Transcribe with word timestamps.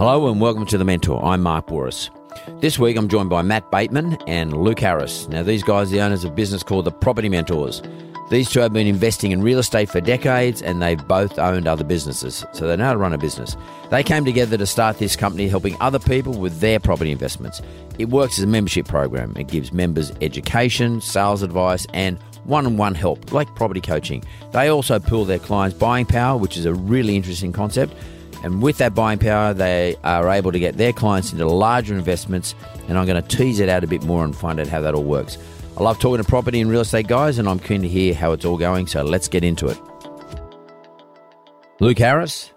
Hello 0.00 0.28
and 0.28 0.40
welcome 0.40 0.64
to 0.64 0.78
The 0.78 0.84
Mentor. 0.86 1.22
I'm 1.22 1.42
Mark 1.42 1.66
Bouris. 1.66 2.08
This 2.62 2.78
week 2.78 2.96
I'm 2.96 3.06
joined 3.06 3.28
by 3.28 3.42
Matt 3.42 3.70
Bateman 3.70 4.16
and 4.26 4.56
Luke 4.56 4.80
Harris. 4.80 5.28
Now, 5.28 5.42
these 5.42 5.62
guys 5.62 5.88
are 5.88 5.90
the 5.90 6.00
owners 6.00 6.24
of 6.24 6.30
a 6.30 6.34
business 6.34 6.62
called 6.62 6.86
The 6.86 6.90
Property 6.90 7.28
Mentors. 7.28 7.82
These 8.30 8.48
two 8.48 8.60
have 8.60 8.72
been 8.72 8.86
investing 8.86 9.30
in 9.30 9.42
real 9.42 9.58
estate 9.58 9.90
for 9.90 10.00
decades 10.00 10.62
and 10.62 10.80
they've 10.80 11.06
both 11.06 11.38
owned 11.38 11.68
other 11.68 11.84
businesses, 11.84 12.46
so 12.54 12.66
they 12.66 12.78
know 12.78 12.86
how 12.86 12.92
to 12.94 12.98
run 12.98 13.12
a 13.12 13.18
business. 13.18 13.58
They 13.90 14.02
came 14.02 14.24
together 14.24 14.56
to 14.56 14.64
start 14.64 14.96
this 14.96 15.16
company 15.16 15.48
helping 15.48 15.76
other 15.82 15.98
people 15.98 16.32
with 16.32 16.60
their 16.60 16.80
property 16.80 17.12
investments. 17.12 17.60
It 17.98 18.08
works 18.08 18.38
as 18.38 18.44
a 18.44 18.46
membership 18.46 18.88
program, 18.88 19.36
it 19.36 19.48
gives 19.48 19.70
members 19.70 20.14
education, 20.22 21.02
sales 21.02 21.42
advice, 21.42 21.86
and 21.92 22.18
one 22.44 22.64
on 22.64 22.78
one 22.78 22.94
help, 22.94 23.34
like 23.34 23.54
property 23.54 23.82
coaching. 23.82 24.24
They 24.52 24.68
also 24.68 24.98
pool 24.98 25.26
their 25.26 25.38
clients' 25.38 25.76
buying 25.76 26.06
power, 26.06 26.38
which 26.38 26.56
is 26.56 26.64
a 26.64 26.72
really 26.72 27.16
interesting 27.16 27.52
concept. 27.52 27.92
And 28.42 28.62
with 28.62 28.78
that 28.78 28.94
buying 28.94 29.18
power, 29.18 29.52
they 29.52 29.96
are 30.02 30.28
able 30.30 30.50
to 30.52 30.58
get 30.58 30.76
their 30.76 30.92
clients 30.92 31.32
into 31.32 31.46
larger 31.46 31.94
investments. 31.94 32.54
And 32.88 32.96
I'm 32.98 33.06
going 33.06 33.22
to 33.22 33.36
tease 33.36 33.60
it 33.60 33.68
out 33.68 33.84
a 33.84 33.86
bit 33.86 34.02
more 34.04 34.24
and 34.24 34.34
find 34.34 34.58
out 34.58 34.66
how 34.66 34.80
that 34.80 34.94
all 34.94 35.04
works. 35.04 35.36
I 35.76 35.82
love 35.82 35.98
talking 35.98 36.22
to 36.22 36.28
property 36.28 36.60
and 36.60 36.70
real 36.70 36.80
estate 36.80 37.06
guys, 37.06 37.38
and 37.38 37.48
I'm 37.48 37.58
keen 37.58 37.82
to 37.82 37.88
hear 37.88 38.14
how 38.14 38.32
it's 38.32 38.44
all 38.44 38.56
going. 38.58 38.86
So 38.86 39.02
let's 39.02 39.28
get 39.28 39.44
into 39.44 39.66
it. 39.68 39.78
Luke 41.80 41.98
Harris, 41.98 42.50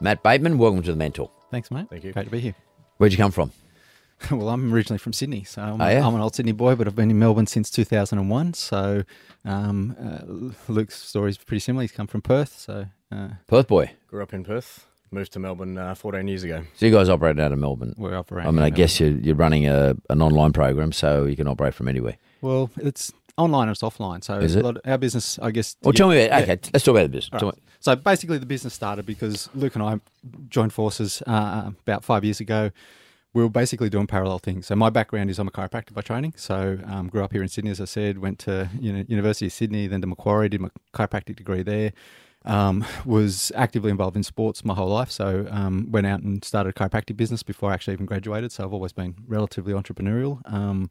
Matt 0.00 0.22
Bateman, 0.22 0.58
welcome 0.58 0.82
to 0.82 0.90
the 0.90 0.96
Mentor. 0.96 1.30
Thanks, 1.50 1.70
mate. 1.70 1.86
Thank 1.90 2.04
you. 2.04 2.12
Great 2.12 2.24
to 2.24 2.30
be 2.30 2.40
here. 2.40 2.54
Where'd 2.96 3.12
you 3.12 3.18
come 3.18 3.30
from? 3.30 3.52
well, 4.30 4.48
I'm 4.48 4.72
originally 4.72 4.98
from 4.98 5.12
Sydney, 5.12 5.44
so 5.44 5.62
I'm, 5.62 5.80
Oh, 5.80 5.88
yeah? 5.88 6.04
I'm 6.06 6.14
an 6.14 6.20
old 6.20 6.34
Sydney 6.34 6.52
boy, 6.52 6.74
but 6.74 6.86
I've 6.88 6.96
been 6.96 7.10
in 7.10 7.18
Melbourne 7.18 7.46
since 7.46 7.70
2001. 7.70 8.54
So 8.54 9.04
um, 9.44 9.96
uh, 10.00 10.52
Luke's 10.72 11.00
story 11.00 11.30
is 11.30 11.38
pretty 11.38 11.60
similar. 11.60 11.82
He's 11.82 11.92
come 11.92 12.06
from 12.06 12.22
Perth, 12.22 12.56
so 12.58 12.86
uh, 13.12 13.28
Perth 13.46 13.68
boy. 13.68 13.92
Grew 14.08 14.22
up 14.22 14.32
in 14.32 14.44
Perth. 14.44 14.86
Moved 15.14 15.32
to 15.34 15.38
Melbourne 15.38 15.78
uh, 15.78 15.94
14 15.94 16.26
years 16.26 16.42
ago. 16.42 16.64
So 16.76 16.86
you 16.86 16.92
guys 16.92 17.08
operate 17.08 17.38
out 17.38 17.52
of 17.52 17.58
Melbourne. 17.60 17.94
we're 17.96 18.16
operating. 18.16 18.48
I 18.48 18.50
mean, 18.50 18.58
in 18.58 18.64
I 18.64 18.70
guess 18.70 18.98
you're, 18.98 19.10
you're 19.10 19.36
running 19.36 19.66
a, 19.68 19.94
an 20.10 20.20
online 20.20 20.52
program, 20.52 20.90
so 20.90 21.24
you 21.24 21.36
can 21.36 21.46
operate 21.46 21.72
from 21.74 21.86
anywhere. 21.86 22.16
Well, 22.40 22.68
it's 22.78 23.12
online 23.36 23.68
and 23.68 23.74
it's 23.76 23.82
offline. 23.82 24.24
So 24.24 24.38
Is 24.38 24.56
a 24.56 24.58
it? 24.58 24.64
lot 24.64 24.76
our 24.84 24.98
business, 24.98 25.38
I 25.40 25.52
guess. 25.52 25.76
Well, 25.82 25.92
to 25.92 25.96
tell 25.96 26.08
me 26.08 26.24
about, 26.24 26.36
yeah. 26.46 26.52
okay, 26.54 26.70
let's 26.72 26.84
talk 26.84 26.94
about 26.96 27.02
the 27.04 27.08
business. 27.10 27.30
All 27.32 27.38
Tell 27.38 27.48
right. 27.50 27.56
me- 27.56 27.62
So 27.78 27.94
basically, 27.94 28.38
the 28.38 28.46
business 28.46 28.74
started 28.74 29.06
because 29.06 29.48
Luke 29.54 29.76
and 29.76 29.84
I 29.84 30.00
joined 30.48 30.72
forces 30.72 31.22
uh, 31.28 31.70
about 31.86 32.02
five 32.04 32.24
years 32.24 32.40
ago. 32.40 32.72
We 33.34 33.42
were 33.42 33.48
basically 33.50 33.90
doing 33.90 34.06
parallel 34.08 34.38
things. 34.40 34.66
So 34.66 34.74
my 34.76 34.90
background 34.90 35.30
is 35.30 35.38
I'm 35.38 35.46
a 35.48 35.50
chiropractor 35.52 35.94
by 35.94 36.02
training. 36.02 36.34
So 36.36 36.78
um, 36.86 37.08
grew 37.08 37.22
up 37.24 37.32
here 37.32 37.42
in 37.42 37.48
Sydney, 37.48 37.70
as 37.70 37.80
I 37.80 37.84
said. 37.84 38.18
Went 38.18 38.40
to 38.40 38.68
you 38.80 38.92
know, 38.92 39.04
University 39.08 39.46
of 39.46 39.52
Sydney, 39.52 39.86
then 39.86 40.00
to 40.00 40.06
Macquarie, 40.08 40.48
did 40.48 40.60
my 40.60 40.70
chiropractic 40.92 41.36
degree 41.36 41.62
there. 41.62 41.92
Um, 42.46 42.84
was 43.06 43.50
actively 43.54 43.90
involved 43.90 44.16
in 44.16 44.22
sports 44.22 44.66
my 44.66 44.74
whole 44.74 44.90
life. 44.90 45.10
So 45.10 45.46
um, 45.50 45.90
went 45.90 46.06
out 46.06 46.20
and 46.20 46.44
started 46.44 46.70
a 46.70 46.72
chiropractic 46.78 47.16
business 47.16 47.42
before 47.42 47.70
I 47.70 47.74
actually 47.74 47.94
even 47.94 48.04
graduated. 48.04 48.52
So 48.52 48.64
I've 48.64 48.72
always 48.74 48.92
been 48.92 49.14
relatively 49.26 49.72
entrepreneurial. 49.72 50.42
Um, 50.52 50.90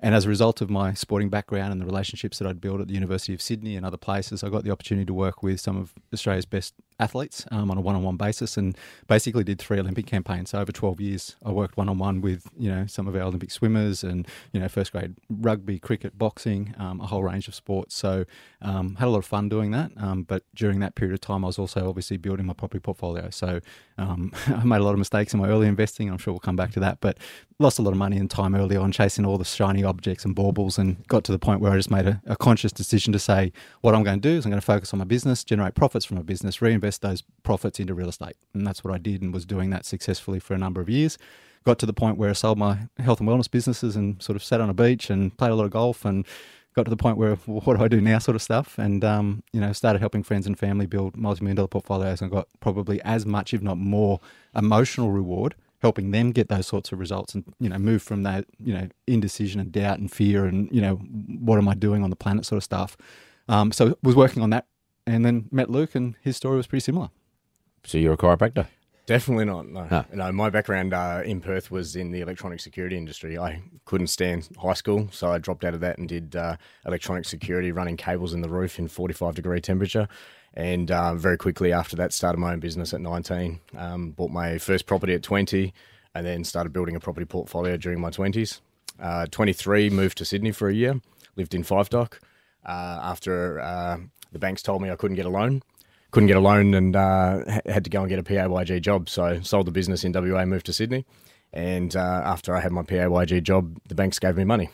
and 0.00 0.14
as 0.14 0.26
a 0.26 0.28
result 0.28 0.60
of 0.60 0.68
my 0.68 0.92
sporting 0.92 1.30
background 1.30 1.72
and 1.72 1.80
the 1.80 1.86
relationships 1.86 2.38
that 2.38 2.48
I'd 2.48 2.60
built 2.60 2.80
at 2.80 2.88
the 2.88 2.94
University 2.94 3.32
of 3.32 3.40
Sydney 3.40 3.76
and 3.76 3.86
other 3.86 3.96
places, 3.96 4.42
I 4.42 4.48
got 4.48 4.64
the 4.64 4.70
opportunity 4.70 5.06
to 5.06 5.14
work 5.14 5.42
with 5.42 5.60
some 5.60 5.76
of 5.76 5.94
Australia's 6.12 6.46
best 6.46 6.74
athletes 6.98 7.46
um, 7.50 7.70
on 7.70 7.78
a 7.78 7.80
one-on-one 7.80 8.16
basis, 8.16 8.56
and 8.56 8.76
basically 9.06 9.44
did 9.44 9.58
three 9.58 9.78
Olympic 9.78 10.06
campaigns. 10.06 10.50
So 10.50 10.60
over 10.60 10.72
12 10.72 11.00
years, 11.00 11.36
I 11.44 11.50
worked 11.50 11.76
one-on-one 11.76 12.20
with 12.20 12.48
you 12.56 12.70
know 12.70 12.86
some 12.86 13.08
of 13.08 13.14
our 13.14 13.22
Olympic 13.22 13.50
swimmers 13.50 14.04
and 14.04 14.26
you 14.52 14.60
know 14.60 14.68
first 14.68 14.92
grade 14.92 15.14
rugby, 15.28 15.78
cricket, 15.78 16.16
boxing, 16.16 16.74
um, 16.78 17.00
a 17.00 17.06
whole 17.06 17.22
range 17.22 17.48
of 17.48 17.54
sports. 17.54 17.94
So 17.94 18.24
um, 18.62 18.96
had 18.96 19.08
a 19.08 19.10
lot 19.10 19.18
of 19.18 19.26
fun 19.26 19.48
doing 19.48 19.70
that. 19.72 19.92
Um, 19.96 20.22
but 20.22 20.44
during 20.54 20.80
that 20.80 20.94
period 20.94 21.14
of 21.14 21.20
time, 21.20 21.44
I 21.44 21.48
was 21.48 21.58
also 21.58 21.88
obviously 21.88 22.16
building 22.16 22.46
my 22.46 22.54
property 22.54 22.80
portfolio. 22.80 23.30
So 23.30 23.60
um, 23.98 24.32
I 24.46 24.64
made 24.64 24.80
a 24.80 24.84
lot 24.84 24.92
of 24.92 24.98
mistakes 24.98 25.34
in 25.34 25.40
my 25.40 25.48
early 25.48 25.66
investing. 25.66 26.10
I'm 26.10 26.18
sure 26.18 26.32
we'll 26.32 26.40
come 26.40 26.56
back 26.56 26.72
to 26.72 26.80
that, 26.80 27.00
but 27.00 27.18
lost 27.58 27.78
a 27.78 27.82
lot 27.82 27.92
of 27.92 27.96
money 27.96 28.16
and 28.16 28.30
time 28.30 28.54
early 28.54 28.76
on 28.76 28.90
chasing 28.90 29.24
all 29.24 29.38
the 29.38 29.44
shiny 29.44 29.84
objects 29.84 30.24
and 30.24 30.34
baubles 30.34 30.78
and 30.78 31.06
got 31.06 31.22
to 31.24 31.32
the 31.32 31.38
point 31.38 31.60
where 31.60 31.72
I 31.72 31.76
just 31.76 31.90
made 31.90 32.06
a, 32.06 32.20
a 32.26 32.36
conscious 32.36 32.72
decision 32.72 33.12
to 33.12 33.18
say, 33.18 33.52
what 33.80 33.94
I'm 33.94 34.02
going 34.02 34.20
to 34.20 34.28
do 34.28 34.36
is 34.36 34.44
I'm 34.44 34.50
going 34.50 34.60
to 34.60 34.64
focus 34.64 34.92
on 34.92 34.98
my 34.98 35.04
business, 35.04 35.44
generate 35.44 35.74
profits 35.74 36.04
from 36.04 36.16
my 36.16 36.22
business, 36.22 36.60
reinvest 36.60 36.83
those 37.02 37.22
profits 37.42 37.80
into 37.80 37.94
real 37.94 38.08
estate. 38.08 38.36
And 38.52 38.66
that's 38.66 38.84
what 38.84 38.94
I 38.94 38.98
did 38.98 39.22
and 39.22 39.32
was 39.32 39.44
doing 39.44 39.70
that 39.70 39.84
successfully 39.84 40.38
for 40.38 40.54
a 40.54 40.58
number 40.58 40.80
of 40.80 40.88
years. 40.88 41.18
Got 41.64 41.78
to 41.78 41.86
the 41.86 41.92
point 41.92 42.18
where 42.18 42.30
I 42.30 42.34
sold 42.34 42.58
my 42.58 42.88
health 42.98 43.20
and 43.20 43.28
wellness 43.28 43.50
businesses 43.50 43.96
and 43.96 44.22
sort 44.22 44.36
of 44.36 44.44
sat 44.44 44.60
on 44.60 44.68
a 44.68 44.74
beach 44.74 45.10
and 45.10 45.36
played 45.36 45.50
a 45.50 45.54
lot 45.54 45.64
of 45.64 45.70
golf 45.70 46.04
and 46.04 46.26
got 46.74 46.84
to 46.84 46.90
the 46.90 46.96
point 46.96 47.16
where 47.16 47.38
well, 47.46 47.60
what 47.60 47.78
do 47.78 47.84
I 47.84 47.88
do 47.88 48.00
now 48.00 48.18
sort 48.18 48.36
of 48.36 48.42
stuff 48.42 48.78
and 48.78 49.04
um, 49.04 49.42
you 49.52 49.60
know 49.60 49.72
started 49.72 50.00
helping 50.00 50.22
friends 50.22 50.46
and 50.46 50.58
family 50.58 50.86
build 50.86 51.16
multi-million 51.16 51.56
dollar 51.56 51.68
portfolios 51.68 52.20
and 52.20 52.30
got 52.30 52.48
probably 52.60 53.00
as 53.02 53.24
much 53.24 53.54
if 53.54 53.62
not 53.62 53.78
more 53.78 54.20
emotional 54.54 55.10
reward 55.10 55.54
helping 55.80 56.10
them 56.10 56.32
get 56.32 56.48
those 56.48 56.66
sorts 56.66 56.92
of 56.92 56.98
results 56.98 57.34
and 57.34 57.44
you 57.60 57.68
know 57.68 57.78
move 57.78 58.02
from 58.02 58.22
that 58.24 58.44
you 58.62 58.74
know 58.74 58.88
indecision 59.06 59.60
and 59.60 59.72
doubt 59.72 59.98
and 59.98 60.10
fear 60.10 60.46
and 60.46 60.70
you 60.70 60.80
know 60.80 60.96
what 61.40 61.58
am 61.58 61.68
I 61.68 61.74
doing 61.74 62.02
on 62.02 62.10
the 62.10 62.16
planet 62.16 62.44
sort 62.44 62.56
of 62.56 62.64
stuff 62.64 62.96
um, 63.48 63.72
so 63.72 63.96
was 64.02 64.16
working 64.16 64.42
on 64.42 64.50
that 64.50 64.66
and 65.06 65.24
then 65.24 65.48
met 65.50 65.70
Luke 65.70 65.94
and 65.94 66.14
his 66.22 66.36
story 66.36 66.56
was 66.56 66.66
pretty 66.66 66.82
similar 66.84 67.10
So 67.84 67.98
you're 67.98 68.14
a 68.14 68.16
chiropractor? 68.16 68.66
Definitely 69.06 69.44
not. 69.44 69.68
No, 69.68 69.84
Huh. 69.84 70.04
no. 70.14 70.32
My 70.32 70.48
background 70.48 70.94
uh, 70.94 71.20
in 71.26 71.42
Perth 71.42 71.70
was 71.70 71.94
in 71.94 72.10
the 72.10 72.22
electronic 72.22 72.58
security 72.60 72.96
industry. 72.96 73.36
I 73.36 73.62
couldn't 73.84 74.06
stand 74.06 74.48
high 74.58 74.72
school, 74.72 75.08
so 75.12 75.30
I 75.30 75.36
dropped 75.36 75.62
out 75.62 75.74
of 75.74 75.80
that 75.80 75.98
and 75.98 76.08
did 76.08 76.34
uh, 76.34 76.56
electronic 76.86 77.26
security, 77.26 77.70
running 77.70 77.98
cables 77.98 78.32
in 78.32 78.40
the 78.40 78.48
roof 78.48 78.78
in 78.78 78.88
45 78.88 79.34
degree 79.34 79.60
temperature. 79.60 80.08
And 80.54 80.90
uh, 80.90 81.14
very 81.16 81.36
quickly 81.36 81.70
after 81.70 81.96
that, 81.96 82.14
started 82.14 82.38
my 82.38 82.52
own 82.54 82.60
business 82.60 82.94
at 82.94 83.02
19. 83.02 83.60
Um, 83.76 84.12
bought 84.12 84.30
my 84.30 84.56
first 84.56 84.86
property 84.86 85.12
at 85.12 85.22
20, 85.22 85.74
and 86.14 86.24
then 86.24 86.42
started 86.42 86.72
building 86.72 86.96
a 86.96 87.00
property 87.00 87.26
portfolio 87.26 87.76
during 87.76 88.00
my 88.00 88.08
20s. 88.08 88.60
Uh, 88.98 89.26
23, 89.26 89.90
moved 89.90 90.16
to 90.16 90.24
Sydney 90.24 90.52
for 90.52 90.68
a 90.70 90.74
year. 90.74 90.98
Lived 91.36 91.54
in 91.54 91.62
Five 91.62 91.90
Dock. 91.90 92.20
Uh, 92.64 93.00
after 93.02 93.60
uh, 93.60 93.98
the 94.34 94.38
banks 94.38 94.62
told 94.62 94.82
me 94.82 94.90
I 94.90 94.96
couldn't 94.96 95.16
get 95.16 95.24
a 95.24 95.30
loan, 95.30 95.62
couldn't 96.10 96.26
get 96.26 96.36
a 96.36 96.40
loan 96.40 96.74
and 96.74 96.94
uh, 96.94 97.60
had 97.64 97.84
to 97.84 97.90
go 97.90 98.00
and 98.00 98.08
get 98.10 98.18
a 98.18 98.22
PAYG 98.22 98.82
job. 98.82 99.08
So 99.08 99.40
sold 99.40 99.66
the 99.66 99.72
business 99.72 100.04
in 100.04 100.12
WA, 100.12 100.44
moved 100.44 100.66
to 100.66 100.72
Sydney, 100.74 101.06
and 101.52 101.96
uh, 101.96 102.20
after 102.24 102.54
I 102.54 102.60
had 102.60 102.70
my 102.72 102.82
PAYG 102.82 103.42
job, 103.42 103.78
the 103.88 103.94
banks 103.94 104.18
gave 104.18 104.36
me 104.36 104.44
money. 104.44 104.68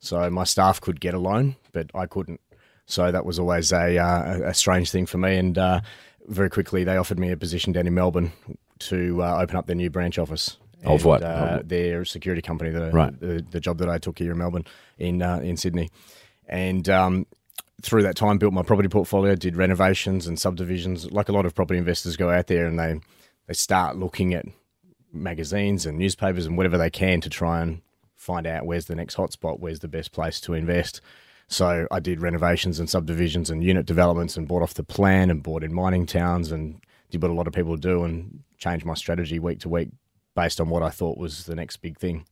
So 0.00 0.28
my 0.30 0.44
staff 0.44 0.80
could 0.80 1.00
get 1.00 1.14
a 1.14 1.18
loan, 1.18 1.56
but 1.72 1.90
I 1.94 2.06
couldn't. 2.06 2.40
So 2.86 3.10
that 3.10 3.24
was 3.26 3.38
always 3.38 3.72
a 3.72 3.98
uh, 3.98 4.40
a 4.50 4.54
strange 4.54 4.90
thing 4.90 5.06
for 5.06 5.18
me. 5.18 5.36
And 5.36 5.58
uh, 5.58 5.80
very 6.28 6.50
quickly, 6.50 6.84
they 6.84 6.96
offered 6.96 7.18
me 7.18 7.30
a 7.32 7.36
position 7.36 7.72
down 7.72 7.86
in 7.86 7.94
Melbourne 7.94 8.32
to 8.80 9.22
uh, 9.22 9.40
open 9.42 9.56
up 9.56 9.66
their 9.66 9.74
new 9.76 9.90
branch 9.90 10.18
office. 10.18 10.56
Of 10.84 11.04
what? 11.04 11.24
Uh, 11.24 11.60
their 11.64 12.04
security 12.04 12.40
company, 12.40 12.70
the, 12.70 12.92
Right. 12.92 13.18
the 13.18 13.44
the 13.50 13.58
job 13.58 13.78
that 13.78 13.88
I 13.88 13.98
took 13.98 14.18
here 14.20 14.30
in 14.30 14.38
Melbourne, 14.38 14.64
in 14.96 15.20
uh, 15.22 15.38
in 15.40 15.56
Sydney, 15.56 15.90
and 16.48 16.88
um, 16.88 17.26
through 17.82 18.02
that 18.02 18.16
time 18.16 18.38
built 18.38 18.52
my 18.52 18.62
property 18.62 18.88
portfolio, 18.88 19.34
did 19.34 19.56
renovations 19.56 20.26
and 20.26 20.38
subdivisions. 20.38 21.10
Like 21.10 21.28
a 21.28 21.32
lot 21.32 21.46
of 21.46 21.54
property 21.54 21.78
investors 21.78 22.16
go 22.16 22.30
out 22.30 22.46
there 22.46 22.66
and 22.66 22.78
they 22.78 23.00
they 23.46 23.54
start 23.54 23.96
looking 23.96 24.34
at 24.34 24.44
magazines 25.12 25.86
and 25.86 25.96
newspapers 25.96 26.46
and 26.46 26.56
whatever 26.56 26.76
they 26.76 26.90
can 26.90 27.20
to 27.22 27.30
try 27.30 27.62
and 27.62 27.80
find 28.14 28.46
out 28.46 28.66
where's 28.66 28.86
the 28.86 28.94
next 28.94 29.16
hotspot, 29.16 29.60
where's 29.60 29.78
the 29.78 29.88
best 29.88 30.12
place 30.12 30.40
to 30.40 30.54
invest. 30.54 31.00
So 31.48 31.86
I 31.90 32.00
did 32.00 32.20
renovations 32.20 32.78
and 32.78 32.90
subdivisions 32.90 33.48
and 33.48 33.64
unit 33.64 33.86
developments 33.86 34.36
and 34.36 34.46
bought 34.46 34.62
off 34.62 34.74
the 34.74 34.82
plan 34.82 35.30
and 35.30 35.42
bought 35.42 35.64
in 35.64 35.72
mining 35.72 36.04
towns 36.04 36.52
and 36.52 36.82
did 37.10 37.22
what 37.22 37.30
a 37.30 37.34
lot 37.34 37.46
of 37.46 37.54
people 37.54 37.76
do 37.76 38.04
and 38.04 38.40
changed 38.58 38.84
my 38.84 38.94
strategy 38.94 39.38
week 39.38 39.60
to 39.60 39.68
week 39.70 39.88
based 40.34 40.60
on 40.60 40.68
what 40.68 40.82
I 40.82 40.90
thought 40.90 41.16
was 41.16 41.46
the 41.46 41.56
next 41.56 41.78
big 41.78 41.96
thing. 41.98 42.26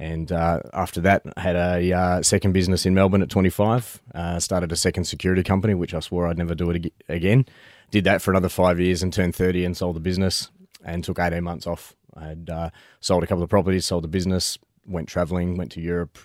And 0.00 0.30
uh, 0.30 0.60
after 0.72 1.00
that, 1.00 1.22
I 1.36 1.40
had 1.40 1.56
a 1.56 1.92
uh, 1.92 2.22
second 2.22 2.52
business 2.52 2.86
in 2.86 2.94
Melbourne 2.94 3.22
at 3.22 3.30
25. 3.30 4.00
Uh, 4.14 4.38
started 4.38 4.70
a 4.70 4.76
second 4.76 5.04
security 5.04 5.42
company, 5.42 5.74
which 5.74 5.92
I 5.92 6.00
swore 6.00 6.28
I'd 6.28 6.38
never 6.38 6.54
do 6.54 6.70
it 6.70 6.76
ag- 6.76 6.92
again. 7.08 7.46
Did 7.90 8.04
that 8.04 8.22
for 8.22 8.30
another 8.30 8.48
five 8.48 8.78
years 8.78 9.02
and 9.02 9.12
turned 9.12 9.34
30 9.34 9.64
and 9.64 9.76
sold 9.76 9.96
the 9.96 10.00
business 10.00 10.50
and 10.84 11.02
took 11.02 11.18
18 11.18 11.42
months 11.42 11.66
off. 11.66 11.96
I 12.14 12.28
had 12.28 12.50
uh, 12.52 12.70
sold 13.00 13.24
a 13.24 13.26
couple 13.26 13.42
of 13.42 13.50
properties, 13.50 13.86
sold 13.86 14.04
the 14.04 14.08
business, 14.08 14.58
went 14.86 15.08
traveling, 15.08 15.56
went 15.56 15.72
to 15.72 15.80
Europe. 15.80 16.18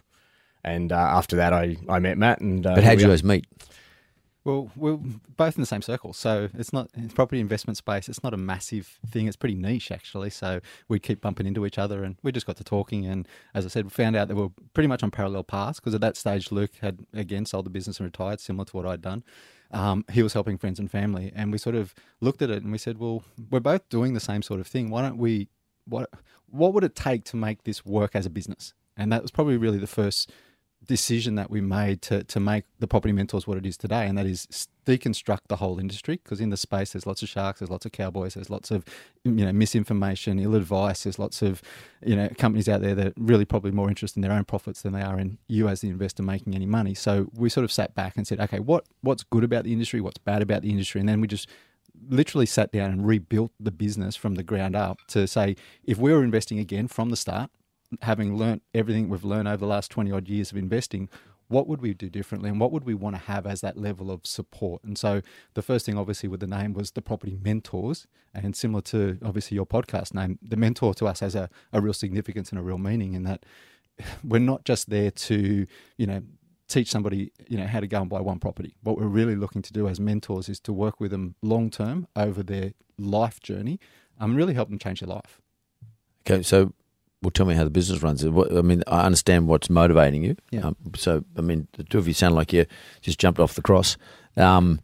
And 0.64 0.92
uh, 0.92 0.96
after 0.96 1.36
that, 1.38 1.52
I, 1.54 1.78
I 1.90 2.00
met 2.00 2.18
Matt. 2.18 2.42
And 2.42 2.66
uh, 2.66 2.76
But 2.76 2.84
how'd 2.84 3.02
you 3.02 3.08
guys 3.08 3.24
meet? 3.24 3.46
Well, 4.46 4.72
we're 4.76 4.98
both 5.38 5.56
in 5.56 5.62
the 5.62 5.68
same 5.68 5.82
circle, 5.82 6.12
so 6.12 6.50
it's 6.54 6.74
not 6.74 6.90
in 6.96 7.08
property 7.10 7.40
investment 7.40 7.78
space. 7.78 8.10
It's 8.10 8.24
not 8.24 8.34
a 8.34 8.38
massive 8.38 9.00
thing. 9.08 9.28
It's 9.28 9.38
pretty 9.38 9.56
niche 9.56 9.90
actually. 9.90 10.32
So 10.32 10.60
we 10.90 11.00
keep 11.00 11.22
bumping 11.22 11.46
into 11.48 11.66
each 11.66 11.78
other, 11.78 12.04
and 12.04 12.18
we 12.24 12.34
just 12.34 12.46
got 12.46 12.58
to 12.58 12.64
talking. 12.64 13.06
And 13.06 13.26
as 13.54 13.66
I 13.66 13.70
said, 13.70 13.86
we 13.86 13.90
found 13.90 14.18
out 14.18 14.28
that 14.28 14.36
we 14.36 14.44
are 14.44 14.52
pretty 14.74 14.88
much 14.88 15.02
on 15.02 15.12
parallel 15.12 15.44
paths 15.44 15.80
because 15.80 15.96
at 15.96 16.02
that 16.02 16.18
stage, 16.18 16.52
Luke 16.52 16.72
had 16.82 17.06
again 17.14 17.46
sold 17.46 17.66
the 17.66 17.70
business 17.70 18.00
and 18.00 18.06
retired, 18.06 18.42
similar 18.42 18.66
to 18.66 18.76
what 18.76 18.86
I'd 18.86 19.02
done. 19.02 19.24
Um, 19.72 20.04
he 20.12 20.22
was 20.22 20.34
helping 20.34 20.58
friends 20.58 20.78
and 20.78 20.92
family, 20.92 21.32
and 21.34 21.52
we 21.52 21.58
sort 21.58 21.76
of 21.76 21.96
looked 22.20 22.42
at 22.42 22.50
it 22.50 22.64
and 22.64 22.72
we 22.72 22.78
said, 22.78 22.98
"Well, 23.00 23.24
we're 23.50 23.62
both 23.62 23.88
doing 23.88 24.14
the 24.14 24.20
same 24.20 24.42
sort 24.42 24.60
of 24.60 24.68
thing. 24.68 24.90
Why 24.90 25.04
don't 25.04 25.18
we? 25.18 25.48
What 25.86 26.10
what 26.50 26.74
would 26.74 26.84
it 26.84 26.96
take 26.96 27.24
to 27.26 27.38
make 27.38 27.64
this 27.64 27.86
work 27.86 28.14
as 28.14 28.26
a 28.26 28.30
business?" 28.30 28.74
And 28.98 29.12
that 29.12 29.22
was 29.22 29.32
probably 29.32 29.58
really 29.58 29.80
the 29.80 29.88
first 29.88 30.32
decision 30.86 31.36
that 31.36 31.50
we 31.50 31.62
made 31.62 32.02
to, 32.04 32.24
to 32.24 32.40
make 32.40 32.66
the 32.80 32.88
property 32.88 33.12
mentors 33.12 33.48
what 33.48 33.58
it 33.58 33.66
is 33.66 33.78
today, 33.78 34.08
and 34.08 34.18
that 34.18 34.26
is 34.26 34.68
deconstruct 34.86 35.48
the 35.48 35.58
whole 35.58 35.80
industry. 35.80 36.20
Because 36.24 36.42
in 36.42 36.50
the 36.50 36.58
space, 36.58 36.94
there's 36.94 37.06
lots 37.06 37.22
of 37.22 37.30
sharks, 37.30 37.60
there's 37.60 37.70
lots 37.70 37.86
of 37.86 37.92
cowboys, 37.92 38.34
there's 38.34 38.50
lots 38.50 38.72
of 38.72 38.86
you 39.24 39.32
know 39.32 39.52
misinformation, 39.52 40.40
ill 40.40 40.56
advice. 40.56 41.04
There's 41.04 41.20
lots 41.20 41.42
of 41.42 41.62
you 42.06 42.16
know 42.16 42.30
companies 42.38 42.68
out 42.68 42.82
there 42.82 42.96
that 42.96 43.08
are 43.08 43.14
really 43.18 43.46
probably 43.46 43.72
more 43.72 43.90
interested 43.90 44.18
in 44.18 44.22
their 44.22 44.38
own 44.38 44.46
profits 44.46 44.82
than 44.82 44.94
they 44.94 45.02
are 45.02 45.20
in 45.20 45.38
you 45.48 45.68
as 45.68 45.82
the 45.82 45.90
investor 45.90 46.24
making 46.24 46.56
any 46.56 46.66
money. 46.66 46.94
So 46.94 47.28
we 47.34 47.50
sort 47.50 47.64
of 47.64 47.72
sat 47.72 47.96
back 47.96 48.18
and 48.18 48.28
said, 48.28 48.40
okay, 48.40 48.60
what 48.60 48.86
what's 49.02 49.24
good 49.24 49.44
about 49.44 49.64
the 49.64 49.74
industry, 49.74 50.02
what's 50.02 50.18
bad 50.18 50.42
about 50.42 50.62
the 50.62 50.70
industry, 50.70 51.00
and 51.00 51.08
then 51.08 51.22
we 51.22 51.28
just 51.28 51.50
literally 52.10 52.46
sat 52.46 52.72
down 52.72 52.92
and 52.92 53.08
rebuilt 53.08 53.52
the 53.60 53.72
business 53.72 54.16
from 54.16 54.36
the 54.36 54.44
ground 54.44 54.76
up 54.76 55.00
to 55.08 55.28
say 55.28 55.56
if 55.86 55.98
we 55.98 56.12
were 56.12 56.24
investing 56.24 56.60
again 56.60 56.88
from 56.88 57.10
the 57.10 57.16
start 57.16 57.50
having 58.02 58.36
learnt 58.36 58.64
everything 58.74 59.10
we've 59.10 59.24
learned 59.24 59.48
over 59.48 59.58
the 59.58 59.68
last 59.68 59.92
20 59.92 60.12
odd 60.12 60.28
years 60.28 60.52
of 60.52 60.58
investing, 60.58 61.10
what 61.48 61.68
would 61.68 61.82
we 61.82 61.94
do 61.94 62.10
differently 62.10 62.50
and 62.50 62.60
what 62.60 62.72
would 62.72 62.84
we 62.84 62.94
want 62.94 63.16
to 63.16 63.22
have 63.22 63.46
as 63.46 63.62
that 63.62 63.78
level 63.78 64.10
of 64.12 64.26
support? 64.26 64.84
And 64.84 64.98
so 64.98 65.22
the 65.54 65.62
first 65.62 65.86
thing, 65.86 65.98
obviously, 65.98 66.30
with 66.30 66.40
the 66.40 66.48
name 66.48 66.74
was 66.74 66.92
the 66.92 67.02
property 67.02 67.38
mentors. 67.42 68.08
And 68.34 68.56
similar 68.56 68.82
to 68.84 69.20
obviously 69.24 69.56
your 69.56 69.66
podcast 69.66 70.14
name, 70.14 70.40
the 70.42 70.58
mentor 70.58 70.94
to 70.96 71.06
us 71.06 71.20
has 71.20 71.36
a, 71.36 71.50
a 71.72 71.80
real 71.80 71.94
significance 71.94 72.50
and 72.50 72.60
a 72.60 72.64
real 72.64 72.80
meaning 72.80 73.14
in 73.14 73.24
that 73.24 73.46
we're 74.24 74.40
not 74.40 74.66
just 74.66 74.90
there 74.90 75.12
to, 75.12 75.68
you 75.98 76.08
know, 76.08 76.24
teach 76.70 76.90
somebody 76.90 77.32
you 77.48 77.58
know 77.58 77.68
how 77.68 77.80
to 77.80 77.88
go 77.88 78.02
and 78.02 78.10
buy 78.10 78.22
one 78.22 78.40
property 78.40 78.74
what 78.82 78.98
we're 78.98 79.06
really 79.06 79.36
looking 79.36 79.62
to 79.62 79.74
do 79.74 79.88
as 79.88 80.00
mentors 80.00 80.48
is 80.48 80.60
to 80.62 80.72
work 80.72 81.00
with 81.00 81.12
them 81.12 81.36
long 81.42 81.70
term 81.70 82.08
over 82.16 82.42
their 82.42 82.74
life 82.98 83.40
journey 83.42 83.80
and 84.18 84.32
um, 84.32 84.36
really 84.36 84.54
help 84.54 84.70
them 84.70 84.80
change 84.80 85.02
their 85.02 85.10
life 85.10 85.40
okay 86.26 86.42
so 86.42 86.74
well, 87.24 87.32
tell 87.32 87.46
me 87.46 87.56
how 87.56 87.64
the 87.64 87.70
business 87.70 88.04
runs. 88.04 88.24
I 88.24 88.30
mean, 88.30 88.84
I 88.88 89.02
understand 89.06 89.48
what's 89.48 89.70
motivating 89.70 90.24
you. 90.24 90.36
Yeah. 90.52 90.68
Um, 90.68 90.76
so, 90.96 91.24
I 91.38 91.42
mean, 91.42 91.68
the 91.74 91.84
two 91.84 91.98
of 91.98 92.08
you 92.08 92.14
sound 92.14 92.36
like 92.36 92.52
you 92.54 92.66
just 93.02 93.18
jumped 93.18 93.40
off 93.40 93.56
the 93.56 93.62
cross. 93.62 93.98
Um, 94.36 94.82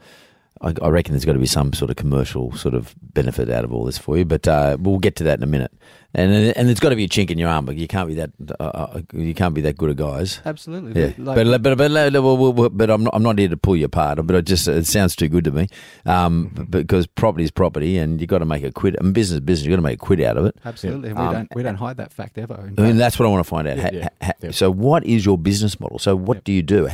I, 0.61 0.73
I, 0.81 0.89
reckon 0.89 1.13
there's 1.13 1.25
got 1.25 1.33
to 1.33 1.39
be 1.39 1.45
some 1.45 1.73
sort 1.73 1.89
of 1.89 1.97
commercial 1.97 2.51
sort 2.55 2.73
of 2.73 2.93
benefit 3.13 3.49
out 3.49 3.63
of 3.63 3.73
all 3.73 3.85
this 3.85 3.97
for 3.97 4.17
you, 4.17 4.25
but 4.25 4.47
uh, 4.47 4.77
we'll 4.79 4.99
get 4.99 5.15
to 5.17 5.23
that 5.25 5.39
in 5.39 5.43
a 5.43 5.47
minute. 5.47 5.71
And 6.13 6.33
and 6.33 6.67
there's 6.67 6.79
got 6.79 6.89
to 6.89 6.95
be 6.95 7.03
a 7.03 7.07
chink 7.07 7.29
in 7.29 7.37
your 7.37 7.49
arm, 7.49 7.65
but 7.65 7.75
you 7.75 7.87
can't 7.87 8.07
be 8.07 8.15
that 8.15 8.31
uh, 8.59 8.63
uh 8.63 9.01
you 9.13 9.35
can't 9.35 9.53
be 9.53 9.61
that 9.61 9.77
good 9.77 9.91
at 9.91 9.95
guys. 9.95 10.41
Absolutely, 10.43 10.99
yeah. 10.99 11.13
Like, 11.19 11.35
but, 11.35 11.61
but 11.61 11.77
but 11.77 12.11
but 12.11 12.69
but 12.69 12.89
I'm 12.89 13.03
not 13.03 13.13
I'm 13.13 13.21
not 13.21 13.37
here 13.37 13.47
to 13.47 13.57
pull 13.57 13.75
you 13.75 13.85
apart. 13.85 14.25
But 14.25 14.35
it 14.35 14.45
just 14.45 14.67
it 14.67 14.87
sounds 14.87 15.15
too 15.15 15.27
good 15.27 15.43
to 15.43 15.51
me, 15.51 15.67
um, 16.07 16.49
mm-hmm. 16.49 16.63
because 16.63 17.05
property 17.05 17.43
is 17.43 17.51
property, 17.51 17.99
and 17.99 18.19
you 18.19 18.25
got 18.25 18.39
to 18.39 18.45
make 18.45 18.63
a 18.63 18.71
quid. 18.71 18.97
And 18.99 19.13
business 19.13 19.39
business, 19.39 19.67
you 19.67 19.71
got 19.71 19.75
to 19.75 19.83
make 19.83 20.01
a 20.01 20.03
quid 20.03 20.19
out 20.21 20.37
of 20.37 20.45
it. 20.45 20.55
Absolutely, 20.65 21.09
yeah. 21.09 21.13
we 21.13 21.21
um, 21.21 21.33
don't 21.33 21.55
we 21.55 21.61
don't 21.61 21.75
hide 21.75 21.97
that 21.97 22.11
fact 22.11 22.39
ever. 22.39 22.71
I 22.75 22.81
mean, 22.81 22.97
that's 22.97 23.19
what 23.19 23.27
I 23.27 23.29
want 23.29 23.45
to 23.45 23.49
find 23.49 23.67
out. 23.67 23.77
Yeah, 23.77 24.05
ha, 24.05 24.09
ha, 24.23 24.31
yeah. 24.41 24.49
So, 24.49 24.71
what 24.71 25.05
is 25.05 25.27
your 25.27 25.37
business 25.37 25.79
model? 25.79 25.99
So, 25.99 26.15
what 26.15 26.43
do 26.43 26.51
you 26.51 26.63
do? 26.63 26.89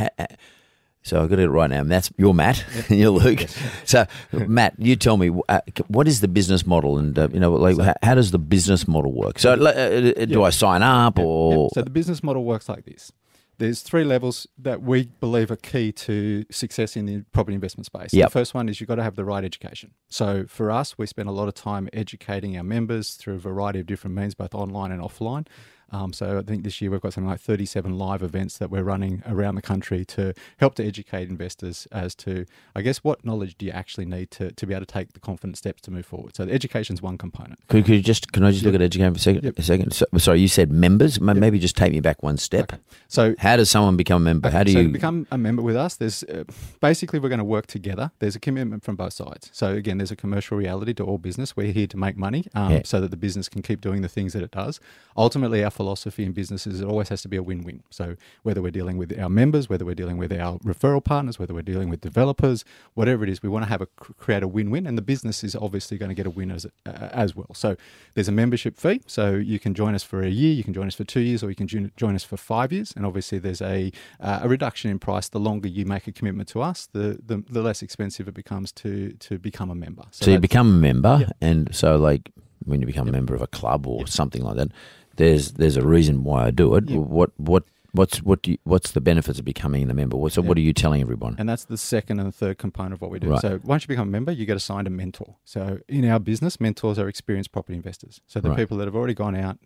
So 1.06 1.22
I've 1.22 1.30
got 1.30 1.38
it 1.38 1.50
right 1.50 1.70
now. 1.70 1.84
That's 1.84 2.12
you're 2.18 2.34
Matt, 2.34 2.66
yep. 2.76 2.90
you're 2.90 3.12
Luke. 3.12 3.42
Yes. 3.42 3.58
So 3.86 4.08
Matt, 4.32 4.74
you 4.80 4.96
tell 4.96 5.18
me 5.18 5.30
uh, 5.48 5.62
what 5.88 6.08
is 6.08 6.22
the 6.22 6.28
business 6.28 6.66
model, 6.66 6.98
and 6.98 7.18
uh, 7.18 7.30
you 7.32 7.40
know, 7.40 7.54
like 7.54 7.76
so, 7.76 7.84
how, 7.84 7.94
how, 8.02 8.16
does 8.16 8.32
the 8.32 8.40
business 8.40 8.88
model 8.88 9.14
work? 9.14 9.38
So 9.38 9.54
uh, 9.54 9.68
uh 9.68 10.26
do 10.26 10.44
I 10.44 10.50
sign 10.50 10.82
up 10.82 11.20
or? 11.20 11.70
So 11.76 11.84
the 11.84 11.92
business 11.92 12.24
model 12.24 12.44
works 12.44 12.68
like 12.68 12.86
this. 12.86 13.12
There's 13.60 13.82
three 13.84 14.04
levels 14.04 14.48
that 14.58 14.82
we 14.82 15.10
believe 15.20 15.52
are 15.52 15.56
key 15.56 15.92
to 15.92 16.44
success 16.50 16.98
in 16.98 17.06
the 17.06 17.22
property 17.32 17.54
investment 17.54 17.86
space. 17.86 18.12
Yep. 18.12 18.28
The 18.28 18.32
first 18.32 18.54
one 18.56 18.68
is 18.68 18.82
you've 18.82 18.88
got 18.88 18.96
to 18.96 19.04
have 19.04 19.16
the 19.16 19.24
right 19.24 19.46
education. 19.46 19.92
So 20.10 20.46
for 20.48 20.72
us, 20.72 20.98
we 20.98 21.06
spend 21.06 21.30
a 21.30 21.32
lot 21.32 21.48
of 21.48 21.54
time 21.54 21.88
educating 21.94 22.58
our 22.58 22.64
members 22.64 23.14
through 23.14 23.36
a 23.36 23.40
variety 23.40 23.80
of 23.80 23.86
different 23.86 24.16
means, 24.16 24.34
both 24.34 24.56
online 24.56 24.92
and 24.92 25.02
offline. 25.02 25.48
Um, 25.92 26.14
so 26.14 26.38
I 26.38 26.42
think 26.42 26.64
this 26.64 26.82
year 26.82 26.92
we've 26.92 27.02
got 27.02 27.14
something 27.14 27.30
like 27.30 27.40
37 27.40 27.98
live 27.98 28.22
events 28.22 28.58
that 28.58 28.70
we're 28.70 28.84
running 28.84 29.24
around 29.26 29.56
the 29.56 29.62
country 29.62 30.06
to 30.06 30.34
help 30.58 30.76
to 30.76 30.86
educate 30.86 31.30
investors 31.30 31.88
as 31.92 32.16
to, 32.16 32.46
I 32.76 32.82
guess, 32.82 33.04
what 33.04 33.26
knowledge 33.26 33.58
do 33.58 33.66
you 33.66 33.72
actually 33.72 34.06
need 34.06 34.32
to, 34.32 34.52
to 34.52 34.66
be 34.66 34.74
able 34.74 34.86
to 34.86 34.94
take 34.94 35.14
the 35.14 35.20
confident 35.20 35.58
steps 35.58 35.82
to 35.84 35.92
move 35.92 36.06
forward. 36.06 36.36
So 36.36 36.44
education 36.44 36.96
is 36.96 37.02
one 37.02 37.18
component. 37.18 37.60
Could, 37.68 37.86
could, 37.86 37.96
you 37.96 38.02
just 38.02 38.32
can 38.32 38.44
I 38.44 38.52
just 38.52 38.64
yep. 38.64 38.74
look 38.74 38.82
at 38.82 38.84
education 38.84 39.14
for 39.14 39.18
a 39.18 39.22
second? 39.22 39.44
Yep. 39.44 39.60
A 39.60 39.64
second. 39.64 39.94
So, 39.94 40.06
sorry, 40.18 40.40
you 40.40 40.48
said 40.48 40.72
members. 40.72 41.18
Yep. 41.18 41.38
Maybe 41.38 41.60
just 41.60 41.76
take 41.76 41.92
me 41.92 42.00
back 42.00 42.24
one 42.24 42.38
step. 42.38 42.74
Okay. 42.74 42.82
So 43.08 43.36
how 43.40 43.56
does 43.56 43.70
someone 43.70 43.98
become 43.98 44.22
a 44.22 44.26
member? 44.26 44.50
How 44.50 44.64
do 44.64 44.72
so 44.72 44.80
you 44.80 44.90
become 44.90 45.28
a 45.32 45.38
member 45.38 45.62
with 45.62 45.76
us? 45.76 45.96
There's 45.96 46.24
uh, 46.24 46.44
basically 46.82 47.20
we're 47.20 47.30
going 47.30 47.40
to 47.40 47.46
work 47.46 47.68
together. 47.68 48.12
There's 48.20 48.36
a 48.36 48.40
commitment 48.40 48.84
from 48.84 48.96
both 48.96 49.14
sides. 49.14 49.50
So 49.54 49.74
again, 49.74 49.98
there's 49.98 50.12
a 50.12 50.16
commercial 50.16 50.58
reality 50.58 50.94
to 50.96 51.04
all 51.04 51.18
business. 51.18 51.56
We're 51.56 51.72
here 51.72 51.88
to 51.88 51.98
make 51.98 52.18
money 52.18 52.46
um, 52.54 52.72
yeah. 52.72 52.82
so 52.86 53.02
that 53.02 53.12
the 53.12 53.18
business 53.18 53.50
can 53.50 53.62
keep 53.62 53.82
doing 53.82 54.02
the 54.02 54.10
things 54.10 54.34
that 54.34 54.44
it 54.44 54.52
does. 54.52 54.80
Ultimately, 55.18 55.64
our 55.64 55.72
philosophy 55.76 56.24
in 56.24 56.32
business 56.32 56.46
businesses, 56.46 56.82
it 56.82 56.86
always 56.86 57.10
has 57.10 57.22
to 57.22 57.28
be 57.28 57.38
a 57.38 57.44
win 57.44 57.64
win. 57.64 57.84
So, 57.90 58.16
whether 58.44 58.62
we're 58.62 58.72
dealing 58.72 58.98
with 58.98 59.18
our 59.20 59.30
members, 59.30 59.70
whether 59.70 59.86
we're 59.86 59.96
dealing 59.96 60.18
with 60.18 60.32
our 60.32 60.58
referral 60.60 61.04
partners, 61.04 61.40
whether 61.40 61.54
we're 61.54 61.62
dealing 61.62 61.90
with 61.90 62.02
developers, 62.02 62.64
whatever 62.94 63.24
it 63.24 63.30
is, 63.30 63.42
we 63.42 63.50
want 63.50 63.64
to 63.66 63.70
have 63.70 63.82
a 63.82 63.88
create 63.88 64.44
a 64.44 64.48
win 64.48 64.70
win, 64.70 64.88
and 64.88 64.98
the 64.98 65.02
business 65.02 65.44
is 65.44 65.56
obviously 65.56 65.98
going 65.98 66.10
to 66.10 66.16
get 66.16 66.26
a 66.26 66.30
win 66.30 66.52
as, 66.52 66.66
uh, 66.86 66.92
as 67.12 67.36
well. 67.36 67.54
So, 67.54 67.76
there's 68.14 68.28
a 68.28 68.32
membership 68.32 68.78
fee. 68.78 69.02
So, 69.08 69.34
you 69.34 69.60
can 69.60 69.74
join 69.74 69.96
us 69.96 70.04
for 70.04 70.22
a 70.22 70.30
year, 70.30 70.54
you 70.54 70.64
can 70.64 70.74
join 70.74 70.88
us 70.88 70.96
for 70.96 71.04
two 71.04 71.22
years, 71.22 71.44
or 71.44 71.50
you 71.50 71.56
can 71.56 71.68
join 71.68 72.16
us 72.16 72.24
for 72.24 72.38
five 72.38 72.72
years. 72.72 72.94
And 72.96 73.06
obviously, 73.06 73.40
there's 73.40 73.62
a, 73.62 73.92
uh, 74.20 74.40
a 74.44 74.50
reduction 74.50 74.92
in 74.92 75.00
price 75.00 75.30
the 75.30 75.40
longer 75.40 75.68
you 75.68 75.86
make 75.86 76.08
a 76.08 76.12
commitment 76.12 76.50
to 76.50 76.62
us, 76.62 76.88
the, 76.92 77.20
the, 77.26 77.44
the 77.50 77.62
less 77.62 77.82
expensive 77.82 78.28
it 78.28 78.34
becomes 78.34 78.72
to, 78.72 79.14
to 79.14 79.38
become 79.38 79.70
a 79.70 79.76
member. 79.76 80.04
So, 80.12 80.26
so 80.26 80.32
you 80.32 80.40
become 80.40 80.68
a 80.68 80.80
member, 80.80 81.18
yeah. 81.22 81.30
and 81.42 81.74
so 81.76 81.98
like 81.98 82.32
when 82.66 82.82
you 82.82 82.88
become 82.88 83.08
a 83.08 83.12
member 83.12 83.36
of 83.36 83.42
a 83.42 83.48
club 83.48 83.86
or 83.88 84.08
something 84.08 84.42
like 84.42 84.56
that, 84.58 84.70
there's 85.16 85.54
there's 85.54 85.78
a 85.78 85.86
reason 85.86 86.24
why 86.24 86.46
I 86.46 86.52
do 86.52 86.76
it. 86.76 86.90
What 86.90 87.32
what 87.38 87.64
what's 87.96 88.22
what 88.22 88.42
do 88.42 88.52
you, 88.52 88.58
what's 88.64 88.92
the 88.92 89.02
benefits 89.02 89.40
of 89.40 89.46
becoming 89.46 89.90
a 89.90 89.94
member? 89.94 90.18
So 90.30 90.42
what 90.42 90.58
are 90.58 90.62
you 90.62 90.74
telling 90.74 91.02
everyone? 91.02 91.36
And 91.40 91.48
that's 91.48 91.66
the 91.66 91.78
second 91.78 92.20
and 92.20 92.28
the 92.28 92.32
third 92.32 92.58
component 92.58 92.94
of 92.94 93.02
what 93.02 93.12
we 93.12 93.20
do. 93.20 93.30
Right. 93.30 93.42
So 93.42 93.60
once 93.64 93.84
you 93.84 93.88
become 93.88 94.08
a 94.08 94.12
member, 94.12 94.32
you 94.32 94.46
get 94.46 94.58
assigned 94.58 94.88
a 94.88 94.90
mentor. 94.90 95.36
So 95.46 95.80
in 95.88 96.08
our 96.10 96.20
business, 96.20 96.60
mentors 96.60 97.00
are 97.00 97.08
experienced 97.08 97.52
property 97.52 97.76
investors. 97.76 98.22
So 98.28 98.40
the 98.40 98.50
right. 98.50 98.58
people 98.58 98.78
that 98.78 98.86
have 98.86 98.96
already 98.96 99.14
gone 99.14 99.36
out, 99.36 99.58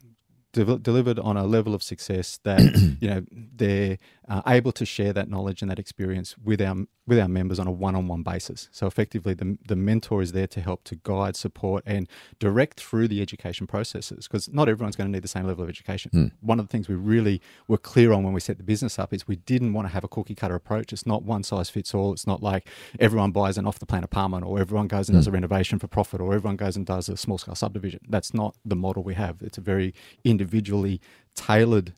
de- 0.53 0.77
delivered 0.77 1.19
on 1.19 1.37
a 1.37 1.45
level 1.45 1.73
of 1.73 1.83
success 1.83 2.39
that 2.43 2.59
you 3.01 3.09
know 3.09 3.25
they're 3.31 3.97
uh, 4.29 4.43
able 4.45 4.71
to 4.71 4.85
share 4.85 5.11
that 5.11 5.29
knowledge 5.29 5.61
and 5.61 5.71
that 5.71 5.79
experience 5.79 6.37
with 6.37 6.61
our 6.61 6.75
with 7.07 7.19
our 7.19 7.27
members 7.27 7.57
on 7.57 7.65
a 7.65 7.71
one-on-one 7.71 8.21
basis. 8.21 8.69
So 8.71 8.85
effectively, 8.85 9.33
the 9.33 9.57
the 9.67 9.75
mentor 9.75 10.21
is 10.21 10.31
there 10.31 10.45
to 10.47 10.61
help 10.61 10.83
to 10.85 10.95
guide, 10.95 11.35
support, 11.35 11.83
and 11.85 12.07
direct 12.37 12.79
through 12.79 13.07
the 13.07 13.21
education 13.21 13.65
processes 13.65 14.27
because 14.27 14.47
not 14.47 14.69
everyone's 14.69 14.95
going 14.95 15.07
to 15.07 15.11
need 15.11 15.23
the 15.23 15.27
same 15.27 15.45
level 15.45 15.63
of 15.63 15.69
education. 15.69 16.11
Mm. 16.13 16.31
One 16.41 16.59
of 16.59 16.67
the 16.67 16.71
things 16.71 16.87
we 16.87 16.95
really 16.95 17.41
were 17.67 17.79
clear 17.79 18.13
on 18.13 18.23
when 18.23 18.33
we 18.33 18.39
set 18.39 18.57
the 18.57 18.63
business 18.63 18.99
up 18.99 19.13
is 19.13 19.27
we 19.27 19.37
didn't 19.37 19.73
want 19.73 19.87
to 19.87 19.93
have 19.93 20.03
a 20.03 20.07
cookie 20.07 20.35
cutter 20.35 20.55
approach. 20.55 20.93
It's 20.93 21.07
not 21.07 21.23
one 21.23 21.43
size 21.43 21.69
fits 21.69 21.95
all. 21.95 22.13
It's 22.13 22.27
not 22.27 22.43
like 22.43 22.67
everyone 22.99 23.31
buys 23.31 23.57
an 23.57 23.65
off 23.65 23.79
the 23.79 23.87
plan 23.87 24.03
apartment 24.03 24.45
or 24.45 24.59
everyone 24.59 24.87
goes 24.87 25.09
and 25.09 25.15
mm. 25.15 25.19
does 25.19 25.27
a 25.27 25.31
renovation 25.31 25.79
for 25.79 25.87
profit 25.87 26.21
or 26.21 26.35
everyone 26.35 26.57
goes 26.57 26.77
and 26.77 26.85
does 26.85 27.09
a 27.09 27.17
small 27.17 27.39
scale 27.39 27.55
subdivision. 27.55 28.01
That's 28.07 28.33
not 28.33 28.55
the 28.63 28.75
model 28.75 29.01
we 29.01 29.15
have. 29.15 29.41
It's 29.41 29.57
a 29.57 29.61
very 29.61 29.95
individually 30.23 31.01
tailored 31.33 31.93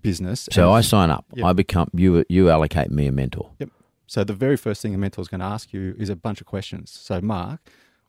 business. 0.00 0.48
So 0.52 0.72
I 0.72 0.80
sign 0.80 1.10
up. 1.10 1.24
Yep. 1.34 1.46
I 1.46 1.52
become 1.52 1.90
you. 1.92 2.24
You 2.28 2.50
allocate 2.50 2.90
me 2.90 3.06
a 3.06 3.12
mentor. 3.12 3.50
Yep. 3.58 3.70
So 4.06 4.24
the 4.24 4.34
very 4.34 4.56
first 4.56 4.82
thing 4.82 4.94
a 4.94 4.98
mentor 4.98 5.20
is 5.22 5.28
going 5.28 5.40
to 5.40 5.46
ask 5.46 5.72
you 5.72 5.94
is 5.98 6.08
a 6.08 6.16
bunch 6.16 6.40
of 6.40 6.46
questions. 6.46 6.90
So 6.90 7.20
Mark, 7.20 7.60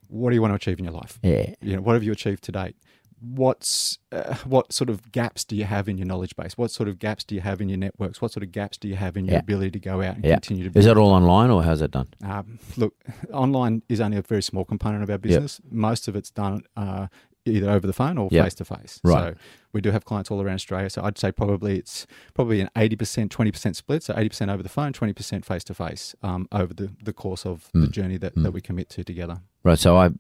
what 0.08 0.30
do 0.30 0.36
you 0.36 0.42
want 0.42 0.52
to 0.52 0.56
achieve 0.56 0.80
in 0.80 0.86
your 0.86 0.94
life? 0.94 1.20
Yeah. 1.24 1.54
You 1.62 1.76
know, 1.76 1.82
what 1.82 1.94
have 1.94 2.04
you 2.04 2.12
achieved 2.12 2.44
to 2.46 2.52
date? 2.52 2.76
What's 3.20 3.98
uh, 4.12 4.36
what 4.46 4.72
sort 4.72 4.92
of 4.92 5.12
gaps 5.12 5.44
do 5.44 5.56
you 5.56 5.64
have 5.66 5.90
in 5.90 5.98
your 5.98 6.06
knowledge 6.06 6.36
base? 6.36 6.56
What 6.56 6.70
sort 6.70 6.88
of 6.88 7.00
gaps 7.00 7.24
do 7.24 7.34
you 7.34 7.42
have 7.42 7.60
in 7.62 7.68
your 7.68 7.80
networks? 7.80 8.22
What 8.22 8.32
sort 8.32 8.44
of 8.44 8.52
gaps 8.52 8.78
do 8.78 8.88
you 8.88 8.96
have 8.96 9.18
in 9.18 9.26
your 9.26 9.34
yeah. 9.34 9.40
ability 9.40 9.72
to 9.72 9.80
go 9.80 10.04
out 10.04 10.18
and 10.18 10.24
yeah. 10.24 10.36
continue 10.36 10.70
to? 10.70 10.78
Is 10.78 10.86
that 10.86 10.98
all 10.98 11.10
online 11.10 11.50
or 11.50 11.64
how's 11.64 11.80
that 11.80 11.90
done? 11.90 12.10
Um, 12.24 12.60
look, 12.78 12.94
online 13.34 13.82
is 13.90 14.00
only 14.02 14.18
a 14.18 14.22
very 14.22 14.44
small 14.44 14.66
component 14.66 15.02
of 15.02 15.10
our 15.10 15.18
business. 15.18 15.60
Yep. 15.64 15.74
Most 15.74 16.08
of 16.08 16.16
it's 16.16 16.30
done 16.30 16.62
uh, 16.76 17.08
either 17.48 17.70
over 17.70 17.88
the 17.88 17.94
phone 17.94 18.18
or 18.18 18.30
face 18.30 18.56
to 18.56 18.66
face. 18.66 19.00
Right. 19.04 19.34
So 19.34 19.40
we 19.74 19.82
do 19.82 19.92
have 19.92 20.06
clients 20.06 20.32
all 20.32 20.42
around 20.42 20.56
Australia. 20.56 20.90
So 20.90 21.04
I'd 21.04 21.18
say 21.18 21.32
probably 21.32 21.78
it's 21.78 22.08
probably 22.34 22.62
an 22.62 22.70
80%, 22.76 23.28
20% 23.30 23.76
split. 23.76 24.04
So 24.04 24.14
80% 24.14 24.52
over 24.52 24.64
the 24.64 24.70
phone, 24.70 24.94
20% 24.94 25.46
face 25.46 25.64
to 25.66 25.74
face 25.74 26.16
over 26.24 26.74
the, 26.74 26.92
the 27.02 27.14
course 27.14 27.46
of 27.46 27.70
mm. 27.76 27.86
the 27.86 27.88
journey 27.88 28.18
that, 28.18 28.36
mm. 28.36 28.44
that 28.44 28.52
we 28.52 28.62
commit 28.62 28.90
to 28.90 29.04
together. 29.04 29.42
Right. 29.68 29.78
So 29.78 29.98
I, 29.98 30.12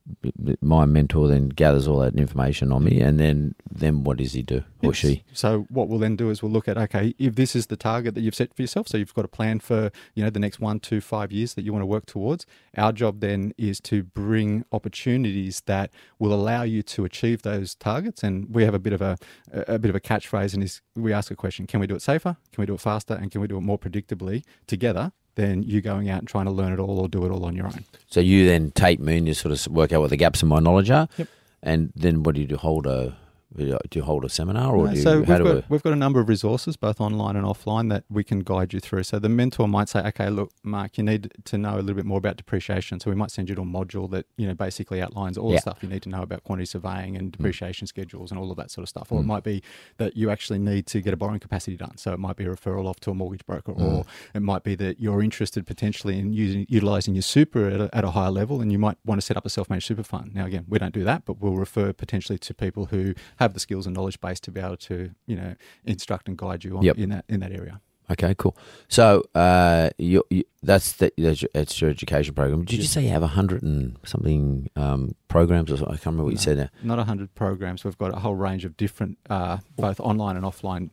my 0.60 0.86
mentor 0.86 1.30
then 1.30 1.48
gathers 1.48 1.88
all 1.88 2.00
that 2.00 2.16
information 2.16 2.74
on 2.74 2.84
me, 2.84 3.00
and 3.00 3.18
then 3.18 3.56
then 3.72 4.04
what 4.04 4.18
does 4.18 4.34
he 4.34 4.42
do 4.42 4.66
or 4.84 4.90
yes. 4.90 4.96
she? 4.98 5.24
So 5.32 5.66
what 5.70 5.88
we'll 5.88 6.00
then 6.00 6.18
do 6.18 6.30
is 6.30 6.44
we'll 6.44 6.52
look 6.52 6.68
at 6.68 6.78
okay, 6.78 7.16
if 7.18 7.36
this 7.36 7.56
is 7.56 7.68
the 7.68 7.78
target 7.78 8.14
that 8.16 8.22
you've 8.22 8.36
set 8.36 8.54
for 8.54 8.62
yourself, 8.62 8.90
so 8.90 8.98
you've 8.98 9.14
got 9.14 9.24
a 9.24 9.30
plan 9.30 9.62
for 9.62 9.90
you 10.16 10.24
know 10.26 10.30
the 10.30 10.42
next 10.42 10.60
one, 10.60 10.82
two, 10.82 11.00
five 11.00 11.32
years 11.32 11.54
that 11.54 11.62
you 11.62 11.72
want 11.72 11.82
to 11.82 11.86
work 11.86 12.06
towards. 12.06 12.46
Our 12.78 12.92
job 12.92 13.22
then 13.22 13.54
is 13.58 13.80
to 13.82 14.04
bring 14.04 14.66
opportunities 14.74 15.62
that 15.62 15.92
will 16.20 16.34
allow 16.34 16.64
you 16.64 16.84
to 16.84 17.06
achieve 17.06 17.44
those 17.44 17.74
targets, 17.74 18.24
and 18.24 18.54
we 18.54 18.66
have 18.66 18.74
a 18.74 18.80
bit 18.80 18.92
of 18.92 19.02
a 19.02 19.18
a 19.54 19.80
bit 19.80 19.88
of 19.88 19.96
a 19.96 20.02
catchphrase, 20.02 20.56
and 20.56 20.62
is 20.62 20.82
we 20.94 21.14
ask 21.14 21.32
a 21.32 21.38
question: 21.38 21.68
Can 21.68 21.80
we 21.80 21.88
do 21.88 21.96
it 21.96 22.02
safer? 22.02 22.36
Can 22.52 22.62
we 22.62 22.66
do 22.66 22.74
it 22.74 22.82
faster? 22.82 23.14
And 23.14 23.32
can 23.32 23.40
we 23.40 23.48
do 23.48 23.56
it 23.56 23.62
more 23.62 23.80
predictably 23.80 24.44
together? 24.68 25.14
Than 25.38 25.64
you 25.64 25.82
going 25.82 26.10
out 26.10 26.20
and 26.20 26.28
trying 26.28 26.46
to 26.46 26.52
learn 26.52 26.74
it 26.74 26.80
all 26.80 27.00
or 27.00 27.08
do 27.08 27.24
it 27.26 27.32
all 27.32 27.46
on 27.46 27.56
your 27.56 27.68
own. 27.68 27.86
So 28.10 28.20
you 28.20 28.46
then 28.48 28.72
take 28.72 29.00
me 29.00 29.18
and 29.18 29.28
you 29.28 29.36
sort 29.36 29.54
of 29.54 29.72
work 29.72 29.94
out 29.94 30.02
what 30.02 30.10
the 30.10 30.18
gaps 30.18 30.42
in 30.42 30.50
my 30.50 30.60
knowledge 30.60 30.90
are. 30.90 31.08
Yep. 31.18 31.28
And 31.62 31.94
then 31.96 32.24
what 32.24 32.36
do 32.36 32.42
you 32.42 32.48
do? 32.48 32.58
Hold 32.58 32.88
a 32.88 33.16
Do 33.56 33.80
you 33.96 34.04
hold 34.04 34.26
a 34.26 34.30
seminar, 34.30 34.76
or 34.76 34.86
No, 34.88 34.92
do 34.92 34.98
you, 34.98 35.04
so 35.04 35.18
we've 35.20 35.28
got, 35.28 35.44
we? 35.44 35.64
we've 35.70 35.84
got 35.84 35.94
a 35.94 35.96
number 35.96 36.20
of 36.20 36.28
resources, 36.28 36.76
both 36.76 37.00
online 37.00 37.38
and 37.38 37.46
offline, 37.46 37.90
that 37.90 38.04
we 38.10 38.22
can 38.24 38.42
guide 38.42 38.74
you 38.74 38.82
through. 38.82 39.04
So 39.04 39.20
the 39.20 39.30
mentor 39.30 39.70
might 39.70 39.88
say, 39.88 40.02
"Okay, 40.02 40.30
look, 40.30 40.52
Mark, 40.64 40.98
you 40.98 41.04
need 41.06 41.32
to 41.46 41.58
know 41.58 41.76
a 41.76 41.80
little 41.80 41.96
bit 41.96 42.06
more 42.06 42.18
about 42.18 42.36
depreciation." 42.36 43.00
So 43.00 43.10
we 43.10 43.16
might 43.16 43.32
send 43.32 43.48
you 43.48 43.56
to 43.56 43.62
a 43.62 43.66
module 43.66 44.12
that 44.12 44.26
you 44.36 44.48
know 44.48 44.54
basically 44.54 45.02
outlines 45.02 45.38
all 45.38 45.50
Yeah. 45.52 45.56
the 45.58 45.62
stuff 45.62 45.78
you 45.82 45.88
need 45.88 46.02
to 46.04 46.10
know 46.10 46.22
about 46.24 46.44
quantity 46.44 46.66
surveying 46.66 47.16
and 47.16 47.32
depreciation 47.32 47.88
schedules 47.88 48.32
and 48.32 48.40
all 48.40 48.52
of 48.52 48.58
that 48.58 48.70
sort 48.70 48.84
of 48.84 48.90
stuff. 48.90 49.12
Or 49.14 49.22
it 49.22 49.24
Mm. 49.24 49.28
might 49.28 49.44
be 49.46 49.64
that 49.98 50.18
you 50.18 50.30
actually 50.30 50.60
need 50.60 50.86
to 50.88 51.00
get 51.02 51.14
a 51.14 51.18
borrowing 51.18 51.40
capacity 51.40 51.78
done. 51.78 51.96
So 51.98 52.12
it 52.12 52.20
might 52.20 52.36
be 52.36 52.44
a 52.44 52.50
referral 52.50 52.86
off 52.86 53.00
to 53.02 53.12
a 53.12 53.14
mortgage 53.16 53.46
broker, 53.46 53.72
or 53.72 54.04
it 54.36 54.42
might 54.42 54.64
be 54.64 54.76
that 54.76 55.00
you're 55.00 55.24
interested 55.24 55.66
potentially 55.66 56.20
in 56.20 56.34
using 56.34 56.66
utilizing 56.68 57.16
your 57.16 57.22
super 57.22 57.68
at 57.68 57.80
a, 57.80 57.90
at 57.96 58.04
a 58.04 58.12
higher 58.12 58.32
level, 58.32 58.60
and 58.62 58.74
you 58.74 58.78
might 58.78 58.98
want 59.06 59.22
to 59.22 59.26
set 59.26 59.38
up 59.38 59.46
a 59.46 59.50
self-managed 59.50 59.88
super 59.88 60.04
fund. 60.04 60.36
Now, 60.36 60.46
again, 60.46 60.66
we 60.68 60.78
don't 60.80 60.94
do 60.94 61.06
that, 61.06 61.24
but 61.26 61.40
we'll 61.40 61.56
refer 61.56 61.94
potentially 61.94 62.38
to 62.40 62.54
people 62.54 62.88
who 62.88 63.14
have 63.38 63.47
the 63.54 63.60
skills 63.60 63.86
and 63.86 63.96
knowledge 63.96 64.20
base 64.22 64.40
to 64.42 64.52
be 64.52 64.60
able 64.62 64.78
to, 64.78 65.12
you 65.26 65.36
know, 65.36 65.56
instruct 65.86 66.28
and 66.28 66.38
guide 66.38 66.64
you 66.64 66.78
on, 66.78 66.84
Yep. 66.84 66.98
in 66.98 67.10
that 67.10 67.26
in 67.30 67.40
that 67.42 67.52
area. 67.52 67.82
Okay, 68.10 68.34
cool. 68.38 68.56
So 68.88 69.24
uh, 69.36 69.90
you, 69.98 70.24
you, 70.30 70.46
that's 70.64 70.94
the, 70.94 71.12
that's 71.18 71.42
your- 71.42 71.50
that's 71.54 71.82
your 71.82 71.90
education 71.90 72.34
program. 72.34 72.64
Did 72.64 72.78
you 72.80 72.86
say 72.86 73.04
you 73.04 73.10
have 73.10 73.22
a 73.24 73.28
hundred 73.28 73.64
and 73.64 73.98
something 74.06 74.70
um, 74.78 75.16
programs 75.28 75.70
or 75.72 75.76
something? 75.76 75.94
I 75.94 75.98
can't 75.98 76.06
remember 76.06 76.24
what 76.24 76.32
you 76.34 76.38
said 76.40 76.58
now. 76.58 76.70
Not 76.84 77.00
100 77.00 77.36
programs. 77.36 77.84
We've 77.84 77.98
got 77.98 78.14
a 78.16 78.20
whole 78.20 78.36
range 78.36 78.64
of 78.64 78.78
different, 78.78 79.18
uh, 79.30 79.58
both 79.76 80.00
online 80.00 80.38
and 80.38 80.46
offline 80.46 80.92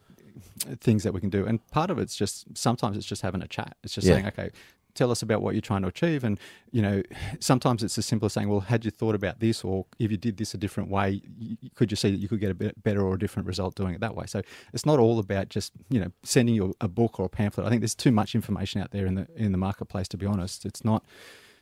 things 0.80 1.02
that 1.04 1.12
we 1.12 1.20
can 1.20 1.30
do. 1.30 1.46
And 1.46 1.64
part 1.70 1.90
of 1.90 1.98
it's 1.98 2.16
just, 2.16 2.46
sometimes 2.56 2.96
it's 2.96 3.06
just 3.06 3.22
having 3.22 3.42
a 3.42 3.48
chat. 3.48 3.76
It's 3.84 3.94
just 3.94 4.06
Yeah. 4.06 4.14
saying, 4.14 4.26
okay, 4.28 4.50
tell 4.94 5.10
us 5.10 5.22
about 5.22 5.42
what 5.42 5.54
you're 5.54 5.60
trying 5.60 5.82
to 5.82 5.88
achieve. 5.88 6.24
And, 6.24 6.38
you 6.70 6.82
know, 6.82 7.02
sometimes 7.40 7.82
it's 7.82 7.98
as 7.98 8.06
simple 8.06 8.26
as 8.26 8.32
saying, 8.32 8.48
well, 8.48 8.60
had 8.60 8.84
you 8.84 8.90
thought 8.90 9.14
about 9.14 9.40
this? 9.40 9.64
Or 9.64 9.86
if 9.98 10.10
you 10.10 10.16
did 10.16 10.36
this 10.36 10.54
a 10.54 10.58
different 10.58 10.90
way, 10.90 11.22
could 11.74 11.90
you 11.90 11.96
see 11.96 12.10
that 12.10 12.18
you 12.18 12.28
could 12.28 12.40
get 12.40 12.50
a 12.50 12.72
better 12.82 13.02
or 13.02 13.14
a 13.14 13.18
different 13.18 13.46
result 13.46 13.74
doing 13.74 13.94
it 13.94 14.00
that 14.00 14.14
way? 14.14 14.26
So 14.26 14.42
it's 14.72 14.86
not 14.86 14.98
all 14.98 15.18
about 15.18 15.48
just, 15.48 15.72
you 15.88 16.00
know, 16.00 16.12
sending 16.22 16.54
you 16.54 16.74
a 16.80 16.88
book 16.88 17.18
or 17.18 17.26
a 17.26 17.28
pamphlet. 17.28 17.66
I 17.66 17.70
think 17.70 17.80
there's 17.80 17.94
too 17.94 18.12
much 18.12 18.34
information 18.34 18.80
out 18.80 18.90
there 18.90 19.06
in 19.06 19.14
the, 19.14 19.28
in 19.36 19.52
the 19.52 19.58
marketplace, 19.58 20.08
to 20.08 20.16
be 20.16 20.26
honest. 20.26 20.64
It's 20.64 20.84
not, 20.84 21.04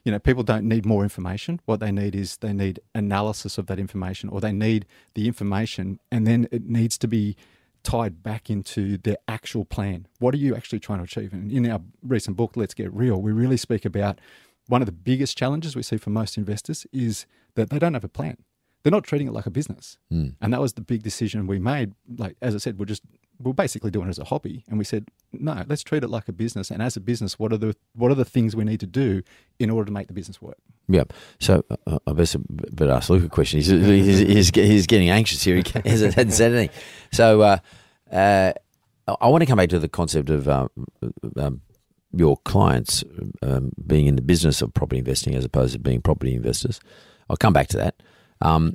you 0.04 0.12
know, 0.12 0.18
people 0.18 0.42
don't 0.42 0.68
need 0.68 0.84
more 0.84 1.02
information. 1.02 1.60
What 1.64 1.80
they 1.80 1.92
need 1.92 2.14
is 2.14 2.38
they 2.38 2.52
need 2.52 2.80
analysis 2.94 3.58
of 3.58 3.66
that 3.66 3.78
information, 3.78 4.28
or 4.28 4.40
they 4.40 4.52
need 4.52 4.86
the 5.14 5.26
information, 5.26 6.00
and 6.10 6.26
then 6.26 6.48
it 6.50 6.68
needs 6.68 6.98
to 6.98 7.08
be 7.08 7.36
tied 7.82 8.22
back 8.22 8.48
into 8.48 8.96
their 8.98 9.16
actual 9.28 9.64
plan. 9.64 10.06
What 10.18 10.34
are 10.34 10.38
you 10.38 10.54
actually 10.54 10.80
trying 10.80 10.98
to 10.98 11.04
achieve? 11.04 11.32
And 11.32 11.50
in 11.50 11.70
our 11.70 11.80
recent 12.02 12.36
book, 12.36 12.52
Let's 12.56 12.74
Get 12.74 12.92
Real, 12.92 13.20
we 13.20 13.32
really 13.32 13.56
speak 13.56 13.84
about 13.84 14.20
one 14.68 14.82
of 14.82 14.86
the 14.86 14.92
biggest 14.92 15.36
challenges 15.36 15.74
we 15.74 15.82
see 15.82 15.96
for 15.96 16.10
most 16.10 16.36
investors 16.36 16.86
is 16.92 17.26
that 17.54 17.70
they 17.70 17.78
don't 17.78 17.94
have 17.94 18.04
a 18.04 18.08
plan. 18.08 18.36
They're 18.82 18.92
not 18.92 19.04
treating 19.04 19.28
it 19.28 19.32
like 19.32 19.46
a 19.46 19.50
business. 19.50 19.98
Mm. 20.12 20.36
And 20.40 20.52
that 20.52 20.60
was 20.60 20.74
the 20.74 20.80
big 20.80 21.02
decision 21.02 21.46
we 21.46 21.58
made. 21.58 21.92
Like, 22.16 22.36
as 22.40 22.54
I 22.54 22.58
said, 22.58 22.78
we're 22.78 22.86
just, 22.86 23.02
we're 23.42 23.52
basically 23.52 23.90
doing 23.90 24.06
it 24.06 24.10
as 24.10 24.18
a 24.18 24.24
hobby. 24.24 24.64
And 24.68 24.78
we 24.78 24.84
said, 24.84 25.08
no, 25.32 25.64
let's 25.68 25.82
treat 25.82 26.04
it 26.04 26.08
like 26.08 26.28
a 26.28 26.32
business. 26.32 26.70
And 26.70 26.82
as 26.82 26.96
a 26.96 27.00
business, 27.00 27.38
what 27.38 27.52
are 27.52 27.56
the, 27.56 27.76
what 27.94 28.10
are 28.10 28.14
the 28.14 28.24
things 28.24 28.54
we 28.54 28.64
need 28.64 28.80
to 28.80 28.86
do 28.86 29.22
in 29.58 29.70
order 29.70 29.86
to 29.86 29.92
make 29.92 30.06
the 30.06 30.12
business 30.12 30.40
work? 30.40 30.58
Yeah. 30.88 31.04
So 31.40 31.64
uh, 31.86 31.98
I 32.06 32.12
best 32.12 32.36
but 32.48 32.88
ask 32.88 33.10
Luke 33.10 33.24
a 33.24 33.28
question. 33.28 33.58
He's, 33.58 33.68
he's, 33.68 34.18
he's, 34.18 34.50
he's 34.50 34.86
getting 34.86 35.10
anxious 35.10 35.42
here. 35.42 35.56
He 35.56 35.64
hasn't, 35.84 36.14
hasn't 36.14 36.32
said 36.34 36.52
anything. 36.52 36.76
So 37.12 37.40
uh, 37.40 37.58
uh, 38.10 38.52
I- 39.08 39.28
want 39.28 39.42
to 39.42 39.46
come 39.46 39.58
back 39.58 39.70
to 39.70 39.78
the 39.78 39.88
concept 39.88 40.30
of 40.30 40.48
um, 40.48 40.68
um, 41.36 41.60
your 42.12 42.36
clients 42.44 43.02
um, 43.42 43.72
being 43.86 44.06
in 44.06 44.16
the 44.16 44.22
business 44.22 44.62
of 44.62 44.72
property 44.74 44.98
investing 44.98 45.34
as 45.34 45.44
opposed 45.44 45.72
to 45.72 45.78
being 45.78 46.02
property 46.02 46.34
investors. 46.34 46.80
I'll 47.30 47.36
come 47.36 47.52
back 47.52 47.68
to 47.68 47.76
that. 47.78 48.02
Um, 48.40 48.74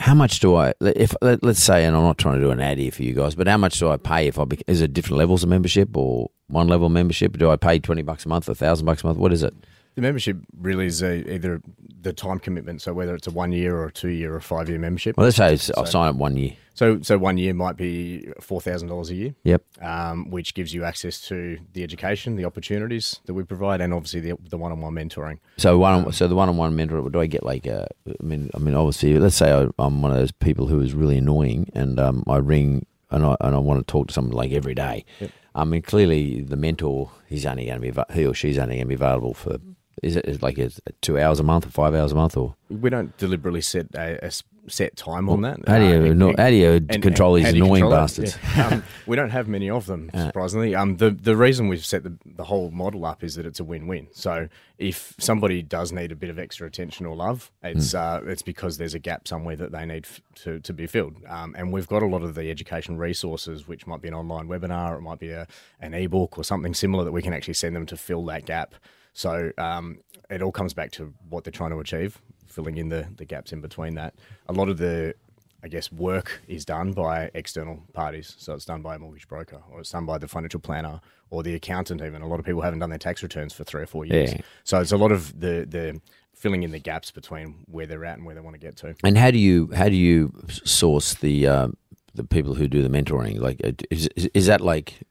how 0.00 0.14
much 0.14 0.40
do 0.40 0.56
I, 0.56 0.72
if 0.80 1.14
let, 1.20 1.44
let's 1.44 1.62
say, 1.62 1.84
and 1.84 1.94
I'm 1.94 2.02
not 2.02 2.16
trying 2.16 2.36
to 2.36 2.40
do 2.40 2.50
an 2.50 2.60
ad 2.60 2.78
here 2.78 2.90
for 2.90 3.02
you 3.02 3.12
guys, 3.12 3.34
but 3.34 3.46
how 3.46 3.58
much 3.58 3.78
do 3.78 3.90
I 3.90 3.98
pay 3.98 4.28
if 4.28 4.38
I, 4.38 4.46
is 4.66 4.80
it 4.80 4.94
different 4.94 5.18
levels 5.18 5.42
of 5.42 5.50
membership 5.50 5.94
or 5.94 6.30
one 6.48 6.68
level 6.68 6.88
membership? 6.88 7.36
Do 7.36 7.50
I 7.50 7.56
pay 7.56 7.78
20 7.78 8.00
bucks 8.00 8.24
a 8.24 8.28
month, 8.30 8.48
a 8.48 8.54
thousand 8.54 8.86
bucks 8.86 9.04
a 9.04 9.06
month? 9.06 9.18
What 9.18 9.30
is 9.30 9.42
it? 9.42 9.54
The 9.96 10.02
membership 10.02 10.38
really 10.58 10.86
is 10.86 11.02
a, 11.02 11.34
either 11.34 11.60
the 12.00 12.12
time 12.12 12.38
commitment, 12.38 12.80
so 12.80 12.92
whether 12.94 13.14
it's 13.14 13.26
a 13.26 13.30
one 13.30 13.52
year 13.52 13.76
or 13.76 13.86
a 13.86 13.92
two 13.92 14.08
year 14.08 14.34
or 14.34 14.40
five 14.40 14.68
year 14.68 14.78
membership. 14.78 15.16
Well, 15.16 15.24
let's 15.24 15.36
say 15.36 15.54
it's, 15.54 15.64
So- 15.64 15.74
I'll 15.76 15.86
sign 15.86 16.08
up 16.08 16.16
one 16.16 16.36
year. 16.36 16.52
So, 16.72 17.02
so 17.02 17.18
one 17.18 17.36
year 17.36 17.52
might 17.52 17.76
be 17.76 18.32
four 18.40 18.58
thousand 18.62 18.88
dollars 18.88 19.10
a 19.10 19.14
year. 19.14 19.34
Yep. 19.44 19.62
Um, 19.82 20.30
which 20.30 20.54
gives 20.54 20.72
you 20.72 20.84
access 20.84 21.20
to 21.28 21.58
the 21.74 21.82
education, 21.82 22.36
the 22.36 22.46
opportunities 22.46 23.20
that 23.26 23.34
we 23.34 23.42
provide, 23.44 23.82
and 23.82 23.92
obviously 23.92 24.20
the 24.20 24.38
the 24.48 24.56
one 24.56 24.72
on 24.72 24.80
one 24.80 24.94
mentoring. 24.94 25.40
So 25.58 25.76
one, 25.76 26.10
so 26.12 26.26
the 26.26 26.34
one-on-one 26.34 26.74
mentor. 26.74 27.10
Do 27.10 27.20
I 27.20 27.26
get 27.26 27.42
like 27.44 27.66
a? 27.66 27.86
I 28.08 28.22
mean, 28.22 28.48
I 28.54 28.58
mean, 28.58 28.74
obviously, 28.74 29.18
let's 29.18 29.36
say 29.36 29.52
I, 29.52 29.68
I'm 29.78 30.00
one 30.00 30.12
of 30.12 30.16
those 30.16 30.32
people 30.32 30.68
who 30.68 30.80
is 30.80 30.94
really 30.94 31.18
annoying, 31.18 31.68
and 31.74 32.00
um, 32.00 32.24
I 32.26 32.36
ring 32.38 32.86
and 33.10 33.26
I 33.26 33.36
and 33.42 33.54
I 33.54 33.58
want 33.58 33.86
to 33.86 33.90
talk 33.92 34.08
to 34.08 34.14
someone 34.14 34.34
like 34.34 34.52
every 34.52 34.74
day. 34.74 35.04
Yep. 35.18 35.30
I 35.54 35.64
mean, 35.64 35.82
clearly 35.82 36.40
the 36.40 36.56
mentor, 36.56 37.10
he's 37.28 37.44
only 37.44 37.66
going 37.66 37.82
to 37.82 37.92
be 37.92 38.14
he 38.14 38.24
or 38.24 38.32
she's 38.32 38.56
only 38.56 38.76
going 38.76 38.86
to 38.86 38.88
be 38.88 38.94
available 38.94 39.34
for. 39.34 39.58
Is 40.02 40.16
it 40.16 40.24
is 40.26 40.42
like 40.42 40.58
it's 40.58 40.80
two 41.02 41.18
hours 41.18 41.40
a 41.40 41.42
month 41.42 41.66
or 41.66 41.70
five 41.70 41.94
hours 41.94 42.12
a 42.12 42.14
month 42.14 42.36
or 42.36 42.54
We 42.70 42.88
don't 42.90 43.16
deliberately 43.18 43.60
set 43.60 43.94
a 43.94 44.30
set 44.68 44.94
time 44.96 45.28
on 45.28 45.40
that. 45.42 45.58
how 45.66 45.78
do 45.78 45.84
you 45.84 45.90
Uh, 46.26 46.28
it- 46.30 46.38
how 46.38 46.48
do 46.48 46.54
you 46.54 46.70
and- 46.88 47.02
control 47.02 47.34
and 47.36 47.44
these 47.46 47.54
annoying 47.54 47.82
control 47.82 47.90
bastards? 47.90 48.38
Yeah. 48.56 48.68
Um, 48.68 48.82
we 49.06 49.16
don't 49.16 49.30
have 49.30 49.48
many 49.48 49.68
of 49.68 49.86
them, 49.86 50.10
Uh. 50.14 50.26
surprisingly. 50.26 50.74
Um, 50.74 50.96
the 50.98 51.10
the 51.10 51.36
reason 51.36 51.68
we've 51.68 51.84
set 51.84 52.02
the, 52.04 52.14
the 52.24 52.44
whole 52.44 52.70
model 52.70 53.04
up 53.04 53.22
is 53.24 53.34
that 53.34 53.44
it's 53.46 53.58
a 53.60 53.64
win 53.64 53.86
win. 53.86 54.06
So 54.12 54.48
if 54.78 55.14
somebody 55.18 55.60
does 55.62 55.92
need 55.92 56.12
a 56.12 56.16
bit 56.16 56.30
of 56.30 56.38
extra 56.38 56.66
attention 56.66 57.04
or 57.04 57.14
love, 57.16 57.50
it's 57.62 57.92
uh, 57.94 58.20
it's 58.26 58.42
because 58.42 58.78
there's 58.78 58.94
a 58.94 58.98
gap 58.98 59.26
somewhere 59.28 59.56
that 59.56 59.72
they 59.72 59.84
need 59.84 60.04
f- 60.06 60.20
to 60.44 60.60
to 60.60 60.72
be 60.72 60.86
filled. 60.86 61.16
Um, 61.28 61.54
and 61.58 61.72
we've 61.72 61.88
got 61.88 62.02
a 62.02 62.06
lot 62.06 62.22
of 62.22 62.34
the 62.34 62.48
education 62.50 62.96
resources, 62.96 63.66
which 63.68 63.86
might 63.86 64.00
be 64.02 64.08
an 64.08 64.14
online 64.14 64.46
webinar, 64.48 64.96
it 64.96 65.02
might 65.02 65.18
be 65.18 65.30
a 65.30 65.46
an 65.80 65.92
ebook 65.94 66.38
or 66.38 66.44
something 66.44 66.72
similar 66.74 67.04
that 67.04 67.12
we 67.12 67.22
can 67.22 67.32
actually 67.34 67.54
send 67.54 67.74
them 67.76 67.86
to 67.86 67.96
fill 67.96 68.24
that 68.26 68.46
gap. 68.46 68.74
So 69.20 69.52
um, 69.58 69.98
it 70.30 70.40
all 70.40 70.50
comes 70.50 70.72
back 70.72 70.92
to 70.92 71.12
what 71.28 71.44
they're 71.44 71.50
trying 71.52 71.72
to 71.72 71.80
achieve, 71.80 72.22
filling 72.46 72.78
in 72.78 72.88
the, 72.88 73.06
the 73.16 73.26
gaps 73.26 73.52
in 73.52 73.60
between 73.60 73.94
that. 73.96 74.14
A 74.48 74.52
lot 74.54 74.70
of 74.70 74.78
the, 74.78 75.14
I 75.62 75.68
guess, 75.68 75.92
work 75.92 76.40
is 76.48 76.64
done 76.64 76.94
by 76.94 77.30
external 77.34 77.82
parties. 77.92 78.34
So 78.38 78.54
it's 78.54 78.64
done 78.64 78.80
by 78.80 78.94
a 78.94 78.98
mortgage 78.98 79.28
broker 79.28 79.60
or 79.70 79.80
it's 79.80 79.90
done 79.90 80.06
by 80.06 80.16
the 80.16 80.26
financial 80.26 80.58
planner 80.58 81.02
or 81.28 81.42
the 81.42 81.54
accountant 81.54 82.00
even. 82.00 82.22
A 82.22 82.26
lot 82.26 82.40
of 82.40 82.46
people 82.46 82.62
haven't 82.62 82.78
done 82.78 82.88
their 82.88 82.98
tax 82.98 83.22
returns 83.22 83.52
for 83.52 83.62
three 83.62 83.82
or 83.82 83.86
four 83.86 84.06
years. 84.06 84.32
Yeah. 84.32 84.40
So 84.64 84.80
it's 84.80 84.92
a 84.92 84.96
lot 84.96 85.12
of 85.12 85.38
the, 85.38 85.66
the 85.68 86.00
filling 86.34 86.62
in 86.62 86.70
the 86.70 86.78
gaps 86.78 87.10
between 87.10 87.56
where 87.66 87.84
they're 87.86 88.06
at 88.06 88.16
and 88.16 88.24
where 88.24 88.34
they 88.34 88.40
want 88.40 88.54
to 88.54 88.60
get 88.60 88.76
to. 88.78 88.94
And 89.04 89.18
how 89.18 89.30
do 89.30 89.38
you 89.38 89.70
how 89.74 89.90
do 89.90 89.96
you 89.96 90.32
source 90.64 91.12
the 91.12 91.46
um, 91.46 91.76
the 92.14 92.24
people 92.24 92.54
who 92.54 92.68
do 92.68 92.80
the 92.80 92.88
mentoring? 92.88 93.38
Like, 93.38 93.60
uh, 93.62 93.72
is, 93.90 94.08
is 94.16 94.46
that 94.46 94.62
like 94.62 95.02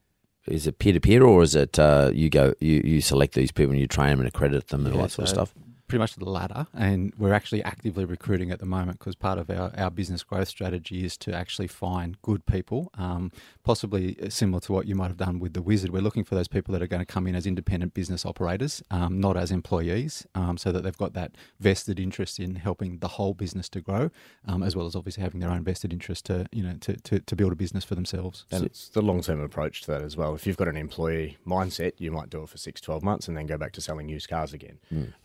is 0.46 0.66
it 0.66 0.78
peer 0.78 0.92
to 0.92 1.00
peer 1.00 1.22
or 1.22 1.42
is 1.42 1.54
it 1.54 1.78
uh, 1.78 2.10
you 2.12 2.30
go 2.30 2.54
you, 2.60 2.82
you 2.84 3.00
select 3.00 3.34
these 3.34 3.52
people 3.52 3.72
and 3.72 3.80
you 3.80 3.86
train 3.86 4.10
them 4.10 4.20
and 4.20 4.28
accredit 4.28 4.68
them 4.68 4.86
and 4.86 4.94
all 4.94 5.00
Yeah, 5.00 5.06
that 5.06 5.12
sort 5.12 5.24
of 5.24 5.28
stuff? 5.28 5.54
Pretty 5.90 5.98
much 5.98 6.14
the 6.14 6.24
latter, 6.24 6.68
and 6.72 7.12
we're 7.18 7.32
actually 7.32 7.64
actively 7.64 8.04
recruiting 8.04 8.52
at 8.52 8.60
the 8.60 8.64
moment 8.64 9.00
because 9.00 9.16
part 9.16 9.40
of 9.40 9.50
our, 9.50 9.72
our 9.76 9.90
business 9.90 10.22
growth 10.22 10.46
strategy 10.46 11.04
is 11.04 11.16
to 11.16 11.34
actually 11.34 11.66
find 11.66 12.22
good 12.22 12.46
people, 12.46 12.92
um, 12.94 13.32
possibly 13.64 14.16
similar 14.28 14.60
to 14.60 14.72
what 14.72 14.86
you 14.86 14.94
might 14.94 15.08
have 15.08 15.16
done 15.16 15.40
with 15.40 15.52
the 15.52 15.60
Wizard. 15.60 15.90
We're 15.90 16.00
looking 16.00 16.22
for 16.22 16.36
those 16.36 16.46
people 16.46 16.70
that 16.74 16.80
are 16.80 16.86
going 16.86 17.00
to 17.00 17.12
come 17.12 17.26
in 17.26 17.34
as 17.34 17.44
independent 17.44 17.92
business 17.92 18.24
operators, 18.24 18.84
um, 18.92 19.20
not 19.20 19.36
as 19.36 19.50
employees, 19.50 20.28
um, 20.36 20.56
so 20.56 20.70
that 20.70 20.84
they've 20.84 20.96
got 20.96 21.12
that 21.14 21.32
vested 21.58 21.98
interest 21.98 22.38
in 22.38 22.54
helping 22.54 22.98
the 22.98 23.08
whole 23.08 23.34
business 23.34 23.68
to 23.70 23.80
grow, 23.80 24.12
um, 24.46 24.62
as 24.62 24.76
well 24.76 24.86
as 24.86 24.94
obviously 24.94 25.24
having 25.24 25.40
their 25.40 25.50
own 25.50 25.64
vested 25.64 25.92
interest 25.92 26.24
to 26.26 26.46
you 26.52 26.62
know 26.62 26.74
to, 26.82 26.94
to, 26.98 27.18
to 27.18 27.34
build 27.34 27.50
a 27.50 27.56
business 27.56 27.82
for 27.82 27.96
themselves. 27.96 28.44
And 28.52 28.64
it's 28.64 28.90
the 28.90 29.02
long 29.02 29.22
term 29.22 29.40
approach 29.40 29.82
to 29.82 29.90
that 29.90 30.02
as 30.02 30.16
well. 30.16 30.36
If 30.36 30.46
you've 30.46 30.56
got 30.56 30.68
an 30.68 30.76
employee 30.76 31.38
mindset, 31.44 31.94
you 31.98 32.12
might 32.12 32.30
do 32.30 32.44
it 32.44 32.48
for 32.48 32.58
six, 32.58 32.80
12 32.80 33.02
months 33.02 33.26
and 33.26 33.36
then 33.36 33.46
go 33.46 33.58
back 33.58 33.72
to 33.72 33.80
selling 33.80 34.08
used 34.08 34.28
cars 34.28 34.52
again 34.52 34.78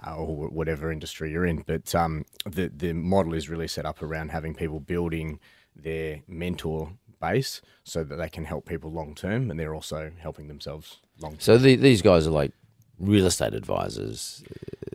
uh, 0.07 0.15
or 0.15 0.54
whatever 0.55 0.91
industry 0.91 1.31
you're 1.31 1.45
in. 1.45 1.63
But 1.67 1.93
um, 1.93 2.25
the, 2.45 2.71
the 2.75 2.93
model 2.93 3.33
is 3.33 3.49
really 3.49 3.67
set 3.67 3.85
up 3.85 4.01
around 4.01 4.29
having 4.31 4.55
people 4.55 4.79
building 4.79 5.39
their 5.75 6.21
mentor 6.27 6.91
base 7.21 7.61
so 7.83 8.03
that 8.03 8.15
they 8.15 8.29
can 8.29 8.45
help 8.45 8.65
people 8.65 8.91
long 8.91 9.13
term 9.15 9.49
and 9.51 9.59
they're 9.59 9.75
also 9.75 10.11
helping 10.19 10.47
themselves 10.47 10.97
long 11.21 11.31
term. 11.33 11.39
So 11.39 11.57
the, 11.57 11.75
these 11.75 12.01
guys 12.01 12.25
are 12.27 12.31
like 12.31 12.51
real 12.99 13.25
estate 13.25 13.53
advisors, 13.53 14.43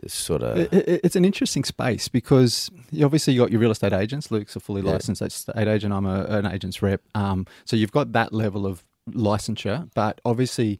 uh, 0.03 0.07
sort 0.07 0.41
of. 0.41 0.57
It- 0.57 0.73
it- 0.73 1.01
it's 1.03 1.15
an 1.15 1.25
interesting 1.25 1.63
space 1.63 2.07
because 2.07 2.71
you 2.91 3.05
obviously 3.05 3.33
you 3.33 3.39
got 3.41 3.51
your 3.51 3.61
real 3.61 3.71
estate 3.71 3.93
agents. 3.93 4.31
Luke's 4.31 4.55
a 4.55 4.59
fully 4.59 4.81
Yeah. 4.81 4.93
licensed 4.93 5.21
estate 5.21 5.67
agent. 5.67 5.93
I'm 5.93 6.05
a, 6.07 6.23
an 6.25 6.45
agent's 6.47 6.81
rep. 6.81 7.01
Um, 7.15 7.45
so 7.65 7.75
you've 7.75 7.91
got 7.91 8.11
that 8.13 8.33
level 8.33 8.65
of 8.65 8.83
licensure, 9.09 9.89
but 9.95 10.19
obviously 10.25 10.79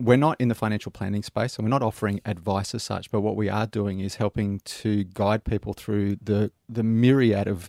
we're 0.00 0.16
not 0.16 0.40
in 0.40 0.48
the 0.48 0.54
financial 0.54 0.92
planning 0.92 1.22
space, 1.22 1.56
and 1.56 1.64
we're 1.64 1.70
not 1.70 1.82
offering 1.82 2.20
advice 2.24 2.74
as 2.74 2.82
such. 2.82 3.10
But 3.10 3.20
what 3.20 3.36
we 3.36 3.48
are 3.48 3.66
doing 3.66 4.00
is 4.00 4.16
helping 4.16 4.60
to 4.60 5.04
guide 5.04 5.44
people 5.44 5.72
through 5.72 6.16
the 6.22 6.50
the 6.68 6.82
myriad 6.82 7.48
of 7.48 7.68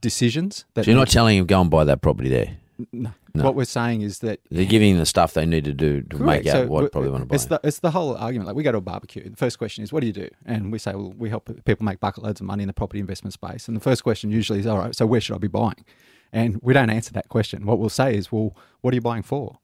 decisions 0.00 0.64
that 0.74 0.84
So 0.84 0.90
you're 0.90 0.98
not 0.98 1.08
telling 1.08 1.38
him 1.38 1.46
go 1.46 1.60
and 1.60 1.70
buy 1.70 1.84
that 1.84 2.00
property 2.00 2.28
there. 2.28 2.56
No. 2.92 3.10
No. 3.34 3.44
What 3.44 3.54
we're 3.54 3.64
saying 3.64 4.02
is 4.02 4.20
that 4.20 4.40
They're 4.50 4.64
giving 4.64 4.94
them 4.94 5.00
the 5.00 5.06
stuff 5.06 5.34
they 5.34 5.46
need 5.46 5.64
to 5.64 5.74
do 5.74 6.02
to 6.02 6.18
make 6.18 6.44
Correct. 6.44 6.46
out 6.48 6.52
So 6.52 6.66
what 6.66 6.92
probably 6.92 7.10
want 7.10 7.22
to 7.22 7.26
buy. 7.26 7.34
It's 7.34 7.46
the, 7.46 7.60
it's 7.62 7.80
the 7.80 7.90
whole 7.90 8.16
argument. 8.16 8.46
Like 8.46 8.56
we 8.56 8.62
go 8.62 8.72
to 8.72 8.78
a 8.78 8.80
barbecue. 8.80 9.28
The 9.28 9.36
first 9.36 9.58
question 9.58 9.84
is, 9.84 9.92
what 9.92 10.00
do 10.00 10.06
you 10.06 10.12
do? 10.12 10.28
And 10.46 10.72
we 10.72 10.78
say, 10.78 10.94
well, 10.94 11.12
we 11.16 11.28
help 11.28 11.48
people 11.64 11.84
make 11.84 12.00
bucket 12.00 12.24
loads 12.24 12.40
of 12.40 12.46
money 12.46 12.62
in 12.62 12.66
the 12.68 12.72
property 12.72 13.00
investment 13.00 13.32
space. 13.32 13.68
And 13.68 13.76
the 13.76 13.80
first 13.80 14.02
question 14.02 14.30
usually 14.30 14.60
is, 14.60 14.66
all 14.66 14.78
right, 14.78 14.94
so 14.94 15.06
where 15.06 15.20
should 15.20 15.34
I 15.34 15.38
be 15.38 15.48
buying? 15.48 15.84
And 16.32 16.60
we 16.62 16.72
don't 16.72 16.90
answer 16.90 17.12
that 17.12 17.28
question. 17.28 17.64
What 17.64 17.78
we'll 17.78 17.88
say 17.88 18.16
is, 18.16 18.30
well, 18.32 18.56
what 18.80 18.92
are 18.92 18.96
you 18.96 19.00
buying 19.00 19.22
for? 19.22 19.58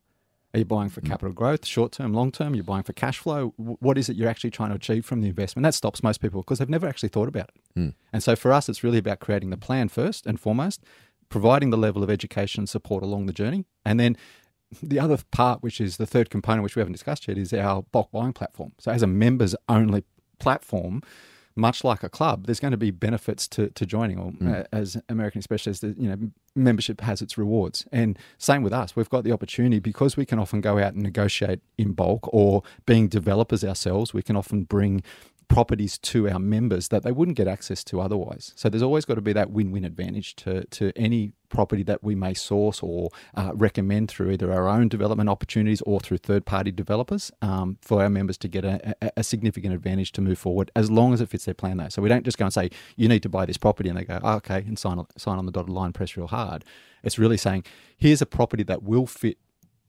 Are 0.54 0.58
you 0.58 0.64
buying 0.64 0.88
for 0.88 1.00
Mm. 1.00 1.08
capital 1.08 1.32
growth, 1.34 1.66
short 1.66 1.90
term, 1.92 2.14
long 2.14 2.30
term? 2.30 2.54
You're 2.54 2.62
buying 2.64 2.84
for 2.84 2.92
cash 2.92 3.18
flow. 3.18 3.52
What 3.56 3.98
is 3.98 4.08
it 4.08 4.16
you're 4.16 4.28
actually 4.28 4.50
trying 4.52 4.70
to 4.70 4.76
achieve 4.76 5.04
from 5.04 5.20
the 5.20 5.28
investment? 5.28 5.64
That 5.64 5.74
stops 5.74 6.02
most 6.02 6.20
people 6.20 6.42
because 6.42 6.60
they've 6.60 6.68
never 6.70 6.86
actually 6.86 7.08
thought 7.08 7.28
about 7.28 7.50
it. 7.50 7.78
Mm. 7.78 7.94
And 8.12 8.22
so 8.22 8.36
for 8.36 8.52
us, 8.52 8.68
it's 8.68 8.84
really 8.84 8.98
about 8.98 9.18
creating 9.18 9.50
the 9.50 9.56
plan 9.56 9.88
first 9.88 10.26
and 10.26 10.38
foremost, 10.38 10.82
providing 11.28 11.70
the 11.70 11.76
level 11.76 12.04
of 12.04 12.08
education 12.10 12.60
and 12.62 12.68
support 12.68 13.02
along 13.02 13.26
the 13.26 13.32
journey, 13.32 13.64
and 13.84 13.98
then 13.98 14.16
the 14.82 14.98
other 15.00 15.18
part, 15.32 15.62
which 15.62 15.80
is 15.80 15.96
the 15.98 16.06
third 16.06 16.30
component, 16.30 16.62
which 16.62 16.76
we 16.76 16.80
haven't 16.80 16.92
discussed 16.94 17.26
yet, 17.28 17.36
is 17.36 17.52
our 17.52 17.82
bulk 17.82 18.10
buying 18.12 18.32
platform. 18.32 18.72
So, 18.78 18.90
as 18.92 19.02
a 19.02 19.06
members 19.08 19.54
only 19.68 20.04
platform, 20.38 21.02
much 21.56 21.84
like 21.84 22.02
a 22.02 22.08
club, 22.08 22.46
there's 22.46 22.60
going 22.60 22.72
to 22.72 22.76
be 22.76 22.90
benefits 22.90 23.46
to, 23.48 23.70
to 23.70 23.86
joining, 23.86 24.18
or 24.18 24.32
uh, 24.48 24.64
as 24.72 24.96
American 25.08 25.38
Express 25.40 25.64
the 25.80 25.94
you 25.98 26.08
know 26.08 26.18
membership 26.54 27.00
has 27.00 27.20
its 27.22 27.36
rewards. 27.36 27.86
And 27.92 28.18
same 28.38 28.62
with 28.62 28.72
us, 28.72 28.94
we've 28.94 29.10
got 29.10 29.24
the 29.24 29.32
opportunity 29.32 29.80
because 29.80 30.16
we 30.16 30.26
can 30.26 30.38
often 30.38 30.60
go 30.60 30.78
out 30.78 30.94
and 30.94 31.02
negotiate 31.02 31.60
in 31.76 31.92
bulk, 31.92 32.28
or 32.32 32.62
being 32.86 33.08
developers 33.08 33.64
ourselves, 33.64 34.14
we 34.14 34.22
can 34.22 34.36
often 34.36 34.64
bring 34.64 35.02
properties 35.48 35.98
to 35.98 36.28
our 36.28 36.38
members 36.38 36.88
that 36.88 37.02
they 37.02 37.12
wouldn't 37.12 37.36
get 37.36 37.48
access 37.48 37.84
to 37.84 38.00
otherwise. 38.00 38.52
So 38.56 38.68
there's 38.68 38.82
always 38.82 39.04
got 39.04 39.14
to 39.14 39.20
be 39.20 39.32
that 39.32 39.50
win-win 39.50 39.84
advantage 39.84 40.36
to 40.36 40.64
to 40.64 40.92
any 40.96 41.32
property 41.48 41.84
that 41.84 42.02
we 42.02 42.14
may 42.14 42.34
source 42.34 42.82
or 42.82 43.10
uh, 43.36 43.52
recommend 43.54 44.10
through 44.10 44.30
either 44.32 44.52
our 44.52 44.68
own 44.68 44.88
development 44.88 45.30
opportunities 45.30 45.80
or 45.82 46.00
through 46.00 46.18
third-party 46.18 46.72
developers 46.72 47.30
um, 47.42 47.78
for 47.80 48.02
our 48.02 48.10
members 48.10 48.36
to 48.36 48.48
get 48.48 48.64
a, 48.64 48.96
a, 49.16 49.22
significant 49.22 49.72
advantage 49.72 50.10
to 50.10 50.20
move 50.20 50.38
forward 50.38 50.72
as 50.74 50.90
long 50.90 51.12
as 51.14 51.20
it 51.20 51.28
fits 51.28 51.44
their 51.44 51.54
plan 51.54 51.76
though. 51.76 51.88
So 51.88 52.02
we 52.02 52.08
don't 52.08 52.24
just 52.24 52.38
go 52.38 52.46
and 52.46 52.52
say 52.52 52.70
you 52.96 53.08
need 53.08 53.22
to 53.22 53.28
buy 53.28 53.46
this 53.46 53.56
property 53.56 53.88
and 53.88 53.96
they 53.96 54.04
go 54.04 54.18
oh, 54.22 54.34
okay 54.36 54.58
and 54.58 54.78
sign 54.78 55.00
sign 55.16 55.38
on 55.38 55.46
the 55.46 55.52
dotted 55.52 55.70
line 55.70 55.92
press 55.92 56.16
real 56.16 56.26
hard. 56.26 56.64
It's 57.04 57.18
really 57.18 57.36
saying 57.36 57.64
here's 57.96 58.20
a 58.20 58.26
property 58.26 58.64
that 58.64 58.82
will 58.82 59.06
fit 59.06 59.38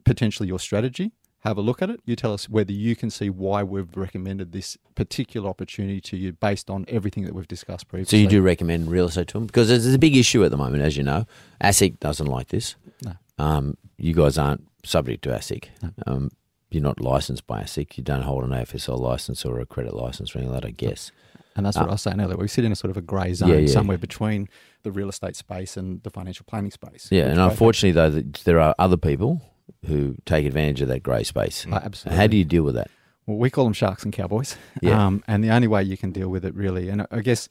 potentially 0.04 0.48
your 0.48 0.60
strategy. 0.60 1.12
Have 1.46 1.58
a 1.60 1.62
look 1.62 1.82
at 1.84 1.90
it. 1.92 2.02
You 2.06 2.16
tell 2.16 2.34
us 2.34 2.50
whether 2.50 2.72
you 2.74 2.96
can 2.96 3.10
see 3.12 3.30
why 3.30 3.62
we've 3.62 3.96
recommended 3.96 4.52
this 4.52 4.78
particular 4.96 5.48
opportunity 5.48 6.02
to 6.02 6.18
you 6.18 6.34
based 6.34 6.70
on 6.72 6.86
everything 6.88 7.24
that 7.26 7.34
we've 7.36 7.48
discussed 7.48 7.88
previously. 7.88 8.18
so 8.18 8.22
you 8.22 8.28
do 8.28 8.42
recommend 8.42 8.90
real 8.90 9.06
estate 9.06 9.28
to 9.28 9.34
them 9.34 9.46
because 9.46 9.68
there's 9.70 9.94
a 9.94 10.00
big 10.00 10.18
issue 10.18 10.44
at 10.44 10.50
the 10.50 10.58
moment, 10.58 10.82
as 10.82 10.98
you 10.98 11.04
know. 11.04 11.26
ASIC 11.64 12.00
doesn't 12.00 12.26
like 12.26 12.48
this. 12.48 12.76
No. 13.04 13.14
Um, 13.38 13.78
you 13.98 14.14
guys 14.16 14.38
aren't 14.40 14.68
subject 14.84 15.24
to 15.26 15.30
ASIC. 15.30 15.66
Um, 16.08 16.32
you're 16.72 16.82
not 16.84 17.00
licensed 17.00 17.46
by 17.46 17.62
ASIC. 17.62 17.96
You 17.98 18.04
don't 18.04 18.24
hold 18.24 18.44
an 18.44 18.50
AFSL 18.50 19.00
license 19.00 19.46
or 19.46 19.60
a 19.60 19.66
credit 19.68 19.94
license 19.94 20.36
or 20.36 20.40
anything 20.40 20.52
like 20.54 20.64
that, 20.64 20.68
I 20.68 20.72
guess. 20.72 21.12
And 21.56 21.66
that's 21.66 21.78
what 21.78 21.88
I 21.88 21.92
was 21.92 22.02
saying 22.02 22.20
earlier. 22.20 22.38
We 22.38 22.48
sit 22.50 22.66
in 22.66 22.72
a 22.72 22.76
sort 22.76 22.92
of 22.92 22.98
a 22.98 23.02
grey 23.02 23.34
zone 23.34 23.50
Yeah, 23.50 23.56
yeah. 23.58 23.68
somewhere 23.72 23.98
between 23.98 24.50
the 24.84 24.92
real 24.92 25.10
estate 25.10 25.36
space 25.38 25.78
and 25.78 26.02
the 26.04 26.10
financial 26.10 26.44
planning 26.50 26.72
space. 26.72 27.08
Yeah, 27.12 27.28
and 27.28 27.40
unfortunately, 27.40 27.92
though, 27.92 28.12
th- 28.12 28.44
there 28.44 28.60
are 28.60 28.76
other 28.78 28.98
people 28.98 29.42
who 29.86 30.16
take 30.26 30.46
advantage 30.46 30.82
of 30.82 30.88
that 30.90 31.04
grey 31.04 31.24
space. 31.24 31.66
Oh, 31.70 31.76
absolutely. 31.76 32.18
How 32.18 32.28
do 32.28 32.38
you 32.38 32.46
deal 32.46 32.64
with 32.64 32.76
that? 32.76 32.90
Well, 33.26 33.38
we 33.38 33.50
call 33.50 33.64
them 33.64 33.74
sharks 33.74 34.04
and 34.04 34.14
cowboys. 34.14 34.56
Yeah. 34.82 35.06
Um, 35.06 35.24
and 35.28 35.44
the 35.44 35.50
only 35.50 35.68
way 35.68 35.84
you 35.84 35.98
can 35.98 36.12
deal 36.12 36.30
with 36.30 36.46
it 36.46 36.54
really, 36.54 36.90
and 36.90 37.08
I 37.12 37.22
guess 37.22 37.50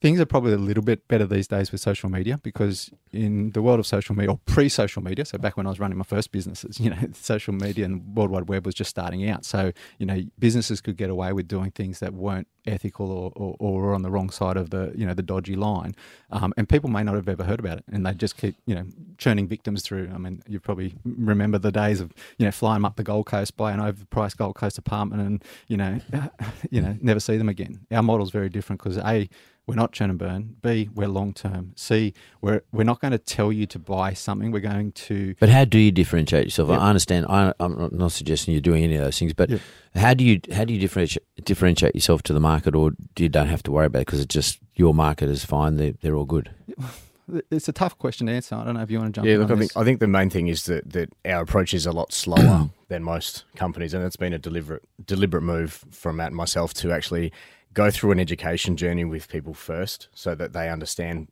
things 0.00 0.20
are 0.20 0.26
probably 0.26 0.52
a 0.52 0.58
little 0.58 0.82
bit 0.82 1.08
better 1.08 1.26
these 1.26 1.48
days 1.48 1.72
with 1.72 1.80
social 1.80 2.10
media 2.10 2.38
because 2.42 2.90
in 3.12 3.50
the 3.52 3.62
world 3.62 3.80
of 3.80 3.86
social 3.86 4.14
media 4.14 4.30
or 4.30 4.38
pre-social 4.44 5.02
media, 5.02 5.24
so 5.24 5.38
back 5.38 5.56
when 5.56 5.66
I 5.66 5.70
was 5.70 5.80
running 5.80 5.96
my 5.96 6.04
first 6.04 6.32
businesses, 6.32 6.78
you 6.80 6.90
know, 6.90 6.98
social 7.12 7.54
media 7.54 7.86
and 7.86 8.14
World 8.14 8.30
Wide 8.30 8.48
Web 8.48 8.66
was 8.66 8.74
just 8.74 8.90
starting 8.90 9.28
out. 9.28 9.44
So, 9.44 9.72
you 9.98 10.06
know, 10.06 10.22
businesses 10.38 10.80
could 10.80 10.96
get 10.96 11.08
away 11.08 11.32
with 11.32 11.48
doing 11.48 11.70
things 11.70 12.00
that 12.00 12.12
weren't 12.12 12.46
ethical 12.66 13.10
or, 13.10 13.32
or, 13.36 13.56
or 13.58 13.94
on 13.94 14.02
the 14.02 14.10
wrong 14.10 14.28
side 14.28 14.56
of 14.56 14.70
the, 14.70 14.92
you 14.94 15.06
know, 15.06 15.14
the 15.14 15.22
dodgy 15.22 15.56
line. 15.56 15.94
Um, 16.30 16.52
and 16.56 16.68
people 16.68 16.90
may 16.90 17.02
not 17.02 17.14
have 17.14 17.28
ever 17.28 17.44
heard 17.44 17.60
about 17.60 17.78
it 17.78 17.84
and 17.90 18.04
they 18.04 18.12
just 18.12 18.36
keep, 18.36 18.56
you 18.66 18.74
know, 18.74 18.84
churning 19.16 19.46
victims 19.46 19.82
through. 19.82 20.10
I 20.14 20.18
mean, 20.18 20.42
you 20.46 20.60
probably 20.60 20.94
remember 21.04 21.58
the 21.58 21.72
days 21.72 22.00
of, 22.00 22.12
you 22.38 22.44
know, 22.44 22.52
flying 22.52 22.84
up 22.84 22.96
the 22.96 23.04
Gold 23.04 23.26
Coast, 23.26 23.56
buy 23.56 23.72
an 23.72 23.80
overpriced 23.80 24.36
Gold 24.36 24.56
Coast 24.56 24.76
apartment 24.76 25.22
and, 25.22 25.44
you 25.68 25.76
know, 25.76 26.00
you 26.70 26.82
know, 26.82 26.98
never 27.00 27.20
see 27.20 27.38
them 27.38 27.48
again. 27.48 27.86
Our 27.90 28.02
model's 28.02 28.30
very 28.30 28.50
different 28.50 28.82
because 28.82 28.98
A, 28.98 29.28
we're 29.66 29.74
not 29.74 29.90
churn 29.92 30.10
and 30.10 30.18
burn. 30.18 30.56
B, 30.62 30.88
we're 30.94 31.08
long 31.08 31.32
term. 31.32 31.72
C, 31.76 32.14
we're 32.40 32.62
we're 32.72 32.84
not 32.84 33.00
going 33.00 33.10
to 33.12 33.18
tell 33.18 33.52
you 33.52 33.66
to 33.66 33.78
buy 33.78 34.12
something. 34.12 34.50
We're 34.52 34.60
going 34.60 34.92
to 34.92 35.34
But 35.40 35.48
how 35.48 35.64
do 35.64 35.78
you 35.78 35.90
differentiate 35.90 36.44
yourself? 36.44 36.68
Yeah. 36.68 36.78
I 36.78 36.88
understand. 36.88 37.26
I, 37.28 37.52
I'm 37.58 37.76
not- 37.78 37.92
not 37.92 38.12
suggesting 38.12 38.52
you're 38.54 38.60
doing 38.60 38.84
any 38.84 38.94
of 38.96 39.02
those 39.02 39.18
things, 39.18 39.32
but 39.32 39.50
Yeah. 39.50 39.58
how 39.94 40.14
do 40.14 40.24
you 40.24 40.40
how 40.54 40.64
do 40.64 40.72
you 40.72 40.78
differentiate 40.80 41.24
differentiate 41.44 41.94
yourself 41.94 42.22
to 42.24 42.32
the 42.32 42.40
market, 42.40 42.74
or 42.76 42.92
do 43.14 43.22
you 43.24 43.28
don't 43.28 43.48
have 43.48 43.62
to 43.64 43.72
worry 43.72 43.86
about 43.86 44.00
it 44.02 44.06
because 44.06 44.20
it's 44.20 44.32
just 44.34 44.58
your 44.76 44.94
market 44.94 45.28
is 45.28 45.44
fine. 45.44 45.76
They're, 45.76 45.94
they're 46.00 46.16
all 46.16 46.24
good. 46.26 46.50
it's 47.50 47.68
a 47.68 47.72
tough 47.72 47.98
question 47.98 48.28
to 48.28 48.32
answer. 48.34 48.54
I 48.54 48.64
don't 48.64 48.74
know 48.74 48.82
if 48.82 48.90
you 48.90 48.98
want 49.00 49.12
to 49.14 49.18
jump 49.18 49.26
Yeah, 49.26 49.34
in 49.34 49.40
look, 49.40 49.50
on 49.50 49.56
I 49.56 49.58
this. 49.60 49.72
think 49.72 49.82
I 49.82 49.84
think 49.84 49.98
the 50.00 50.06
main 50.06 50.30
thing 50.30 50.46
is 50.46 50.64
that, 50.66 50.92
that 50.92 51.08
our 51.24 51.42
approach 51.42 51.74
is 51.74 51.86
a 51.86 51.92
lot 51.92 52.12
slower 52.12 52.70
than 52.88 53.02
most 53.02 53.44
companies, 53.56 53.94
and 53.94 54.04
it's 54.04 54.16
been 54.16 54.32
a 54.32 54.38
deliberate 54.38 54.84
deliberate 55.04 55.42
move 55.42 55.84
from 55.90 56.16
Matt 56.18 56.28
and 56.28 56.36
myself 56.36 56.72
to 56.74 56.92
actually 56.92 57.32
go 57.76 57.90
through 57.90 58.10
an 58.10 58.18
education 58.18 58.74
journey 58.74 59.04
with 59.04 59.28
people 59.28 59.52
first, 59.52 60.08
so 60.14 60.34
that 60.34 60.54
they 60.54 60.70
understand 60.70 61.28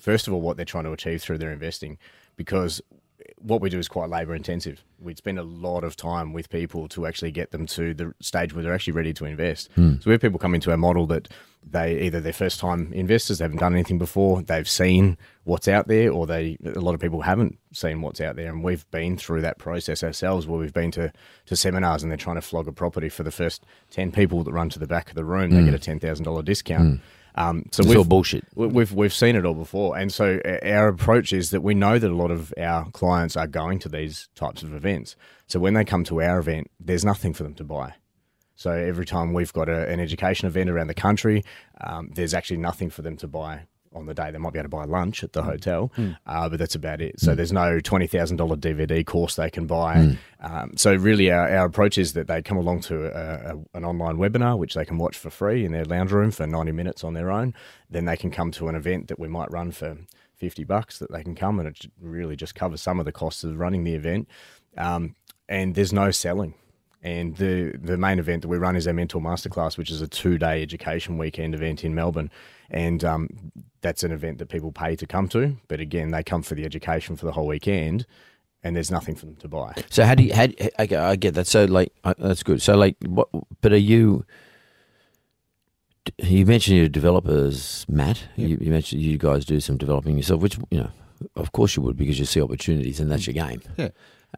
first 0.00 0.26
of 0.26 0.34
all 0.34 0.40
what 0.40 0.56
they're 0.56 0.66
trying 0.66 0.84
to 0.84 0.90
achieve 0.90 1.22
through 1.22 1.38
their 1.38 1.52
investing, 1.52 1.96
because 2.34 2.82
what 3.40 3.60
we 3.60 3.70
do 3.70 3.78
is 3.78 3.88
quite 3.88 4.08
labour 4.08 4.34
intensive. 4.34 4.82
We'd 4.98 5.18
spend 5.18 5.38
a 5.38 5.42
lot 5.42 5.84
of 5.84 5.96
time 5.96 6.32
with 6.32 6.48
people 6.48 6.88
to 6.88 7.06
actually 7.06 7.30
get 7.30 7.50
them 7.50 7.66
to 7.66 7.94
the 7.94 8.14
stage 8.20 8.54
where 8.54 8.62
they're 8.62 8.74
actually 8.74 8.94
ready 8.94 9.12
to 9.14 9.24
invest. 9.24 9.70
Hmm. 9.74 9.94
So 9.94 10.02
we 10.06 10.12
have 10.12 10.20
people 10.20 10.38
come 10.38 10.54
into 10.54 10.70
our 10.70 10.76
model 10.76 11.06
that 11.08 11.28
they 11.68 12.00
either 12.02 12.20
they're 12.20 12.32
first 12.32 12.60
time 12.60 12.92
investors, 12.92 13.38
they 13.38 13.44
haven't 13.44 13.58
done 13.58 13.74
anything 13.74 13.98
before, 13.98 14.40
they've 14.42 14.68
seen 14.68 15.18
what's 15.44 15.68
out 15.68 15.88
there, 15.88 16.10
or 16.10 16.26
they 16.26 16.56
a 16.64 16.80
lot 16.80 16.94
of 16.94 17.00
people 17.00 17.22
haven't 17.22 17.58
seen 17.72 18.00
what's 18.00 18.20
out 18.20 18.36
there. 18.36 18.48
And 18.48 18.62
we've 18.62 18.88
been 18.90 19.16
through 19.16 19.42
that 19.42 19.58
process 19.58 20.02
ourselves 20.02 20.46
where 20.46 20.58
we've 20.58 20.72
been 20.72 20.92
to, 20.92 21.12
to 21.46 21.56
seminars 21.56 22.02
and 22.02 22.10
they're 22.10 22.16
trying 22.16 22.36
to 22.36 22.42
flog 22.42 22.68
a 22.68 22.72
property 22.72 23.08
for 23.08 23.22
the 23.22 23.30
first 23.30 23.64
ten 23.90 24.12
people 24.12 24.44
that 24.44 24.52
run 24.52 24.68
to 24.70 24.78
the 24.78 24.86
back 24.86 25.08
of 25.08 25.14
the 25.14 25.24
room, 25.24 25.50
they 25.50 25.60
hmm. 25.60 25.66
get 25.66 25.74
a 25.74 25.78
ten 25.78 25.98
thousand 25.98 26.24
dollar 26.24 26.42
discount. 26.42 27.00
Hmm. 27.00 27.02
Um, 27.38 27.64
so 27.70 27.80
It's 27.82 27.88
we've- 27.88 27.98
all 27.98 28.04
bullshit. 28.04 28.44
we- 28.54 28.66
We've 28.66 28.92
we've 28.92 29.12
seen 29.12 29.36
it 29.36 29.44
all 29.44 29.54
before, 29.54 29.96
and 29.98 30.10
so 30.12 30.40
uh, 30.44 30.58
our 30.66 30.88
approach 30.88 31.32
is 31.32 31.50
that 31.50 31.60
we 31.62 31.74
know 31.74 31.98
that 31.98 32.10
a 32.10 32.14
lot 32.16 32.30
of 32.30 32.52
our 32.58 32.90
clients 32.92 33.36
are 33.36 33.46
going 33.46 33.78
to 33.80 33.88
these 33.88 34.28
types 34.34 34.62
of 34.62 34.74
events. 34.74 35.16
So 35.46 35.60
when 35.60 35.74
they 35.74 35.84
come 35.84 36.02
to 36.04 36.22
our 36.22 36.38
event, 36.38 36.70
there's 36.80 37.04
nothing 37.04 37.34
for 37.34 37.42
them 37.42 37.54
to 37.54 37.64
buy. 37.64 37.94
So 38.54 38.70
every 38.70 39.04
time 39.04 39.34
we've 39.34 39.52
got 39.52 39.68
a, 39.68 39.86
an 39.88 40.00
education 40.00 40.48
event 40.48 40.70
around 40.70 40.86
the 40.86 40.94
country, 40.94 41.44
um, 41.82 42.10
there's 42.14 42.32
actually 42.32 42.56
nothing 42.56 42.88
for 42.88 43.02
them 43.02 43.16
to 43.18 43.28
buy 43.28 43.66
on 43.96 44.06
the 44.06 44.14
day. 44.14 44.30
They 44.30 44.38
might 44.38 44.52
be 44.52 44.58
able 44.58 44.70
to 44.70 44.76
buy 44.76 44.84
lunch 44.84 45.24
at 45.24 45.32
the 45.32 45.42
hotel, 45.42 45.90
uh, 46.26 46.48
but 46.48 46.58
that's 46.58 46.74
about 46.74 47.00
it. 47.00 47.18
So 47.18 47.34
there's 47.34 47.52
no 47.52 47.80
twenty 47.80 48.06
thousand 48.06 48.36
dollar 48.36 48.56
DVD 48.56 49.04
course 49.04 49.36
they 49.36 49.50
can 49.50 49.66
buy. 49.66 49.96
Um, 50.40 50.72
so 50.76 50.94
really, 50.94 51.30
our, 51.30 51.48
our 51.48 51.66
approach 51.66 51.98
is 51.98 52.12
that 52.12 52.28
they 52.28 52.42
come 52.42 52.58
along 52.58 52.82
to 52.82 53.06
a, 53.06 53.54
a, 53.54 53.78
an 53.78 53.84
online 53.84 54.18
webinar 54.18 54.58
which 54.58 54.74
they 54.74 54.84
can 54.84 54.98
watch 54.98 55.16
for 55.16 55.30
free 55.30 55.64
in 55.64 55.72
their 55.72 55.84
lounge 55.84 56.12
room 56.12 56.30
for 56.30 56.46
ninety 56.46 56.72
minutes 56.72 57.02
on 57.02 57.14
their 57.14 57.30
own. 57.30 57.54
Then 57.90 58.04
they 58.04 58.16
can 58.16 58.30
come 58.30 58.50
to 58.52 58.68
an 58.68 58.74
event 58.74 59.08
that 59.08 59.18
we 59.18 59.28
might 59.28 59.50
run 59.50 59.72
for 59.72 59.96
fifty 60.36 60.64
bucks 60.64 60.98
that 60.98 61.10
they 61.10 61.22
can 61.22 61.34
come, 61.34 61.58
and 61.58 61.66
it 61.68 61.86
really 62.00 62.36
just 62.36 62.54
covers 62.54 62.82
some 62.82 62.98
of 63.00 63.06
the 63.06 63.12
costs 63.12 63.44
of 63.44 63.58
running 63.58 63.84
the 63.84 63.94
event. 63.94 64.28
Um, 64.76 65.14
and 65.48 65.74
there's 65.74 65.92
no 65.92 66.10
selling. 66.10 66.54
And 67.06 67.36
the 67.36 67.70
the 67.80 67.96
main 67.96 68.18
event 68.18 68.42
that 68.42 68.48
we 68.48 68.58
run 68.58 68.74
is 68.74 68.88
our 68.88 68.92
mentor 68.92 69.20
masterclass, 69.20 69.78
which 69.78 69.92
is 69.92 70.02
a 70.02 70.08
two 70.08 70.38
day 70.38 70.60
education 70.60 71.18
weekend 71.18 71.54
event 71.54 71.84
in 71.84 71.94
Melbourne, 71.94 72.32
and 72.68 73.04
um, 73.04 73.28
that's 73.80 74.02
an 74.02 74.10
event 74.10 74.38
that 74.38 74.48
people 74.48 74.72
pay 74.72 74.96
to 74.96 75.06
come 75.06 75.28
to. 75.28 75.56
But 75.68 75.78
again, 75.78 76.10
they 76.10 76.24
come 76.24 76.42
for 76.42 76.56
the 76.56 76.64
education 76.64 77.14
for 77.14 77.24
the 77.24 77.30
whole 77.30 77.46
weekend, 77.46 78.06
and 78.64 78.74
there's 78.74 78.90
nothing 78.90 79.14
for 79.14 79.26
them 79.26 79.36
to 79.36 79.46
buy. 79.46 79.74
So 79.88 80.04
how 80.04 80.16
do 80.16 80.24
you? 80.24 80.34
How, 80.34 80.48
okay, 80.80 80.96
I 80.96 81.14
get 81.14 81.34
that. 81.34 81.46
So 81.46 81.66
like 81.66 81.92
uh, 82.02 82.14
that's 82.18 82.42
good. 82.42 82.60
So 82.60 82.76
like, 82.76 82.96
what? 83.06 83.28
But 83.60 83.72
are 83.72 83.76
you? 83.76 84.24
You 86.18 86.44
mentioned 86.44 86.76
your 86.76 86.88
developers, 86.88 87.86
Matt. 87.88 88.24
You, 88.34 88.58
you 88.60 88.72
mentioned 88.72 89.02
you 89.02 89.16
guys 89.16 89.44
do 89.44 89.60
some 89.60 89.76
developing 89.76 90.16
yourself, 90.16 90.40
which 90.40 90.58
you 90.70 90.78
know, 90.78 90.90
of 91.36 91.52
course 91.52 91.76
you 91.76 91.84
would 91.84 91.96
because 91.96 92.18
you 92.18 92.24
see 92.24 92.42
opportunities 92.42 92.98
and 92.98 93.12
that's 93.12 93.28
your 93.28 93.34
game. 93.34 93.62
Yeah. 93.76 93.90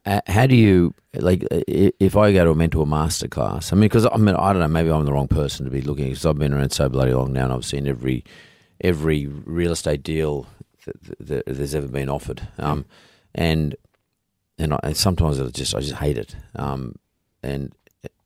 Uh, 0.06 0.20
how 0.26 0.46
do 0.46 0.56
you 0.56 0.94
like 1.14 1.46
if 1.50 2.16
I 2.16 2.32
go 2.32 2.44
to 2.44 2.50
a 2.50 2.54
mentor 2.54 2.86
masterclass? 2.86 3.72
I 3.72 3.76
mean, 3.76 3.82
because 3.82 4.06
I 4.06 4.16
mean, 4.16 4.34
I 4.34 4.52
don't 4.52 4.60
know. 4.60 4.68
Maybe 4.68 4.90
I'm 4.90 5.04
the 5.04 5.12
wrong 5.12 5.28
person 5.28 5.64
to 5.64 5.70
be 5.70 5.80
looking 5.80 6.06
because 6.06 6.24
I've 6.24 6.38
been 6.38 6.52
around 6.52 6.70
so 6.70 6.88
bloody 6.88 7.12
long 7.12 7.32
now, 7.32 7.44
and 7.44 7.52
I've 7.52 7.64
seen 7.64 7.86
every 7.86 8.24
every 8.80 9.26
real 9.26 9.72
estate 9.72 10.02
deal 10.02 10.46
that, 10.84 11.26
that 11.26 11.46
there's 11.46 11.74
ever 11.74 11.88
been 11.88 12.08
offered. 12.08 12.48
Um, 12.58 12.86
and 13.34 13.76
and, 14.58 14.74
I, 14.74 14.80
and 14.82 14.96
sometimes 14.96 15.40
I 15.40 15.48
just 15.48 15.74
I 15.74 15.80
just 15.80 15.96
hate 15.96 16.18
it. 16.18 16.36
Um, 16.56 16.96
and 17.42 17.74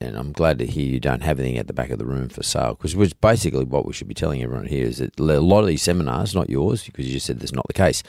and 0.00 0.16
I'm 0.16 0.32
glad 0.32 0.58
to 0.58 0.66
hear 0.66 0.84
you 0.84 1.00
don't 1.00 1.22
have 1.22 1.40
anything 1.40 1.58
at 1.58 1.66
the 1.66 1.72
back 1.72 1.90
of 1.90 1.98
the 1.98 2.04
room 2.04 2.28
for 2.28 2.42
sale 2.42 2.74
because 2.74 2.94
which 2.94 3.18
basically 3.20 3.64
what 3.64 3.86
we 3.86 3.92
should 3.92 4.08
be 4.08 4.14
telling 4.14 4.42
everyone 4.42 4.66
here 4.66 4.86
is 4.86 4.98
that 4.98 5.18
a 5.18 5.22
lot 5.22 5.60
of 5.60 5.66
these 5.66 5.82
seminars, 5.82 6.34
not 6.34 6.50
yours, 6.50 6.84
because 6.84 7.06
you 7.06 7.14
just 7.14 7.26
said 7.26 7.40
that's 7.40 7.52
not 7.52 7.66
the 7.66 7.72
case, 7.72 8.02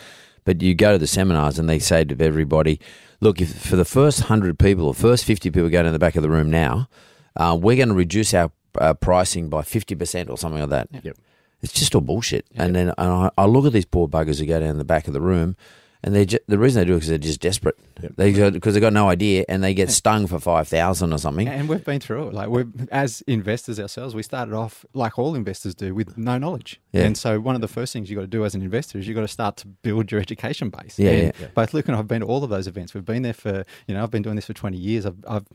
But 0.45 0.62
you 0.62 0.75
go 0.75 0.93
to 0.93 0.97
the 0.97 1.08
seminars 1.08 1.58
and 1.58 1.69
they 1.69 1.79
say 1.79 2.03
to 2.03 2.23
everybody, 2.23 2.79
look, 3.21 3.41
if 3.41 3.56
for 3.58 3.75
the 3.75 3.86
first 3.86 4.21
100 4.21 4.60
people 4.60 4.88
or 4.88 4.93
first 4.93 5.25
50 5.25 5.51
people 5.51 5.69
going 5.69 5.86
in 5.86 5.93
the 5.93 5.99
back 5.99 6.15
of 6.15 6.23
the 6.23 6.29
room 6.29 6.49
now, 6.49 6.89
uh, 7.36 7.58
we're 7.60 7.77
going 7.77 7.89
to 7.89 7.95
reduce 7.95 8.34
our 8.34 8.51
uh, 8.79 8.93
pricing 8.93 9.49
by 9.49 9.62
50% 9.62 10.29
or 10.29 10.38
something 10.38 10.62
like 10.62 10.69
that. 10.69 10.89
Yep. 11.03 11.17
It's 11.62 11.73
just 11.73 11.95
all 11.95 12.01
bullshit. 12.01 12.45
And 12.56 12.75
then 12.75 12.93
and 12.97 13.10
I, 13.10 13.32
I 13.38 13.45
look 13.45 13.65
at 13.65 13.73
these 13.73 13.86
poor 13.86 14.08
buggers 14.08 14.39
who 14.39 14.45
go 14.45 14.60
down 14.60 14.77
the 14.77 14.84
back 14.84 15.08
of 15.08 15.13
the 15.13 15.21
room, 15.21 15.56
and 16.03 16.13
they 16.13 16.25
ju- 16.25 16.39
the 16.47 16.57
reason 16.57 16.81
they 16.81 16.85
do 16.85 16.95
it 16.95 17.03
is 17.03 17.09
they're 17.09 17.17
just 17.17 17.39
desperate. 17.39 17.77
Yep. 18.01 18.13
They 18.17 18.49
because 18.49 18.73
they've 18.73 18.81
got 18.81 18.93
no 18.93 19.07
idea, 19.07 19.45
and 19.47 19.63
they 19.63 19.73
get 19.73 19.89
stung 19.89 20.27
for 20.27 20.39
five 20.39 20.67
thousand 20.67 21.13
or 21.13 21.17
something. 21.17 21.47
And 21.47 21.69
we've 21.69 21.83
been 21.83 22.01
through 22.01 22.27
it. 22.27 22.33
Like 22.33 22.49
we, 22.49 22.65
as 22.91 23.21
investors 23.21 23.79
ourselves, 23.79 24.13
we 24.13 24.23
started 24.23 24.53
off 24.53 24.85
like 24.93 25.17
all 25.17 25.35
investors 25.35 25.73
do 25.73 25.95
with 25.95 26.17
no 26.17 26.37
knowledge. 26.37 26.81
Yeah. 26.91 27.03
And 27.03 27.17
so 27.17 27.39
one 27.39 27.55
of 27.55 27.61
the 27.61 27.67
first 27.67 27.93
things 27.93 28.09
you 28.09 28.15
got 28.15 28.23
to 28.23 28.27
do 28.27 28.43
as 28.43 28.53
an 28.53 28.61
investor 28.61 28.99
is 28.99 29.07
you 29.07 29.13
got 29.13 29.21
to 29.21 29.27
start 29.27 29.55
to 29.57 29.67
build 29.67 30.11
your 30.11 30.19
education 30.19 30.69
base. 30.69 30.99
Yeah, 30.99 31.31
yeah. 31.39 31.47
Both 31.55 31.73
Luke 31.73 31.87
and 31.87 31.95
I 31.95 31.97
have 31.97 32.07
been 32.07 32.21
to 32.21 32.27
all 32.27 32.43
of 32.43 32.49
those 32.49 32.67
events. 32.67 32.93
We've 32.93 33.05
been 33.05 33.21
there 33.21 33.33
for 33.33 33.65
you 33.87 33.93
know 33.93 34.03
I've 34.03 34.11
been 34.11 34.23
doing 34.23 34.35
this 34.35 34.45
for 34.45 34.53
twenty 34.53 34.77
years. 34.77 35.05
I've, 35.05 35.23
I've 35.27 35.45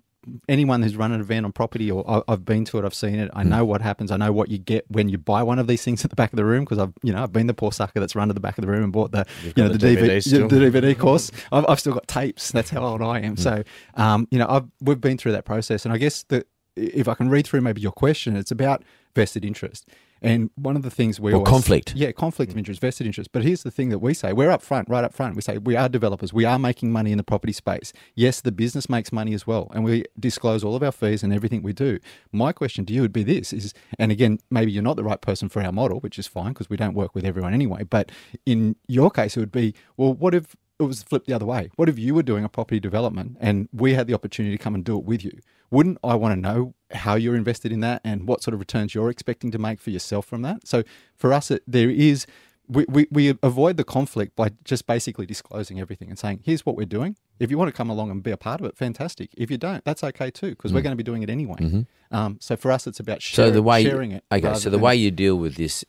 anyone 0.49 0.83
who's 0.83 0.97
run 0.97 1.13
an 1.13 1.21
event 1.21 1.47
on 1.47 1.53
property 1.53 1.91
or 1.91 2.25
I've 2.29 2.45
been 2.45 2.65
to 2.67 2.79
it, 2.79 2.85
I've 2.85 2.95
seen 2.95 3.17
it. 3.17 3.31
Hmm. 3.33 3.39
I 3.39 3.43
know 3.45 3.65
what 3.65 3.81
happens. 3.81 4.11
I 4.11 4.17
know 4.17 4.33
what 4.33 4.51
you 4.51 4.59
get 4.59 4.85
when 4.91 5.09
you 5.09 5.19
buy 5.19 5.43
one 5.43 5.59
of 5.59 5.67
these 5.67 5.83
things 5.83 6.05
at 6.05 6.11
the 6.11 6.17
back 6.17 6.33
of 6.33 6.37
the 6.37 6.45
room 6.45 6.65
because 6.65 6.79
I've 6.79 6.93
you 7.03 7.13
know 7.13 7.23
I've 7.23 7.33
been 7.33 7.47
the 7.47 7.55
poor 7.55 7.73
sucker 7.73 8.01
that's 8.01 8.15
run 8.15 8.29
to 8.29 8.35
the 8.35 8.41
back 8.41 8.59
of 8.59 8.63
the 8.63 8.69
room 8.69 8.85
and 8.85 8.93
bought 8.93 9.13
the 9.13 9.27
You've 9.45 9.57
you 9.57 9.63
know 9.65 9.69
the, 9.71 9.79
the 9.79 9.97
DVD, 9.97 10.17
DVD 10.17 10.49
the 10.49 10.57
DVD 10.57 10.99
course. 10.99 11.31
I've, 11.53 11.67
I've 11.69 11.81
still 11.81 11.95
got 11.95 12.07
tapes. 12.09 12.51
That's 12.51 12.71
how 12.71 12.85
old 12.85 13.03
I 13.03 13.21
am. 13.21 13.37
Hmm. 13.37 13.43
So 13.43 13.63
um, 13.95 14.29
you 14.31 14.39
know 14.39 14.47
I've 14.49 14.67
we've 14.81 15.01
been 15.01 15.19
through 15.19 15.33
that 15.33 15.45
process, 15.45 15.85
and 15.85 15.95
I 15.95 15.99
guess 15.99 16.25
that 16.25 16.47
if 16.77 17.09
I 17.09 17.15
can 17.15 17.29
read 17.29 17.47
through 17.47 17.61
maybe 17.61 17.81
your 17.81 17.93
question, 17.93 18.37
it's 18.37 18.51
about 18.51 18.85
vested 19.15 19.45
interest. 19.45 19.89
And 20.23 20.51
one 20.57 20.77
of 20.77 20.83
the 20.83 20.91
things 20.91 21.21
we 21.21 21.33
Or 21.33 21.37
always, 21.37 21.49
conflict. 21.51 21.95
yeah, 21.95 22.13
conflict 22.13 22.51
of 22.51 22.57
mm. 22.57 22.61
interest, 22.61 22.81
vested 22.81 23.07
interest. 23.07 23.31
But 23.33 23.45
here's 23.45 23.63
the 23.63 23.71
thing 23.71 23.89
that 23.91 24.01
we 24.01 24.15
say: 24.15 24.33
we're 24.33 24.51
up 24.51 24.63
front, 24.63 24.89
right 24.89 25.05
up 25.05 25.15
front. 25.15 25.37
We 25.37 25.43
say 25.43 25.59
we 25.59 25.77
are 25.77 25.89
developers. 25.89 26.33
We 26.33 26.45
are 26.45 26.59
making 26.59 26.93
money 26.93 27.13
in 27.13 27.19
the 27.19 27.25
property 27.25 27.53
space. 27.53 27.93
Yes, 28.15 28.41
the 28.41 28.53
business 28.53 28.89
makes 28.89 29.13
money 29.13 29.35
as 29.35 29.47
well, 29.47 29.71
and 29.75 29.85
we 29.85 30.05
disclose 30.19 30.65
all 30.65 30.75
of 30.75 30.83
our 30.83 30.93
fees 30.93 31.23
and 31.23 31.33
everything 31.33 31.63
we 31.63 31.73
do. 31.73 31.99
My 32.33 32.53
question 32.53 32.85
to 32.87 32.93
you 32.93 33.03
would 33.03 33.13
be 33.13 33.23
this: 33.23 33.53
is 33.53 33.75
and 33.99 34.11
again, 34.11 34.39
maybe 34.51 34.73
you're 34.73 34.83
not 34.83 34.97
the 34.97 35.05
right 35.05 35.21
person 35.21 35.49
for 35.49 35.63
our 35.63 35.73
model, 35.73 36.01
which 36.01 36.19
is 36.19 36.27
fine 36.27 36.53
because 36.53 36.69
we 36.69 36.77
don't 36.77 36.95
work 36.95 37.15
with 37.15 37.25
everyone 37.25 37.55
anyway. 37.55 37.85
But 37.85 38.11
in 38.47 38.77
your 38.87 39.11
case, 39.11 39.37
it 39.37 39.41
would 39.41 39.53
be 39.53 39.75
well, 39.97 40.15
what 40.15 40.35
if 40.35 40.57
it 40.79 40.85
was 40.85 41.03
flipped 41.03 41.27
the 41.27 41.33
other 41.35 41.47
way? 41.47 41.71
What 41.77 41.89
if 41.89 41.99
you 41.99 42.15
were 42.15 42.23
doing 42.23 42.45
a 42.45 42.49
property 42.49 42.79
development 42.81 43.37
and 43.41 43.69
we 43.73 43.95
had 43.95 44.07
the 44.07 44.15
opportunity 44.15 44.57
to 44.57 44.63
come 44.63 44.75
and 44.75 44.85
do 44.85 44.97
it 44.99 45.05
with 45.05 45.25
you? 45.25 45.33
Wouldn't 45.71 45.99
I 46.03 46.15
want 46.15 46.35
to 46.35 46.41
know 46.41 46.75
how 46.93 47.15
you're 47.17 47.37
invested 47.37 47.73
in 47.73 47.81
that 47.81 48.01
and 48.05 48.27
what 48.27 48.43
sort 48.43 48.55
of 48.55 48.61
returns 48.61 48.95
you're 48.95 49.11
expecting 49.11 49.51
to 49.51 49.59
make 49.59 49.81
for 49.81 49.91
yourself 49.91 50.25
from 50.27 50.43
that? 50.43 50.67
So 50.67 50.83
for 51.17 51.33
us, 51.33 51.51
it, 51.51 51.63
there 51.67 51.91
is. 51.91 52.27
We, 52.71 52.85
we, 52.87 53.07
we 53.11 53.35
avoid 53.43 53.79
the 53.79 53.85
conflict 53.85 54.37
by 54.37 54.51
just 54.63 54.87
basically 54.87 55.25
disclosing 55.25 55.81
everything 55.81 56.11
and 56.11 56.19
saying, 56.19 56.41
here's 56.45 56.67
what 56.67 56.77
we're 56.77 56.85
doing. 56.85 57.17
If 57.41 57.51
you 57.51 57.57
want 57.57 57.69
to 57.69 57.73
come 57.73 57.89
along 57.89 58.11
and 58.11 58.23
be 58.23 58.31
a 58.31 58.37
part 58.37 58.61
of 58.61 58.67
it, 58.67 58.77
fantastic. 58.77 59.31
If 59.39 59.51
you 59.51 59.57
don't, 59.57 59.83
that's 59.87 60.05
okay 60.05 60.31
too, 60.31 60.51
because 60.51 60.75
we're 60.75 60.83
going 60.83 60.93
to 60.93 60.97
be 60.97 61.03
doing 61.03 61.23
it 61.23 61.31
anyway. 61.31 61.87
Um, 62.11 62.37
so 62.41 62.57
for 62.57 62.71
us, 62.71 62.87
it's 62.87 63.01
about 63.01 63.21
Mm. 63.21 63.23
Mm-hmm. 63.23 63.35
So 63.37 63.43
sharing, 63.43 63.55
the 63.55 63.63
way 63.63 63.85
sharing 63.85 64.13
it. 64.13 64.25
okay, 64.31 64.53
so 64.55 64.69
the 64.69 64.77
than- 64.77 64.81
way 64.83 64.97
you 64.97 65.11
deal 65.11 65.37
with 65.37 65.55
this, 65.55 65.83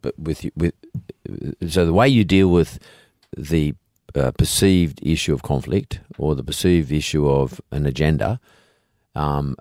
but 0.00 0.16
with 0.16 0.46
with 0.56 0.74
so 1.68 1.84
the 1.84 1.92
way 1.92 2.08
you 2.08 2.22
deal 2.22 2.48
with 2.52 2.78
the 3.36 3.74
perceived 4.36 5.00
issue 5.02 5.34
of 5.34 5.42
conflict 5.42 6.00
or 6.18 6.34
the 6.34 6.44
perceived 6.44 6.90
issue 6.92 7.28
of 7.28 7.60
an 7.70 7.86
agenda, 7.86 8.40
um, 9.14 9.56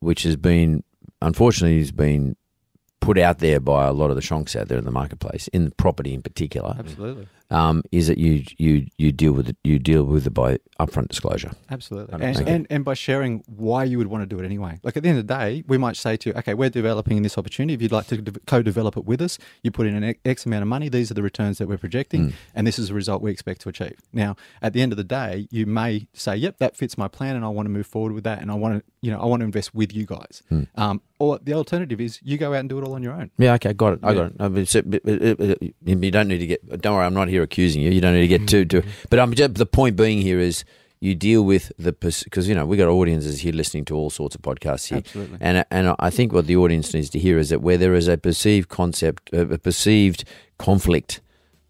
which 0.00 0.22
has 0.22 0.36
been 0.36 0.82
unfortunately 1.22 1.78
has 1.78 1.92
been 1.92 2.36
put 3.00 3.18
out 3.18 3.38
there 3.38 3.60
by 3.60 3.86
a 3.86 3.92
lot 3.92 4.10
of 4.10 4.16
the 4.16 4.22
shonks 4.22 4.56
out 4.56 4.68
there 4.68 4.78
in 4.78 4.84
the 4.84 4.90
marketplace, 4.90 5.48
in 5.48 5.70
property 5.72 6.14
in 6.14 6.22
particular, 6.22 6.74
Absolutely. 6.78 7.28
Um, 7.50 7.82
is 7.92 8.08
that 8.08 8.18
you 8.18 8.42
you 8.58 8.86
you 8.98 9.12
deal 9.12 9.32
with 9.32 9.48
it 9.48 9.56
you 9.64 9.78
deal 9.78 10.04
with 10.04 10.26
it 10.26 10.30
by 10.34 10.58
upfront 10.80 11.08
disclosure. 11.08 11.52
Absolutely. 11.70 12.14
And, 12.20 12.48
and, 12.48 12.66
and 12.70 12.84
by 12.84 12.94
sharing 12.94 13.42
why 13.46 13.84
you 13.84 13.98
would 13.98 14.08
want 14.08 14.22
to 14.22 14.26
do 14.26 14.42
it 14.42 14.44
anyway. 14.44 14.80
Like 14.82 14.96
at 14.96 15.02
the 15.02 15.08
end 15.08 15.18
of 15.18 15.26
the 15.26 15.34
day, 15.34 15.62
we 15.68 15.78
might 15.78 15.96
say 15.96 16.16
to 16.16 16.30
you, 16.30 16.34
okay, 16.36 16.54
we're 16.54 16.70
developing 16.70 17.22
this 17.22 17.38
opportunity. 17.38 17.74
If 17.74 17.82
you'd 17.82 17.92
like 17.92 18.06
to 18.08 18.16
de- 18.16 18.40
co 18.40 18.62
develop 18.62 18.96
it 18.96 19.04
with 19.04 19.20
us, 19.22 19.38
you 19.62 19.70
put 19.70 19.86
in 19.86 20.02
an 20.02 20.14
X 20.24 20.46
amount 20.46 20.62
of 20.62 20.68
money. 20.68 20.88
These 20.88 21.10
are 21.10 21.14
the 21.14 21.22
returns 21.22 21.58
that 21.58 21.68
we're 21.68 21.78
projecting, 21.78 22.32
and 22.54 22.66
this 22.66 22.78
is 22.78 22.88
the 22.88 22.94
result 22.94 23.22
we 23.22 23.30
expect 23.30 23.60
to 23.62 23.68
achieve. 23.68 24.00
Now, 24.12 24.36
at 24.62 24.72
the 24.72 24.82
end 24.82 24.92
of 24.92 24.96
the 24.96 25.04
day, 25.04 25.46
you 25.50 25.66
may 25.66 26.08
say, 26.12 26.34
yep, 26.36 26.58
that 26.58 26.76
fits 26.76 26.98
my 26.98 27.08
plan, 27.08 27.36
and 27.36 27.44
I 27.44 27.48
want 27.48 27.66
to 27.66 27.70
move 27.70 27.86
forward 27.86 28.12
with 28.12 28.24
that, 28.24 28.40
and 28.42 28.50
I 28.50 28.54
want 28.54 28.78
to, 28.78 28.92
you 29.00 29.10
know, 29.12 29.20
I 29.20 29.26
want 29.26 29.40
to 29.40 29.44
invest 29.44 29.74
with 29.74 29.94
you 29.94 30.06
guys. 30.06 30.42
Um, 30.76 31.00
or 31.20 31.38
the 31.38 31.52
alternative 31.54 32.00
is 32.00 32.18
you 32.22 32.36
go 32.36 32.52
out 32.52 32.60
and 32.60 32.68
do 32.68 32.78
it 32.78 32.84
all 32.84 32.94
on 32.94 33.02
your 33.02 33.12
own. 33.12 33.30
Yeah, 33.38 33.54
okay, 33.54 33.72
got 33.72 33.94
it. 33.94 34.00
I 34.02 34.10
Yeah. 34.10 34.16
got 34.16 34.26
it. 34.26 34.36
I 34.40 34.48
mean, 34.48 34.66
so, 34.66 34.82
you 35.84 36.10
don't 36.10 36.28
need 36.28 36.38
to 36.38 36.46
get. 36.46 36.80
Don't 36.80 36.94
worry, 36.96 37.06
I'm 37.06 37.14
not 37.14 37.28
here 37.28 37.33
accusing 37.42 37.82
you. 37.82 37.90
You 37.90 38.00
don't 38.00 38.14
need 38.14 38.28
to 38.28 38.38
get 38.38 38.48
too. 38.48 38.64
too 38.64 38.82
but 39.10 39.18
I'm 39.18 39.32
just, 39.34 39.54
the 39.54 39.66
point 39.66 39.96
being 39.96 40.20
here 40.20 40.38
is 40.38 40.64
you 41.00 41.14
deal 41.14 41.42
with 41.42 41.70
the 41.78 41.92
because 41.92 42.48
you 42.48 42.54
know 42.54 42.64
we 42.64 42.76
got 42.78 42.88
audiences 42.88 43.40
here 43.40 43.52
listening 43.52 43.84
to 43.86 43.94
all 43.94 44.08
sorts 44.08 44.34
of 44.34 44.40
podcasts 44.40 44.88
here, 44.88 44.98
Absolutely. 44.98 45.38
and 45.40 45.64
and 45.70 45.94
I 45.98 46.08
think 46.08 46.32
what 46.32 46.46
the 46.46 46.56
audience 46.56 46.94
needs 46.94 47.10
to 47.10 47.18
hear 47.18 47.38
is 47.38 47.50
that 47.50 47.60
where 47.60 47.76
there 47.76 47.94
is 47.94 48.08
a 48.08 48.16
perceived 48.16 48.70
concept, 48.70 49.28
uh, 49.34 49.48
a 49.48 49.58
perceived 49.58 50.24
conflict 50.58 51.20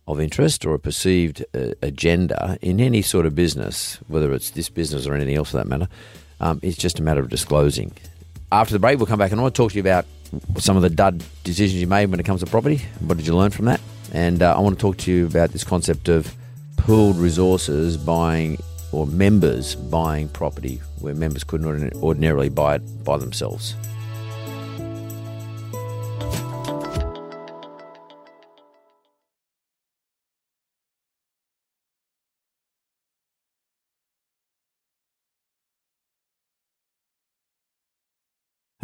of 0.07 0.21
interest 0.21 0.65
or 0.65 0.75
a 0.75 0.79
perceived 0.79 1.45
uh, 1.55 1.73
agenda 1.83 2.59
in 2.61 2.79
any 2.79 3.03
sort 3.03 3.27
of 3.27 3.35
business, 3.35 3.99
whether 4.07 4.33
it's 4.33 4.51
this 4.51 4.69
business 4.69 5.07
or 5.07 5.15
anything 5.15 5.35
else 5.35 5.51
for 5.51 5.57
that 5.57 5.67
matter, 5.67 5.89
um, 6.41 6.61
it's 6.63 6.77
just 6.77 6.99
a 6.99 7.03
matter 7.03 7.21
of 7.21 7.31
disclosing. 7.31 7.93
After 8.53 8.75
the 8.75 8.79
break, 8.79 8.99
we'll 8.99 9.07
come 9.07 9.19
back 9.19 9.33
and 9.33 9.41
I 9.41 9.43
want 9.43 9.55
to 9.55 9.63
talk 9.63 9.73
to 9.73 9.77
you 9.77 9.81
about 9.81 10.05
some 10.59 10.77
of 10.77 10.83
the 10.83 10.91
dud 10.91 11.23
decisions 11.43 11.81
you 11.81 11.87
made 11.87 12.07
when 12.11 12.21
it 12.21 12.25
comes 12.25 12.41
to 12.41 12.47
property. 12.47 12.83
What 13.01 13.19
did 13.19 13.27
you 13.27 13.37
learn 13.37 13.51
from 13.51 13.67
that? 13.67 13.81
And 14.13 14.43
uh, 14.43 14.57
I 14.57 14.61
want 14.61 14.79
to 14.79 14.81
talk 14.81 14.97
to 14.99 15.13
you 15.13 15.27
about 15.27 15.51
this 15.51 15.65
concept 15.65 16.09
of 16.09 16.35
pooled 16.77 17.17
resources 17.17 17.97
buying 17.97 18.59
or 18.93 19.07
members 19.07 19.75
buying 19.75 20.29
property 20.29 20.81
where 21.01 21.15
members 21.15 21.43
couldn't 21.45 21.95
ordinarily 21.97 22.49
buy 22.49 22.77
it 22.77 23.05
by 23.05 23.17
themselves. 23.17 23.75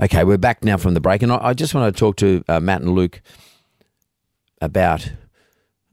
Okay, 0.03 0.25
we're 0.25 0.39
back 0.39 0.65
now 0.65 0.79
from 0.79 0.95
the 0.95 1.01
break, 1.01 1.23
and 1.23 1.31
I, 1.31 1.53
just 1.53 1.75
want 1.75 1.95
to 1.95 1.99
talk 1.99 2.17
to 2.17 2.43
uh, 2.49 2.59
Matt 2.59 2.81
and 2.81 2.95
Luke 2.95 3.21
about 4.63 5.13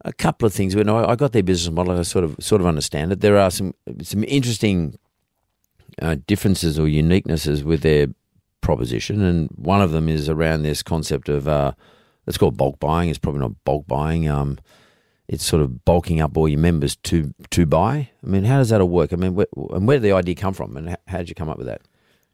a 0.02 0.14
couple 0.14 0.46
of 0.46 0.54
things. 0.54 0.74
When 0.74 0.88
I, 0.88 1.10
I 1.10 1.14
got 1.14 1.32
their 1.32 1.42
business 1.42 1.70
model, 1.70 1.98
I 1.98 2.00
sort 2.02 2.24
of 2.24 2.34
sort 2.40 2.62
of 2.62 2.66
understand 2.66 3.12
it. 3.12 3.20
There 3.20 3.36
are 3.36 3.50
some 3.50 3.74
some 4.00 4.24
interesting 4.24 4.98
uh, 6.00 6.16
differences 6.26 6.78
or 6.78 6.84
uniquenesses 6.84 7.64
with 7.64 7.82
their 7.82 8.06
proposition, 8.62 9.20
and 9.20 9.50
one 9.56 9.82
of 9.82 9.90
them 9.90 10.08
is 10.08 10.30
around 10.30 10.62
this 10.62 10.82
concept 10.82 11.28
of 11.28 11.46
uh, 11.46 11.72
let's 12.26 12.38
call 12.38 12.50
bulk 12.50 12.80
buying. 12.80 13.10
It's 13.10 13.18
probably 13.18 13.42
not 13.42 13.62
bulk 13.66 13.86
buying. 13.86 14.26
Um, 14.26 14.56
it's 15.28 15.44
sort 15.44 15.60
of 15.60 15.84
bulking 15.84 16.22
up 16.22 16.34
all 16.34 16.48
your 16.48 16.60
members 16.60 16.96
to 16.96 17.34
to 17.50 17.66
buy. 17.66 18.08
I 18.24 18.26
mean, 18.26 18.44
how 18.44 18.56
does 18.56 18.70
that 18.70 18.80
all 18.80 18.88
work? 18.88 19.12
I 19.12 19.16
mean, 19.16 19.34
where, 19.34 19.48
and 19.54 19.86
where 19.86 19.98
did 19.98 20.04
the 20.04 20.12
idea 20.12 20.34
come 20.34 20.54
from, 20.54 20.78
and 20.78 20.96
how 21.08 21.18
did 21.18 21.28
you 21.28 21.34
come 21.34 21.50
up 21.50 21.58
with 21.58 21.66
that? 21.66 21.82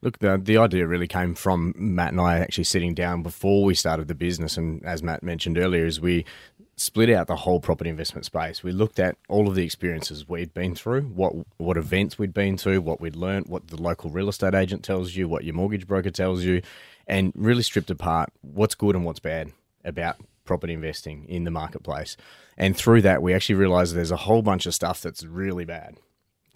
Look, 0.05 0.19
the, 0.19 0.38
the 0.40 0.59
idea 0.59 0.87
really 0.87 1.09
came 1.09 1.35
from 1.35 1.73
Matt 1.77 2.12
and 2.12 2.21
I 2.21 2.38
actually 2.38 2.64
sitting 2.64 2.93
down 2.93 3.23
before 3.23 3.64
we 3.64 3.75
started 3.75 4.07
the 4.07 4.14
business. 4.14 4.59
And 4.59 4.85
as 4.85 5.03
Matt 5.03 5.23
mentioned 5.23 5.57
earlier, 5.57 5.87
is 5.87 5.99
we 5.99 6.27
split 6.77 7.09
out 7.09 7.27
the 7.27 7.37
whole 7.37 7.59
property 7.59 7.88
investment 7.88 8.27
space. 8.27 8.62
We 8.62 8.71
looked 8.71 9.01
at 9.01 9.17
all 9.31 9.49
of 9.49 9.55
the 9.55 9.64
experiences 9.64 10.29
we'd 10.29 10.53
been 10.53 10.75
through, 10.75 11.03
what 11.03 11.33
what 11.57 11.79
events 11.79 12.19
we'd 12.19 12.35
been 12.35 12.59
to, 12.59 12.83
what 12.83 13.01
we'd 13.01 13.17
learnt, 13.17 13.49
what 13.49 13.69
the 13.69 13.81
local 13.81 14.11
real 14.11 14.29
estate 14.29 14.55
agent 14.55 14.85
tells 14.85 15.17
you, 15.17 15.27
what 15.27 15.45
your 15.45 15.55
mortgage 15.55 15.87
broker 15.87 16.11
tells 16.11 16.45
you, 16.45 16.61
and 17.07 17.33
really 17.35 17.62
stripped 17.62 17.90
apart 17.90 18.31
what's 18.43 18.75
good 18.75 18.95
and 18.95 19.07
what's 19.07 19.21
bad 19.21 19.53
about 19.87 20.17
property 20.45 20.75
investing 20.75 21.25
in 21.31 21.45
the 21.45 21.51
marketplace. 21.51 22.19
And 22.59 22.77
through 22.77 23.01
that, 23.03 23.23
we 23.23 23.33
actually 23.33 23.55
realized 23.55 23.95
there's 23.95 24.11
a 24.11 24.17
whole 24.17 24.43
bunch 24.43 24.67
of 24.67 24.75
stuff 24.75 25.01
that's 25.01 25.25
really 25.25 25.64
bad 25.64 25.97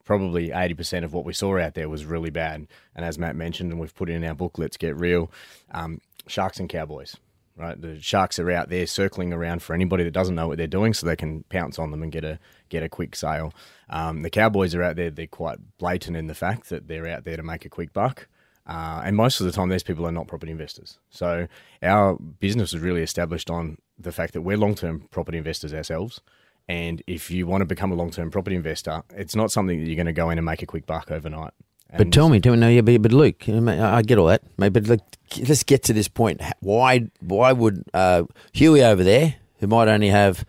probably 0.09 0.49
80% 0.49 1.05
of 1.05 1.12
what 1.12 1.27
we 1.27 1.35
saw 1.35 1.59
out 1.59 1.75
there 1.75 1.87
was 1.87 2.07
really 2.07 2.31
bad. 2.31 2.66
And 2.97 3.05
as 3.05 3.18
Matt 3.18 3.37
mentioned, 3.37 3.71
and 3.71 3.79
we've 3.79 3.94
put 3.94 4.09
in 4.09 4.25
our 4.25 4.33
book, 4.33 4.57
Let's 4.57 4.79
Get 4.79 4.97
Real, 4.97 5.31
um, 5.71 6.01
sharks 6.27 6.59
and 6.59 6.66
cowboys, 6.66 7.14
right? 7.59 7.79
The 7.79 8.01
sharks 8.01 8.38
are 8.38 8.51
out 8.51 8.71
there 8.71 8.87
circling 8.87 9.35
around 9.35 9.62
for 9.62 9.75
anybody 9.75 10.05
that 10.05 10.14
doesn't 10.14 10.35
know 10.35 10.49
what 10.49 10.57
they're 10.57 10.66
doing 10.66 10.94
so 10.94 11.05
they 11.05 11.14
can 11.14 11.42
pounce 11.51 11.79
on 11.79 11.90
them 11.90 12.03
and 12.03 12.11
get 12.11 12.25
a, 12.25 12.38
get 12.71 12.83
a 12.83 12.88
quick 12.88 13.14
sale. 13.14 13.53
Um, 13.90 14.23
the 14.23 14.31
cowboys 14.31 14.75
are 14.75 14.83
out 14.83 14.97
there, 14.97 15.11
they're 15.11 15.27
quite 15.27 15.59
blatant 15.77 16.16
in 16.16 16.27
the 16.27 16.35
fact 16.35 16.71
that 16.71 16.88
they're 16.88 17.07
out 17.07 17.25
there 17.25 17.37
to 17.37 17.42
make 17.42 17.66
a 17.66 17.68
quick 17.68 17.92
buck. 17.92 18.29
Uh, 18.66 19.03
and 19.05 19.14
most 19.14 19.40
of 19.40 19.47
the 19.47 19.53
time, 19.53 19.68
these 19.68 19.83
people 19.83 20.07
are 20.07 20.12
not 20.12 20.27
property 20.27 20.53
investors. 20.53 20.99
So 21.11 21.49
our 21.83 22.14
business 22.14 22.73
is 22.73 22.81
really 22.81 23.03
established 23.03 23.51
on 23.51 23.77
the 23.99 24.12
fact 24.12 24.33
that 24.33 24.40
we're 24.40 24.57
long 24.57 24.75
term 24.75 25.07
property 25.11 25.37
investors 25.37 25.75
ourselves. 25.75 26.23
And 26.68 27.02
if 27.07 27.31
you 27.31 27.46
want 27.46 27.62
to 27.62 27.64
become 27.64 27.92
a 27.92 27.94
long 27.94 28.11
term 28.11 28.31
property 28.31 28.57
investor, 28.57 29.02
it's 29.14 29.35
not 29.35 29.50
something 29.50 29.78
that 29.81 29.87
you're 29.87 29.96
going 29.96 30.07
to 30.07 30.12
go 30.12 30.31
in 30.31 30.38
and 30.38 30.44
make 30.44 30.62
a 30.62 30.66
quick 30.66 30.87
buck 30.87 31.11
overnight. 31.11 31.52
But 31.96 32.12
tell 32.12 32.28
me, 32.28 32.38
tell 32.38 32.52
me, 32.52 32.59
no, 32.59 32.68
yeah, 32.68 32.83
but, 32.83 33.00
but 33.00 33.12
Luke, 33.12 33.48
you 33.48 33.59
know, 33.59 33.94
I 33.94 34.02
get 34.02 34.18
all 34.18 34.26
that, 34.26 34.42
mate. 34.59 34.74
But 34.74 34.85
look, 34.85 35.00
let's 35.48 35.62
get 35.62 35.83
to 35.85 35.94
this 35.94 36.07
point. 36.07 36.42
Why, 36.61 37.09
why 37.20 37.52
would 37.52 37.85
uh, 37.94 38.24
Huey 38.52 38.85
over 38.85 39.02
there, 39.02 39.37
who 39.61 39.68
might 39.68 39.88
only 39.88 40.09
have, 40.09 40.44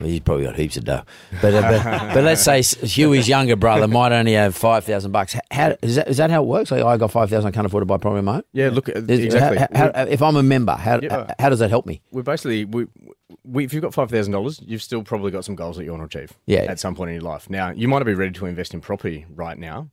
he's 0.00 0.20
probably 0.20 0.44
got 0.44 0.56
heaps 0.56 0.76
of 0.76 0.84
dough, 0.84 1.02
but 1.42 1.54
uh, 1.54 1.60
but, 1.60 2.14
but 2.14 2.24
let's 2.24 2.42
say 2.42 2.62
Huey's 2.62 3.28
younger 3.28 3.56
brother 3.56 3.86
might 3.88 4.12
only 4.12 4.32
have 4.32 4.54
five 4.56 4.84
thousand 4.84 5.12
bucks. 5.12 5.36
How 5.50 5.76
is 5.82 5.96
that? 5.96 6.08
Is 6.08 6.16
that 6.18 6.30
how 6.30 6.42
it 6.42 6.46
works? 6.46 6.70
Like 6.70 6.82
I 6.82 6.96
got 6.96 7.10
five 7.10 7.30
thousand, 7.30 7.48
I 7.48 7.50
can't 7.52 7.66
afford 7.66 7.82
to 7.82 7.86
buy 7.86 7.98
property, 7.98 8.22
mate. 8.24 8.44
Yeah, 8.52 8.70
look, 8.70 8.88
Is- 8.88 9.08
exactly. 9.08 9.58
how- 9.78 9.92
how- 9.94 10.04
if 10.04 10.22
I'm 10.22 10.36
a 10.36 10.42
member, 10.42 10.72
how, 10.74 11.00
Yeah. 11.02 11.32
how 11.38 11.48
does 11.48 11.58
that 11.60 11.70
help 11.70 11.86
me? 11.86 12.00
We're 12.10 12.22
basically 12.22 12.64
we, 12.64 12.86
we 13.44 13.64
if 13.64 13.72
you've 13.72 13.82
got 13.82 13.94
five 13.94 14.10
thousand 14.10 14.32
dollars, 14.32 14.60
you've 14.64 14.82
still 14.82 15.02
probably 15.02 15.30
got 15.30 15.44
some 15.44 15.54
goals 15.54 15.76
that 15.76 15.84
you 15.84 15.92
want 15.92 16.10
to 16.10 16.18
achieve. 16.18 16.32
Yeah. 16.46 16.60
At 16.62 16.78
some 16.80 16.94
point 16.94 17.10
in 17.10 17.14
your 17.14 17.24
life. 17.24 17.48
Now 17.50 17.70
you 17.70 17.88
might 17.88 17.98
not 17.98 18.06
be 18.06 18.14
ready 18.14 18.32
to 18.32 18.46
invest 18.46 18.74
in 18.74 18.80
property 18.80 19.26
right 19.34 19.58
now, 19.58 19.88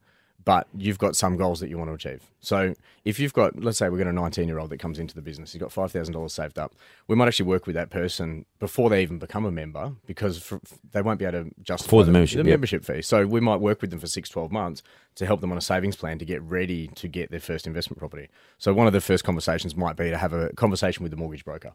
but 0.48 0.66
you've 0.78 0.98
got 0.98 1.14
some 1.14 1.36
goals 1.36 1.60
that 1.60 1.70
you 1.70 1.78
want 1.78 1.90
to 1.90 1.94
achieve. 1.94 2.32
So 2.40 2.74
if 3.04 3.20
you've 3.20 3.34
got, 3.34 3.62
let's 3.62 3.78
say 3.78 3.90
we've 3.90 4.02
got 4.02 4.08
a 4.08 4.14
nineteen 4.14 4.48
year 4.48 4.60
old 4.60 4.70
that 4.70 4.78
comes 4.78 4.98
into 4.98 5.14
the 5.14 5.22
business, 5.22 5.52
he's 5.52 5.60
got 5.62 5.74
five 5.74 5.92
thousand 5.92 6.14
dollars 6.14 6.32
saved 6.32 6.58
up. 6.58 6.74
We 7.06 7.18
might 7.18 7.28
actually 7.28 7.48
work 7.48 7.68
with 7.68 7.76
that 7.76 7.90
person 7.90 8.46
before 8.58 8.90
they 8.90 9.02
even 9.02 9.20
become 9.20 9.44
a 9.44 9.52
member 9.52 9.92
because 10.06 10.42
for, 10.42 10.62
they 10.94 11.02
won't 11.02 11.20
be 11.20 11.26
able 11.26 11.44
to 11.44 11.52
justify 11.62 11.90
For 11.90 12.06
the 12.06 12.14
membership, 12.14 12.44
the 12.44 12.50
yep. 12.50 12.54
membership 12.54 12.86
fee. 12.86 13.02
So 13.02 13.28
we 13.28 13.42
might 13.42 13.58
work 13.58 13.82
with 13.82 13.90
them 13.90 14.00
for 14.00 14.08
six, 14.08 14.30
12 14.30 14.50
months 14.50 14.84
to 15.16 15.26
help 15.26 15.42
them 15.42 15.52
on 15.52 15.58
a 15.58 15.62
savings 15.62 15.98
plan 15.98 16.18
to 16.20 16.24
get 16.24 16.42
ready 16.42 16.88
to 16.96 17.10
get 17.10 17.30
their 17.30 17.42
first 17.42 17.68
investment 17.68 18.00
property. 18.00 18.30
So 18.58 18.74
one 18.74 18.88
of 18.88 18.94
the 18.94 19.02
first 19.02 19.26
conversations 19.26 19.76
might 19.76 19.98
be 19.98 20.12
to 20.12 20.18
have 20.18 20.32
a 20.32 20.54
conversation 20.54 21.04
with 21.04 21.12
the 21.12 21.18
mortgage 21.18 21.44
broker 21.44 21.74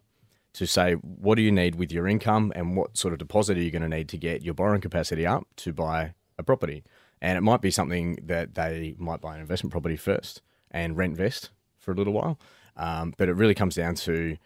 to 0.53 0.65
say 0.65 0.93
what 0.93 1.35
do 1.35 1.43
you 1.43 1.51
need 1.51 1.75
with 1.75 1.91
your 1.91 2.07
income 2.07 2.51
and 2.55 2.75
what 2.75 2.97
sort 2.97 3.13
of 3.13 3.19
deposit 3.19 3.55
are 3.55 3.61
you 3.61 3.69
going 3.69 3.83
to 3.83 3.87
need 3.87 4.09
to 4.09 4.17
get 4.17 4.41
your 4.41 4.55
borrowing 4.55 4.81
capacity 4.81 5.27
up 5.27 5.45
to 5.57 5.73
buy 5.73 6.15
a 6.37 6.43
property. 6.43 6.83
And 7.23 7.37
it 7.37 7.41
might 7.41 7.61
be 7.61 7.71
something 7.71 8.19
that 8.25 8.53
they 8.53 8.95
might 8.99 9.21
buy 9.21 9.33
an 9.33 9.41
investment 9.41 9.71
property 9.71 9.95
first 9.95 10.41
and 10.69 10.97
rent 10.97 11.15
vest 11.15 11.51
for 11.79 11.91
a 11.91 11.95
little 11.95 12.11
while. 12.11 12.37
Um, 12.75 13.13
but 13.17 13.29
it 13.29 13.33
really 13.33 13.55
comes 13.55 13.75
down 13.75 13.95
to 13.95 14.37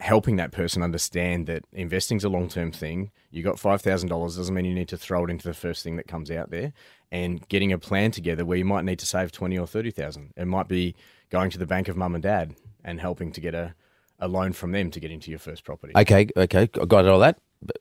helping 0.00 0.36
that 0.36 0.50
person 0.50 0.82
understand 0.82 1.46
that 1.48 1.64
investing's 1.72 2.24
a 2.24 2.28
long 2.30 2.48
term 2.48 2.72
thing. 2.72 3.10
You 3.30 3.42
got 3.42 3.58
five 3.58 3.82
thousand 3.82 4.08
dollars 4.08 4.36
doesn't 4.36 4.54
mean 4.54 4.64
you 4.64 4.74
need 4.74 4.88
to 4.88 4.96
throw 4.96 5.24
it 5.24 5.30
into 5.30 5.46
the 5.46 5.54
first 5.54 5.84
thing 5.84 5.96
that 5.96 6.08
comes 6.08 6.30
out 6.30 6.50
there. 6.50 6.72
And 7.12 7.46
getting 7.48 7.72
a 7.72 7.78
plan 7.78 8.10
together 8.10 8.44
where 8.44 8.56
you 8.56 8.64
might 8.64 8.84
need 8.86 8.98
to 9.00 9.06
save 9.06 9.30
twenty 9.30 9.58
or 9.58 9.66
thirty 9.66 9.90
thousand. 9.90 10.32
It 10.34 10.46
might 10.46 10.66
be 10.66 10.94
going 11.28 11.50
to 11.50 11.58
the 11.58 11.66
bank 11.66 11.88
of 11.88 11.96
mum 11.96 12.14
and 12.14 12.22
dad 12.22 12.54
and 12.84 13.00
helping 13.00 13.32
to 13.32 13.40
get 13.40 13.54
a, 13.54 13.74
a 14.18 14.28
loan 14.28 14.54
from 14.54 14.72
them 14.72 14.90
to 14.92 15.00
get 15.00 15.10
into 15.10 15.30
your 15.30 15.40
first 15.40 15.62
property. 15.62 15.92
Okay, 15.94 16.28
okay, 16.36 16.70
I 16.80 16.84
got 16.86 17.06
all 17.06 17.18
that. 17.18 17.38
But, 17.60 17.76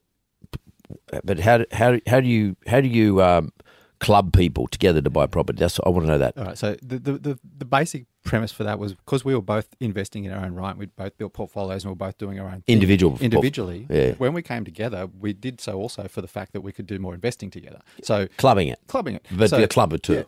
but 1.24 1.40
how 1.40 1.64
how 1.72 2.00
how 2.08 2.20
do 2.20 2.28
you 2.28 2.58
how 2.66 2.82
do 2.82 2.90
you 2.90 3.22
um, 3.22 3.54
club 4.00 4.34
people 4.34 4.68
together 4.68 5.02
to 5.02 5.10
buy 5.10 5.26
property? 5.28 5.60
That's 5.60 5.80
I 5.86 5.90
want 5.90 6.06
to 6.06 6.12
know 6.12 6.18
that. 6.18 6.38
All 6.38 6.46
right. 6.46 6.58
So 6.58 6.76
the, 6.82 7.00
the, 7.00 7.12
the, 7.14 7.40
the 7.60 7.66
basic 7.66 8.06
premise 8.24 8.52
for 8.52 8.66
that 8.66 8.78
was 8.78 8.94
because 8.94 9.24
we 9.24 9.34
were 9.34 9.42
both 9.42 9.68
investing 9.80 10.26
in 10.26 10.34
our 10.34 10.44
own 10.44 10.54
right. 10.54 10.76
We'd 10.76 10.94
both 10.98 11.18
built 11.18 11.32
portfolios 11.32 11.86
and 11.86 11.92
we 11.92 11.94
are 11.94 12.08
both 12.08 12.18
doing 12.18 12.40
our 12.42 12.48
own 12.48 12.62
thing 12.62 12.74
Individual- 12.74 13.18
individually. 13.22 13.88
Yeah. 13.90 14.14
When 14.18 14.34
we 14.34 14.42
came 14.42 14.66
together, 14.66 15.08
we 15.18 15.32
did 15.32 15.62
so 15.62 15.78
also 15.78 16.08
for 16.10 16.22
the 16.22 16.28
fact 16.28 16.52
that 16.54 16.60
we 16.62 16.74
could 16.74 16.86
do 16.88 17.00
more 17.00 17.14
investing 17.14 17.50
together. 17.50 17.80
So 18.04 18.28
Clubbing 18.38 18.68
it, 18.68 18.80
clubbing 18.88 19.16
it, 19.16 19.26
but 19.32 19.50
so, 19.50 19.64
a 19.64 19.68
clubber 19.68 19.98
too. 19.98 20.26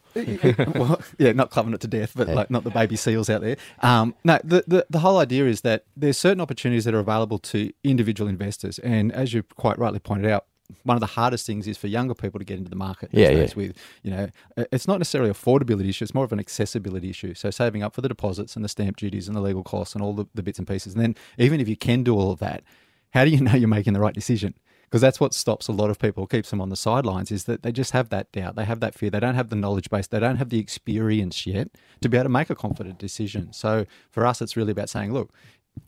well, 0.75 1.01
yeah, 1.17 1.33
not 1.33 1.49
clubbing 1.49 1.73
it 1.73 1.81
to 1.81 1.87
death, 1.87 2.13
but 2.15 2.29
like 2.29 2.49
not 2.49 2.63
the 2.63 2.69
baby 2.71 2.95
seals 2.95 3.29
out 3.29 3.41
there. 3.41 3.57
Um, 3.81 4.15
no, 4.23 4.39
the, 4.43 4.63
the 4.67 4.85
the 4.89 4.99
whole 4.99 5.17
idea 5.17 5.45
is 5.45 5.61
that 5.61 5.83
there's 5.97 6.17
certain 6.17 6.39
opportunities 6.41 6.85
that 6.85 6.93
are 6.93 6.99
available 6.99 7.37
to 7.39 7.71
individual 7.83 8.29
investors, 8.29 8.79
and 8.79 9.11
as 9.11 9.33
you 9.33 9.43
quite 9.43 9.77
rightly 9.77 9.99
pointed 9.99 10.31
out. 10.31 10.45
One 10.83 10.95
of 10.95 11.01
the 11.01 11.07
hardest 11.07 11.45
things 11.45 11.67
is 11.67 11.77
for 11.77 11.87
younger 11.87 12.13
people 12.13 12.39
to 12.39 12.45
get 12.45 12.57
into 12.57 12.69
the 12.69 12.75
market. 12.75 13.09
Yeah, 13.11 13.31
yeah. 13.31 13.47
With 13.55 13.77
you 14.03 14.11
know, 14.11 14.29
uh, 14.57 14.65
it's 14.71 14.87
not 14.87 14.99
necessarily 14.99 15.31
affordability 15.31 15.89
issue; 15.89 16.03
it's 16.03 16.13
more 16.13 16.25
of 16.25 16.31
an 16.31 16.39
accessibility 16.39 17.09
issue. 17.09 17.33
So 17.33 17.49
saving 17.49 17.83
up 17.83 17.93
for 17.93 18.01
the 18.01 18.07
deposits 18.07 18.55
and 18.55 18.63
the 18.63 18.69
stamp 18.69 18.97
duties 18.97 19.27
and 19.27 19.35
the 19.35 19.41
legal 19.41 19.63
costs 19.63 19.95
and 19.95 20.03
all 20.03 20.13
the, 20.13 20.25
the 20.35 20.43
bits 20.43 20.59
and 20.59 20.67
pieces, 20.67 20.93
and 20.93 21.01
then 21.01 21.15
even 21.37 21.59
if 21.59 21.67
you 21.67 21.75
can 21.75 22.03
do 22.03 22.15
all 22.15 22.31
of 22.31 22.39
that, 22.39 22.63
how 23.11 23.25
do 23.25 23.31
you 23.31 23.41
know 23.41 23.53
you're 23.53 23.67
making 23.67 23.93
the 23.93 23.99
right 23.99 24.13
decision? 24.13 24.53
Because 24.83 25.01
that's 25.01 25.19
what 25.19 25.35
stops 25.35 25.67
a 25.67 25.71
lot 25.71 25.91
of 25.91 25.99
people, 25.99 26.25
keeps 26.25 26.49
them 26.49 26.59
on 26.59 26.69
the 26.69 26.75
sidelines, 26.75 27.31
is 27.31 27.43
that 27.43 27.61
they 27.61 27.71
just 27.71 27.91
have 27.91 28.09
that 28.09 28.31
doubt, 28.31 28.55
they 28.55 28.65
have 28.65 28.79
that 28.79 28.95
fear, 28.95 29.11
they 29.11 29.19
don't 29.19 29.35
have 29.35 29.49
the 29.49 29.55
knowledge 29.55 29.87
base, 29.91 30.07
they 30.07 30.19
don't 30.19 30.37
have 30.37 30.49
the 30.49 30.57
experience 30.57 31.45
yet 31.45 31.69
to 32.01 32.09
be 32.09 32.17
able 32.17 32.25
to 32.25 32.29
make 32.29 32.49
a 32.49 32.55
confident 32.55 32.97
decision. 32.97 33.53
So 33.53 33.85
for 34.09 34.25
us, 34.25 34.41
it's 34.41 34.57
really 34.57 34.71
about 34.71 34.89
saying, 34.89 35.13
look, 35.13 35.31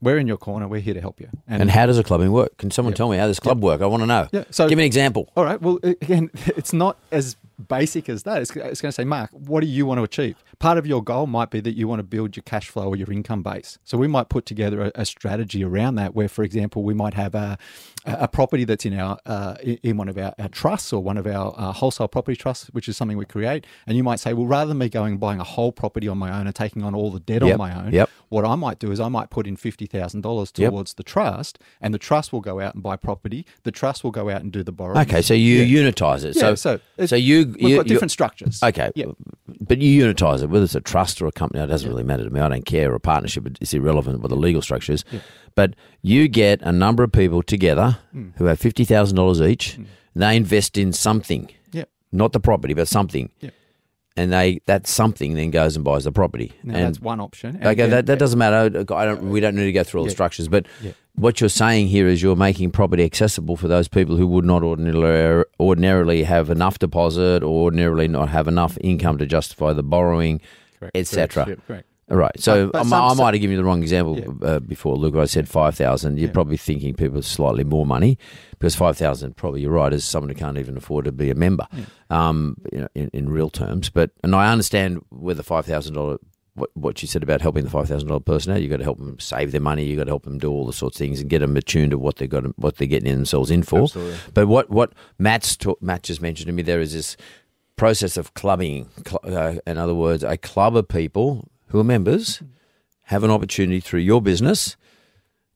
we're 0.02 0.18
in 0.18 0.28
your 0.28 0.38
corner, 0.38 0.68
we're 0.68 0.82
here 0.82 0.94
to 0.94 1.02
help 1.02 1.20
you. 1.20 1.30
And 1.48 1.70
how 1.72 1.86
does 1.86 1.98
a 1.98 2.04
clubbing 2.04 2.32
work? 2.32 2.58
Can 2.58 2.72
someone 2.72 2.94
tell 2.94 3.10
me 3.10 3.18
how 3.18 3.28
does 3.28 3.40
club 3.40 3.64
work? 3.64 3.82
I 3.82 3.86
want 3.88 4.02
to 4.04 4.08
know. 4.08 4.28
Yeah, 4.32 4.44
so- 4.50 4.70
Give 4.70 4.78
me 4.78 4.84
an 4.84 4.88
example. 4.88 5.30
All 5.36 5.44
right. 5.44 5.62
Well, 5.62 5.80
again, 5.84 6.30
it's 6.48 6.74
not 6.74 6.98
as 7.12 7.36
basic 7.62 8.10
as 8.10 8.24
that. 8.24 8.42
It's, 8.42 8.52
it's 8.56 8.82
going 8.82 8.92
to 8.92 8.92
say, 8.92 9.04
Mark, 9.04 9.30
what 9.32 9.62
do 9.62 9.68
you 9.68 9.86
want 9.86 10.00
to 10.00 10.04
achieve? 10.04 10.36
Part 10.60 10.78
of 10.78 10.86
your 10.86 11.04
goal 11.04 11.28
might 11.28 11.50
be 11.50 11.60
that 11.62 11.76
you 11.76 11.88
want 11.88 12.00
to 12.00 12.04
build 12.04 12.36
your 12.36 12.44
cash 12.44 12.70
flow 12.70 12.88
or 12.88 12.96
your 12.96 13.12
income 13.12 13.44
base. 13.44 13.80
So 13.84 13.98
we 13.98 14.08
might 14.08 14.30
put 14.30 14.46
together 14.46 14.82
a, 14.82 14.92
a 14.96 15.06
strategy 15.06 15.64
around 15.64 15.96
that, 15.96 16.14
where, 16.14 16.28
for 16.28 16.44
example, 16.44 16.84
we 16.84 16.94
might 16.94 17.14
have 17.16 17.34
a, 17.34 17.58
a 18.06 18.28
property 18.28 18.64
that's 18.64 18.86
in 18.86 18.98
our 19.00 19.18
uh, 19.26 19.56
in 19.64 19.98
one 19.98 20.10
of 20.10 20.18
our, 20.18 20.34
our 20.38 20.50
trusts 20.50 20.92
or 20.94 21.02
one 21.04 21.18
of 21.18 21.26
our 21.28 21.54
uh, 21.58 21.72
wholesale 21.72 22.08
property 22.08 22.36
trusts, 22.36 22.68
which 22.68 22.88
is 22.90 22.98
something 22.98 23.18
we 23.18 23.26
create. 23.26 23.66
And 23.88 23.98
you 23.98 24.04
might 24.04 24.20
say, 24.20 24.34
well, 24.34 24.46
rather 24.46 24.70
than 24.70 24.78
me 24.78 24.90
going 24.90 25.14
and 25.14 25.20
buying 25.20 25.40
a 25.40 25.44
whole 25.44 25.72
property 25.72 26.08
on 26.08 26.18
my 26.18 26.38
own 26.38 26.48
and 26.48 26.56
taking 26.56 26.84
on 26.84 26.94
all 26.96 27.12
the 27.12 27.20
debt 27.20 27.42
Yep, 27.44 27.54
on 27.54 27.58
my 27.58 27.86
own, 27.86 27.92
yep. 27.92 28.10
what 28.30 28.46
I 28.46 28.56
might 28.56 28.78
do 28.78 28.92
is 28.92 29.00
I 29.00 29.08
might 29.08 29.30
put 29.30 29.48
in 29.48 29.56
fifty 29.56 29.86
thousand 29.86 30.22
dollars 30.22 30.52
Yep. 30.56 30.70
towards 30.70 30.94
the 30.96 31.04
trust, 31.04 31.60
and 31.80 31.94
the 31.94 31.98
trust 32.00 32.32
will 32.34 32.42
go 32.42 32.60
out 32.60 32.74
and 32.74 32.84
buy 32.84 32.96
property. 32.96 33.46
The 33.64 33.72
trust 33.72 34.04
will 34.04 34.12
go 34.12 34.30
out 34.30 34.42
and 34.42 34.52
do 34.52 34.64
the 34.64 34.72
borrowing. 34.72 35.00
Okay, 35.02 35.22
so 35.22 35.34
you 35.34 35.64
unitize 35.64 36.24
it. 36.24 36.36
Yeah, 36.36 36.56
so 36.56 36.80
so 36.98 37.06
so 37.06 37.16
you 37.16 37.51
We've 37.60 37.70
you, 37.70 37.76
got 37.78 37.88
different 37.88 38.12
structures. 38.12 38.62
Okay, 38.64 38.92
Yeah. 38.96 39.06
but 39.62 39.80
you 39.80 40.04
unitize 40.06 40.42
it, 40.44 40.50
whether 40.50 40.64
it's 40.66 40.76
a 40.76 40.82
trust 40.82 41.22
or 41.22 41.28
a 41.28 41.32
company, 41.32 41.64
it 41.64 41.68
doesn't 41.68 41.90
really 41.90 42.04
matter 42.04 42.24
to 42.24 42.30
me. 42.30 42.40
I 42.40 42.50
don't 42.50 42.66
care, 42.66 42.92
or 42.92 42.96
a 42.96 43.00
partnership, 43.00 43.48
it's 43.62 43.74
irrelevant 43.74 44.22
what 44.22 44.30
the 44.30 44.36
legal 44.36 44.62
structure 44.62 44.94
is. 44.94 45.04
But 45.56 45.76
you 46.02 46.28
get 46.28 46.62
a 46.62 46.72
number 46.72 47.04
of 47.04 47.12
people 47.12 47.44
together 47.44 47.98
Mm. 48.16 48.34
who 48.38 48.46
have 48.46 48.60
$50,000 48.60 49.42
each, 49.42 49.76
and 49.78 49.88
they 50.16 50.36
invest 50.36 50.78
in 50.78 50.94
something, 50.94 51.50
Yeah. 51.72 51.86
not 52.12 52.32
the 52.34 52.40
property, 52.40 52.74
but 52.74 52.88
something. 52.88 53.30
Yeah. 53.42 53.50
And 54.18 54.34
they 54.34 54.60
that 54.66 54.88
something 54.88 55.36
then 55.36 55.52
goes 55.52 55.78
and 55.78 55.86
buys 55.86 56.04
the 56.04 56.12
property. 56.12 56.52
Now 56.64 56.76
and 56.76 56.84
that's 56.88 57.00
one 57.00 57.22
option. 57.22 57.52
And 57.56 57.64
Okay, 57.64 57.72
again, 57.72 57.90
that, 57.92 58.06
that 58.08 58.20
doesn't 58.20 58.38
matter. 58.38 58.80
I 58.94 59.06
don't. 59.06 59.30
We 59.30 59.40
don't 59.40 59.56
need 59.56 59.64
to 59.68 59.72
go 59.72 59.84
through 59.86 60.02
all 60.02 60.06
the 60.06 60.12
structures, 60.12 60.50
but 60.50 60.66
Yeah. 60.84 60.92
What 61.16 61.40
you're 61.42 61.50
saying 61.50 61.88
here 61.88 62.08
is 62.08 62.22
you're 62.22 62.36
making 62.36 62.72
property 62.72 63.04
accessible 63.04 63.56
for 63.58 63.68
those 63.68 63.88
people 63.88 64.16
who 64.18 64.26
would 64.28 64.46
not 64.46 64.64
ordinarily 64.64 65.44
ordinarily 65.60 66.24
have 66.24 66.50
enough 66.50 66.80
deposit 66.80 67.44
or 67.44 67.64
ordinarily 67.66 68.08
not 68.08 68.30
have 68.30 68.48
enough 68.48 68.78
income 68.82 69.18
to 69.18 69.26
justify 69.26 69.74
the 69.74 69.84
borrowing, 69.84 70.42
Correct. 70.80 70.96
etc. 70.98 71.46
Yep. 71.50 71.60
Correct. 71.68 71.88
All 72.10 72.18
right. 72.18 72.38
So 72.40 72.66
But- 72.68 72.72
but 72.74 72.80
I, 72.80 72.90
some- 72.90 73.12
I 73.12 73.14
might 73.24 73.34
have 73.36 73.42
given 73.42 73.52
you 73.52 73.58
the 73.58 73.64
wrong 73.64 73.82
example 73.84 74.18
Yeah. 74.20 74.48
uh, 74.48 74.60
before. 74.60 74.96
Look, 74.98 75.16
I 75.16 75.26
said 75.26 75.48
five 75.48 75.76
thousand. 75.76 76.18
You're 76.18 76.28
Yeah. 76.28 76.34
probably 76.34 76.58
thinking 76.58 76.94
people 76.94 77.22
slightly 77.22 77.64
more 77.64 77.86
money 77.86 78.18
because 78.52 78.76
five 78.76 78.98
thousand. 78.98 79.38
Probably 79.38 79.62
you're 79.62 79.72
right. 79.72 79.94
Is 79.94 80.04
someone 80.04 80.30
who 80.30 80.36
can't 80.36 80.58
even 80.58 80.76
afford 80.76 81.06
to 81.06 81.12
be 81.12 81.30
a 81.30 81.36
member, 81.36 81.68
um, 82.10 82.58
you 82.74 82.80
know, 82.82 82.88
in, 82.96 83.10
in 83.14 83.30
real 83.30 83.50
terms. 83.50 83.90
But 83.90 84.12
and 84.24 84.36
I 84.36 84.52
understand 84.52 85.02
where 85.10 85.36
the 85.36 85.44
five 85.44 85.66
thousand 85.66 85.94
dollar. 85.94 86.18
What, 86.54 86.70
what 86.74 87.02
you 87.02 87.08
said 87.08 87.24
about 87.24 87.40
helping 87.42 87.64
the 87.64 87.70
five 87.70 87.88
thousand 87.88 88.10
dollar 88.10 88.20
person 88.20 88.52
out, 88.52 88.62
you 88.62 88.68
got 88.68 88.78
to 88.78 88.84
help 88.84 88.98
them 88.98 89.18
save 89.20 89.54
their 89.54 89.62
money. 89.62 89.86
You 89.86 89.96
got 89.96 90.04
to 90.04 90.12
help 90.12 90.24
them 90.24 90.38
do 90.38 90.52
all 90.52 90.66
the 90.66 90.74
sorts 90.74 90.98
of 90.98 91.00
things 91.00 91.22
and 91.22 91.30
get 91.30 91.40
them 91.40 91.56
attuned 91.56 91.92
to 91.92 91.98
what 91.98 92.18
they 92.18 92.28
got, 92.28 92.44
what 92.60 92.76
they're 92.78 92.88
getting 92.88 93.14
themselves 93.14 93.50
in 93.50 93.64
for. 93.64 93.84
Absolutely. 93.84 94.18
But 94.34 94.48
what 94.48 94.70
what 94.70 94.94
Matt's 95.18 95.58
Matt 95.80 96.04
just 96.04 96.22
mentioned 96.22 96.48
to 96.48 96.54
me 96.54 96.62
there 96.62 96.82
is 96.82 96.94
this 96.94 97.16
process 97.78 98.18
of 98.18 98.34
clubbing. 98.34 98.90
Cl- 99.08 99.22
uh, 99.24 99.56
in 99.66 99.78
other 99.78 99.96
words, 99.96 100.24
a 100.24 100.36
club 100.38 100.76
of 100.76 100.88
people 100.90 101.48
who 101.68 101.80
are 101.80 101.86
members 101.86 102.44
have 103.04 103.24
an 103.24 103.32
opportunity 103.32 103.80
through 103.80 104.02
your 104.02 104.22
business 104.22 104.76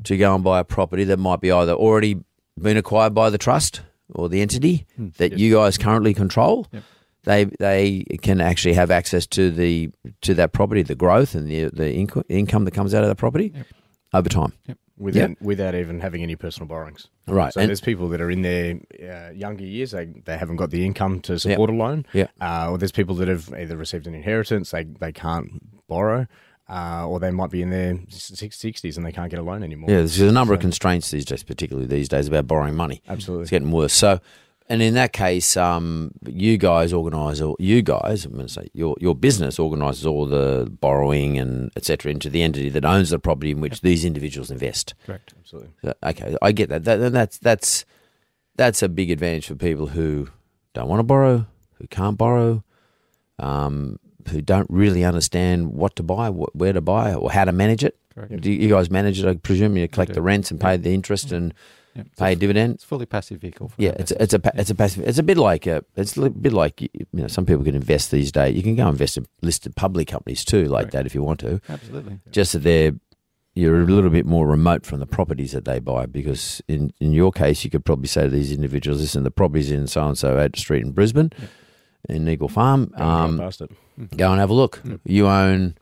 to 0.04 0.16
go 0.18 0.34
and 0.34 0.44
buy 0.44 0.60
a 0.60 0.64
property 0.64 1.04
that 1.04 1.18
might 1.18 1.42
be 1.42 1.52
either 1.52 1.74
already 1.74 2.22
been 2.58 2.78
acquired 2.78 3.14
by 3.14 3.30
the 3.30 3.38
trust 3.38 3.82
or 4.14 4.30
the 4.30 4.42
entity 4.42 4.86
that 5.18 5.38
you 5.38 5.56
guys 5.56 5.78
currently 5.78 6.14
control. 6.14 6.68
Yep. 6.72 6.84
They 7.26 7.46
they 7.60 8.04
can 8.22 8.40
actually 8.42 8.74
have 8.76 8.92
access 8.92 9.28
to 9.28 9.52
the 9.52 9.90
to 10.22 10.34
that 10.36 10.54
property, 10.54 10.82
the 10.84 10.96
growth 10.96 11.36
and 11.36 11.48
the 11.48 11.66
the 11.66 11.94
inco- 12.06 12.24
income 12.30 12.66
that 12.66 12.72
comes 12.72 12.94
out 12.94 13.04
of 13.04 13.10
the 13.10 13.16
property 13.16 13.52
over 14.14 14.30
time. 14.30 14.54
without 14.98 15.32
without 15.42 15.76
even 15.76 16.00
having 16.00 16.22
any 16.24 16.36
personal 16.36 16.68
borrowings. 16.68 17.08
Right. 17.28 17.52
So 17.54 17.60
And- 17.62 17.70
there's 17.70 17.82
people 17.82 18.08
that 18.10 18.22
are 18.22 18.32
in 18.32 18.42
their 18.44 18.80
uh, 19.04 19.32
younger 19.32 19.66
years. 19.66 19.92
They 19.92 20.06
they 20.06 20.38
haven't 20.38 20.56
got 20.58 20.70
the 20.70 20.86
income 20.86 21.20
to 21.22 21.38
support 21.40 21.70
a 21.70 21.74
loan. 21.74 22.06
Yeah. 22.14 22.28
Uh, 22.40 22.72
or 22.72 22.78
there's 22.78 22.92
people 22.94 23.16
that 23.16 23.28
have 23.28 23.54
either 23.54 23.76
received 23.76 24.08
an 24.08 24.16
inheritance. 24.16 24.72
They 24.72 24.84
they 24.86 25.12
can't 25.12 25.88
borrow. 25.88 26.28
Uh, 26.68 27.08
or 27.08 27.20
they 27.20 27.30
might 27.30 27.52
be 27.52 27.62
in 27.62 27.70
their 27.70 27.96
sixties 28.10 28.98
and 28.98 29.06
they 29.06 29.12
can't 29.12 29.30
get 29.30 29.38
a 29.40 29.44
loan 29.44 29.62
anymore. 29.62 29.88
Yeah, 29.90 29.98
there's 29.98 30.20
a 30.20 30.32
number 30.32 30.52
of 30.54 30.60
constraints 30.62 31.12
these 31.12 31.24
days, 31.26 31.44
particularly 31.44 31.88
these 31.88 32.10
days, 32.10 32.28
about 32.28 32.48
borrowing 32.48 32.74
money. 32.76 33.04
Absolutely. 33.08 33.44
It's 33.44 33.52
getting 33.52 33.72
worse. 33.72 33.94
So, 33.94 34.20
and 34.68 34.82
in 34.82 34.96
that 34.96 35.14
case, 35.14 35.56
um, 35.58 36.12
you 36.26 36.58
guys 36.58 36.92
organise, 36.92 37.40
all 37.42 37.56
you 37.60 37.82
guys, 37.82 38.26
I'm 38.26 38.34
going 38.34 38.48
to 38.48 38.52
say, 38.54 38.68
your 38.74 38.96
your 39.00 39.14
business 39.16 39.60
organises 39.60 40.06
all 40.06 40.26
the 40.26 40.68
borrowing 40.82 41.38
and 41.38 41.72
etc. 41.76 42.12
into 42.12 42.30
the 42.30 42.42
entity 42.42 42.70
that 42.70 42.84
owns 42.86 43.10
the 43.12 43.20
property 43.20 43.52
in 43.52 43.62
which 43.62 43.82
these 43.82 44.04
individuals 44.06 44.50
invest. 44.50 44.94
Correct. 45.06 45.34
Absolutely. 45.40 45.70
So, 45.84 45.94
okay, 46.04 46.36
I 46.42 46.52
get 46.52 46.70
that. 46.70 46.84
that. 46.86 47.00
and 47.00 47.16
That's 47.16 47.38
that's 47.38 47.86
that's 48.56 48.82
a 48.82 48.90
big 48.90 49.12
advantage 49.12 49.48
for 49.48 49.56
people 49.56 49.88
who 49.88 50.30
don't 50.74 50.88
want 50.90 51.00
to 51.00 51.04
borrow, 51.04 51.46
who 51.76 51.88
can't 51.88 52.18
borrow, 52.18 52.64
um, 53.40 54.00
who 54.30 54.42
don't 54.42 54.70
really 54.70 55.04
understand 55.04 55.74
what 55.74 55.96
to 55.98 56.04
buy, 56.04 56.30
wh- 56.30 56.56
where 56.56 56.74
to 56.74 56.82
buy, 56.82 57.14
or 57.14 57.32
how 57.32 57.46
to 57.46 57.52
manage 57.52 57.84
it. 57.84 57.98
Correct. 58.14 58.42
Do 58.42 58.52
you 58.52 58.70
guys 58.70 58.90
manage 58.90 59.20
it? 59.22 59.28
I 59.28 59.36
presume 59.36 59.78
you 59.78 59.88
collect 59.88 60.14
the 60.14 60.22
rents 60.22 60.50
and 60.50 60.60
pay 60.60 60.78
the 60.78 60.94
interest 60.94 61.32
and 61.32 61.54
Yeah, 61.96 62.04
pay 62.18 62.30
a 62.30 62.34
a, 62.34 62.36
dividend. 62.36 62.76
it's 62.76 62.84
fully 62.84 63.06
passive 63.06 63.40
vehicle. 63.40 63.70
For 63.70 63.76
Yeah, 63.82 63.94
it's 63.98 64.12
a, 64.12 64.22
it's 64.22 64.34
a 64.34 64.42
it's 64.56 64.70
a 64.70 64.76
passive. 64.76 65.08
It's 65.08 65.18
a 65.18 65.24
bit 65.24 65.38
like 65.38 65.66
a, 65.66 65.84
it's 65.96 66.18
a 66.18 66.30
bit 66.30 66.54
like 66.54 66.82
you 66.82 66.90
know 67.14 67.28
some 67.28 67.46
people 67.46 67.64
can 67.64 67.76
invest 67.76 68.12
these 68.12 68.32
days. 68.32 68.56
You 68.56 68.64
can 68.64 68.76
go 68.76 68.88
invest 68.90 69.18
in 69.18 69.26
listed 69.42 69.76
public 69.76 70.08
companies 70.10 70.44
too, 70.44 70.66
like 70.66 70.84
Correct. 70.84 70.92
that 70.94 71.06
if 71.06 71.16
you 71.16 71.24
want 71.24 71.40
to. 71.42 71.62
absolutely. 71.70 72.20
Just 72.32 72.54
that 72.54 72.60
they're 72.64 72.94
you're 73.58 73.82
a 73.82 73.86
little 73.86 74.10
bit 74.10 74.26
more 74.26 74.46
remote 74.46 74.86
from 74.86 75.00
the 75.00 75.06
properties 75.06 75.54
that 75.54 75.64
they 75.64 75.80
buy 75.80 76.06
because 76.06 76.62
in 76.68 76.92
in 77.00 77.14
your 77.14 77.32
case 77.32 77.64
you 77.64 77.70
could 77.70 77.86
probably 77.86 78.08
say 78.08 78.24
to 78.24 78.30
these 78.30 78.52
individuals, 78.52 79.00
listen, 79.00 79.24
the 79.24 79.32
properties 79.32 79.72
in 79.72 79.88
so 79.88 80.06
and 80.06 80.18
so 80.18 80.38
Ad 80.38 80.58
Street 80.58 80.84
in 80.84 80.92
Brisbane, 80.92 81.32
in 82.10 82.28
Eagle 82.28 82.50
Farm, 82.50 82.88
Go 82.88 82.96
and 82.96 83.04
um, 83.04 83.36
drive 83.38 83.48
past 83.48 83.62
it. 83.62 84.18
go 84.18 84.32
and 84.32 84.40
have 84.42 84.50
a 84.50 84.54
look. 84.54 84.82
Mm. 84.84 85.00
You 85.06 85.28
own 85.28 85.76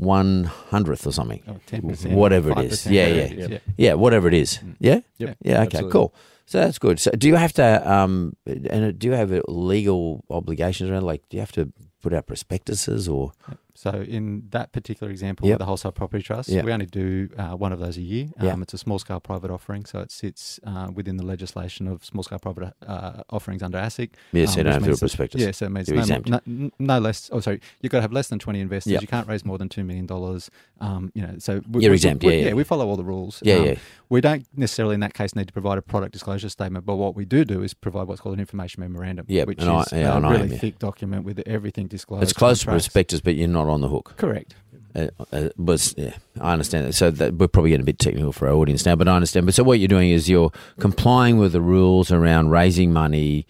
one 0.00 0.44
hundredth 0.44 1.06
or 1.06 1.12
something. 1.12 1.42
Oh, 1.46 1.56
10%, 1.66 2.12
Whatever 2.12 2.50
it 2.52 2.58
is. 2.72 2.86
5%, 2.86 2.90
Yeah, 2.90 3.06
yeah. 3.06 3.22
it 3.22 3.38
is, 3.38 3.60
Yeah, 3.76 3.94
whatever 3.94 4.28
it 4.28 4.34
is. 4.34 4.58
Mm. 4.58 4.76
Yeah. 4.80 5.00
Yep. 5.18 5.36
Yeah. 5.42 5.52
Okay. 5.54 5.62
Absolutely. 5.66 5.92
Cool. 5.92 6.14
So 6.46 6.58
that's 6.58 6.78
good. 6.78 6.98
So 6.98 7.10
do 7.12 7.28
you 7.28 7.36
have 7.36 7.52
to 7.54 7.66
um 7.90 8.34
and 8.46 8.98
do 8.98 9.06
you 9.08 9.12
have 9.14 9.30
legal 9.48 10.24
obligations 10.30 10.90
around 10.90 11.04
like 11.04 11.22
do 11.28 11.36
you 11.36 11.40
have 11.40 11.52
to 11.52 11.72
put 12.02 12.12
out 12.12 12.26
prospectuses 12.26 13.08
or 13.08 13.32
So 13.80 13.92
in 13.92 14.42
that 14.50 14.72
particular 14.72 15.10
example, 15.10 15.46
Yep. 15.48 15.54
with 15.54 15.58
the 15.60 15.64
wholesale 15.64 15.92
property 15.92 16.22
trust, 16.22 16.50
Yep. 16.50 16.66
we 16.66 16.70
only 16.72 16.84
do 16.84 17.30
uh, 17.38 17.52
one 17.56 17.72
of 17.72 17.78
those 17.80 17.96
a 17.96 18.02
year. 18.02 18.26
Um, 18.38 18.46
Yeah. 18.46 18.56
It's 18.60 18.74
a 18.74 18.78
small 18.78 18.98
scale 18.98 19.20
private 19.20 19.50
offering, 19.50 19.86
so 19.86 20.00
it 20.00 20.10
sits 20.10 20.60
uh, 20.66 20.88
within 20.94 21.16
the 21.16 21.24
legislation 21.24 21.88
of 21.88 22.04
small 22.04 22.22
scale 22.22 22.38
private 22.38 22.74
uh, 22.86 23.22
offerings 23.30 23.62
under 23.62 23.78
ASIC. 23.78 24.10
yes, 24.32 24.52
Um, 24.52 24.58
you 24.58 24.64
don't 24.64 24.72
have 24.74 24.82
to 24.82 24.84
do 24.84 24.84
a 24.84 24.88
means 24.90 25.00
that- 25.00 25.06
prospectus. 25.06 25.40
Yeah, 25.40 25.50
so 25.52 25.64
it 25.64 25.70
means 25.70 25.88
no, 25.88 25.98
exempt. 25.98 26.28
no, 26.46 26.70
no 26.78 26.98
less. 26.98 27.30
Oh, 27.32 27.40
sorry, 27.40 27.62
you've 27.80 27.90
got 27.90 27.98
to 27.98 28.02
have 28.02 28.12
less 28.12 28.28
than 28.28 28.38
twenty 28.38 28.60
investors. 28.60 28.92
Yep. 28.92 29.00
You 29.00 29.08
can't 29.08 29.26
raise 29.26 29.46
more 29.46 29.56
than 29.56 29.70
two 29.70 29.82
million 29.82 30.04
dollars. 30.04 30.50
Um, 30.82 31.10
you 31.14 31.22
know, 31.22 31.36
so 31.38 31.62
we, 31.70 31.80
You're 31.82 31.92
we- 31.92 31.96
exempt, 31.96 32.22
we- 32.22 32.36
yeah, 32.36 32.48
yeah. 32.48 32.52
we 32.52 32.64
follow 32.64 32.86
all 32.86 32.96
the 32.98 33.04
rules. 33.04 33.40
Yeah, 33.42 33.54
Um, 33.56 33.64
yeah. 33.64 33.74
We 34.10 34.20
don't 34.20 34.44
necessarily 34.56 34.94
in 34.94 35.00
that 35.00 35.14
case 35.14 35.34
need 35.36 35.46
to 35.46 35.52
provide 35.54 35.78
a 35.78 35.82
product 35.82 36.12
disclosure 36.12 36.48
statement, 36.50 36.84
but 36.84 36.96
what 36.96 37.14
we 37.14 37.24
do 37.24 37.44
do 37.46 37.62
is 37.62 37.72
provide 37.74 38.08
what's 38.08 38.20
called 38.20 38.34
an 38.34 38.40
information 38.40 38.80
memorandum, 38.82 39.24
Yep, 39.28 39.46
which 39.48 39.60
and 39.60 39.70
I- 39.70 39.82
is 39.82 39.92
yeah, 39.92 40.18
a 40.18 40.20
really 40.20 40.42
am, 40.42 40.52
yeah. 40.52 40.58
thick 40.58 40.78
document 40.80 41.24
with 41.24 41.38
everything 41.46 41.86
disclosed. 41.86 42.24
It's 42.24 42.32
close 42.34 42.58
to 42.60 42.66
prospectus, 42.66 43.20
but 43.22 43.36
you're 43.36 43.46
not 43.48 43.68
on 43.70 43.80
the 43.80 43.88
hook. 43.88 44.14
Correct. 44.16 44.54
Uh, 44.94 45.06
uh, 45.32 45.48
but 45.56 45.94
yeah, 45.96 46.14
I 46.40 46.52
understand 46.52 46.86
that. 46.86 46.94
So 46.94 47.10
that 47.12 47.34
we're 47.34 47.46
probably 47.48 47.70
getting 47.70 47.84
a 47.84 47.86
bit 47.86 47.98
technical 48.00 48.32
for 48.32 48.48
our 48.48 48.54
audience 48.54 48.84
now, 48.84 48.96
but 48.96 49.06
I 49.08 49.14
understand. 49.14 49.46
But 49.46 49.54
so 49.54 49.62
what 49.62 49.78
you're 49.78 49.86
doing 49.88 50.10
is 50.10 50.28
you're 50.28 50.50
complying 50.80 51.38
with 51.38 51.52
the 51.52 51.60
rules 51.60 52.10
around 52.10 52.50
raising 52.50 52.92
money. 52.92 53.46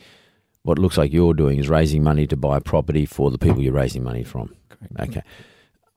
What 0.62 0.78
looks 0.78 0.98
like 0.98 1.12
you're 1.12 1.32
doing 1.32 1.58
is 1.58 1.68
raising 1.68 2.02
money 2.02 2.26
to 2.26 2.36
buy 2.36 2.58
property 2.60 3.06
for 3.06 3.30
the 3.30 3.38
people 3.38 3.62
you're 3.62 3.72
raising 3.72 4.04
money 4.04 4.22
from. 4.22 4.54
Correct. 4.68 5.10
Okay. 5.16 5.22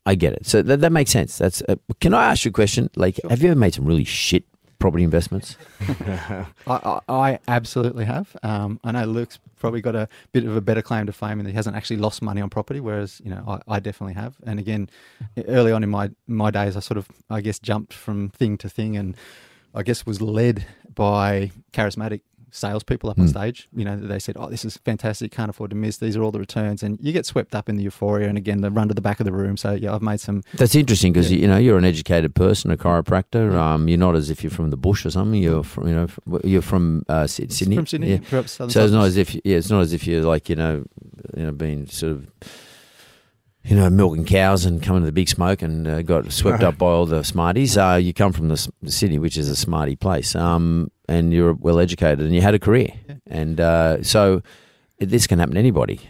I 0.06 0.16
get 0.16 0.34
it. 0.34 0.46
So 0.46 0.62
that, 0.62 0.80
that 0.80 0.92
makes 0.94 1.12
sense. 1.12 1.38
That's. 1.38 1.62
Uh, 1.68 1.76
can 2.00 2.14
I 2.14 2.32
ask 2.32 2.46
you 2.46 2.50
a 2.50 2.54
question? 2.54 2.90
Like, 2.96 3.16
Sure. 3.16 3.30
have 3.30 3.42
you 3.42 3.52
ever 3.52 3.60
made 3.60 3.74
some 3.74 3.86
really 3.86 4.04
shit 4.06 4.46
property 4.84 5.06
investments? 5.06 5.56
I, 5.88 6.46
I, 6.68 7.00
I 7.08 7.40
absolutely 7.48 8.04
have. 8.04 8.36
Um, 8.44 8.82
I 8.84 8.92
know 8.92 9.06
Luke's 9.06 9.40
probably 9.58 9.80
got 9.80 9.96
a 9.96 10.10
bit 10.34 10.44
of 10.44 10.58
a 10.58 10.60
better 10.60 10.82
claim 10.82 11.06
to 11.06 11.14
fame 11.14 11.38
that 11.38 11.48
he 11.48 11.54
hasn't 11.54 11.78
actually 11.78 11.96
lost 11.96 12.22
money 12.22 12.42
on 12.42 12.50
property, 12.50 12.82
whereas 12.82 13.22
you 13.24 13.30
know 13.30 13.46
I, 13.48 13.76
I 13.76 13.80
definitely 13.80 14.16
have. 14.16 14.36
And 14.46 14.60
again, 14.60 14.90
early 15.48 15.72
on 15.72 15.84
in 15.84 15.90
my 15.90 16.12
my 16.28 16.52
days, 16.52 16.76
I 16.76 16.82
sort 16.82 16.98
of 16.98 17.08
I 17.30 17.40
guess 17.40 17.60
jumped 17.60 17.94
from 17.94 18.28
thing 18.32 18.58
to 18.58 18.68
thing, 18.68 18.98
and 18.98 19.16
I 19.74 19.84
guess 19.84 20.06
was 20.06 20.22
led 20.22 20.66
by 20.94 21.52
charismatic 21.72 22.20
salespeople 22.56 23.10
up 23.10 23.18
on 23.20 23.26
Mm. 23.26 23.30
stage. 23.30 23.68
You 23.76 23.84
know, 23.84 23.98
they 23.98 24.20
said, 24.20 24.36
"Oh, 24.40 24.48
this 24.50 24.64
is 24.64 24.78
fantastic! 24.86 25.32
Can't 25.32 25.50
afford 25.50 25.72
to 25.72 25.76
miss. 25.76 25.98
These 25.98 26.16
are 26.16 26.22
all 26.24 26.32
the 26.32 26.40
returns," 26.40 26.84
and 26.84 26.98
you 27.02 27.12
get 27.12 27.26
swept 27.26 27.56
up 27.56 27.68
in 27.68 27.76
the 27.78 27.84
euphoria. 27.84 28.30
And 28.30 28.38
again, 28.38 28.62
the 28.62 28.70
run 28.72 28.88
to 28.90 28.94
the 28.94 29.02
back 29.02 29.20
of 29.20 29.26
the 29.26 29.34
room. 29.34 29.58
So 29.58 29.72
yeah, 29.74 29.94
I've 29.94 30.02
made 30.04 30.20
some. 30.20 30.44
That's 30.56 30.76
interesting 30.76 31.12
because 31.12 31.32
Yeah. 31.32 31.40
you 31.40 31.48
know 31.48 31.58
you're 31.58 31.78
an 31.78 31.84
educated 31.86 32.36
person, 32.36 32.70
a 32.72 32.78
chiropractor. 32.78 33.54
Um, 33.56 33.88
you're 33.88 33.98
not 33.98 34.16
as 34.16 34.30
if 34.30 34.44
you're 34.44 34.52
from 34.52 34.70
the 34.70 34.78
bush 34.78 35.06
or 35.06 35.10
something. 35.10 35.42
You're 35.42 35.64
from, 35.64 35.88
you 35.88 35.96
know 35.96 36.08
you're 36.44 36.62
from 36.62 37.04
uh, 37.10 37.26
Sy- 37.28 37.48
Sydney. 37.50 37.76
from 37.76 37.88
Sydney. 37.88 38.12
Yeah. 38.12 38.18
grew 38.18 38.40
up 38.40 38.48
southern 38.48 38.70
So 38.72 38.84
it's 38.84 38.94
not 38.94 39.06
as 39.06 39.18
if 39.18 39.34
yeah, 39.36 39.58
it's 39.58 39.70
not 39.72 39.82
as 39.82 39.92
if 39.92 40.06
you're 40.08 40.22
like 40.24 40.48
you 40.48 40.56
know, 40.56 40.86
you 41.36 41.44
know, 41.46 41.52
being 41.52 41.88
sort 41.88 42.12
of, 42.14 42.28
you 43.66 43.76
know, 43.78 43.90
milking 43.90 44.26
cows 44.26 44.66
and 44.66 44.84
coming 44.84 45.02
to 45.02 45.06
the 45.06 45.12
big 45.14 45.30
smoke 45.30 45.62
and 45.62 45.88
uh, 45.88 46.02
got 46.02 46.30
swept 46.32 46.62
up 46.64 46.78
by 46.78 46.86
all 46.88 47.06
the 47.06 47.24
smarties. 47.24 47.78
Uh, 47.78 47.98
you 48.02 48.14
come 48.14 48.34
from 48.34 48.50
the, 48.50 48.70
the 48.82 48.92
city, 48.92 49.18
which 49.18 49.38
is 49.38 49.48
a 49.48 49.56
smarty 49.56 49.96
place, 49.96 50.36
um, 50.36 50.92
and 51.08 51.34
you're 51.34 51.54
well 51.54 51.80
educated 51.80 52.22
and 52.22 52.34
you 52.34 52.42
had 52.42 52.54
a 52.54 52.60
career, 52.60 52.90
Yeah. 53.08 53.16
and 53.28 53.60
uh, 53.60 54.04
so 54.04 54.42
this 55.00 55.28
can 55.28 55.40
happen 55.40 55.56
to 55.56 55.60
anybody. 55.60 56.00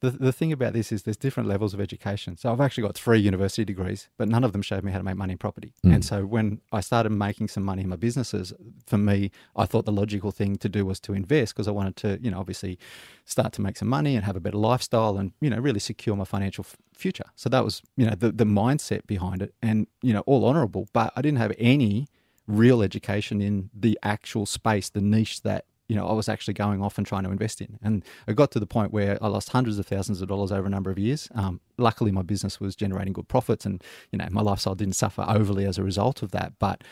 The, 0.00 0.10
the 0.10 0.32
thing 0.32 0.52
about 0.52 0.74
this 0.74 0.92
is 0.92 1.02
there's 1.04 1.16
different 1.16 1.48
levels 1.48 1.72
of 1.72 1.80
education. 1.80 2.36
So 2.36 2.52
I've 2.52 2.60
actually 2.60 2.82
got 2.82 2.94
three 2.94 3.18
university 3.18 3.64
degrees, 3.64 4.08
but 4.18 4.28
none 4.28 4.44
of 4.44 4.52
them 4.52 4.60
showed 4.60 4.84
me 4.84 4.92
how 4.92 4.98
to 4.98 5.04
make 5.04 5.16
money 5.16 5.32
in 5.32 5.38
property. 5.38 5.72
Mm. 5.84 5.94
And 5.94 6.04
so 6.04 6.26
when 6.26 6.60
I 6.70 6.80
started 6.80 7.10
making 7.10 7.48
some 7.48 7.64
money 7.64 7.82
in 7.82 7.88
my 7.88 7.96
businesses, 7.96 8.52
for 8.86 8.98
me, 8.98 9.30
I 9.56 9.64
thought 9.64 9.86
the 9.86 9.90
logical 9.92 10.32
thing 10.32 10.56
to 10.56 10.68
do 10.68 10.84
was 10.84 11.00
to 11.00 11.14
invest 11.14 11.54
because 11.54 11.66
I 11.66 11.70
wanted 11.70 11.96
to, 11.96 12.18
you 12.22 12.30
know, 12.30 12.38
obviously 12.38 12.78
start 13.24 13.54
to 13.54 13.62
make 13.62 13.78
some 13.78 13.88
money 13.88 14.14
and 14.16 14.24
have 14.26 14.36
a 14.36 14.40
better 14.40 14.58
lifestyle 14.58 15.16
and, 15.16 15.32
you 15.40 15.48
know, 15.48 15.58
really 15.58 15.80
secure 15.80 16.14
my 16.14 16.24
financial 16.24 16.62
f- 16.68 16.76
future. 16.94 17.24
So 17.36 17.48
that 17.48 17.64
was, 17.64 17.80
you 17.96 18.04
know, 18.06 18.14
the, 18.14 18.30
the 18.30 18.44
mindset 18.44 19.06
behind 19.06 19.40
it 19.40 19.54
and, 19.62 19.86
you 20.02 20.12
know, 20.12 20.20
all 20.26 20.44
honorable, 20.44 20.88
but 20.92 21.10
I 21.16 21.22
didn't 21.22 21.38
have 21.38 21.54
any 21.58 22.06
real 22.46 22.82
education 22.82 23.40
in 23.40 23.70
the 23.74 23.98
actual 24.02 24.46
space, 24.46 24.88
the 24.88 25.00
niche 25.00 25.42
that 25.42 25.64
you 25.88 25.94
know 25.94 26.06
I 26.06 26.12
was 26.12 26.28
actually 26.28 26.54
going 26.54 26.82
off 26.82 26.98
and 26.98 27.06
trying 27.06 27.24
to 27.24 27.30
invest 27.30 27.60
in. 27.60 27.78
And 27.82 28.04
it 28.26 28.36
got 28.36 28.50
to 28.52 28.60
the 28.60 28.66
point 28.66 28.92
where 28.92 29.18
I 29.22 29.28
lost 29.28 29.50
hundreds 29.50 29.78
of 29.78 29.86
thousands 29.86 30.20
of 30.20 30.28
dollars 30.28 30.52
over 30.52 30.66
a 30.66 30.70
number 30.70 30.90
of 30.90 30.98
years. 30.98 31.28
Um, 31.34 31.60
luckily, 31.78 32.10
my 32.10 32.22
business 32.22 32.60
was 32.60 32.74
generating 32.74 33.12
good 33.12 33.28
profits, 33.28 33.64
and 33.64 33.82
you 34.10 34.18
know 34.18 34.26
my 34.30 34.42
lifestyle 34.42 34.74
didn't 34.74 34.96
suffer 34.96 35.24
overly 35.28 35.64
as 35.64 35.78
a 35.78 35.82
result 35.82 36.22
of 36.22 36.32
that. 36.32 36.54
But 36.58 36.82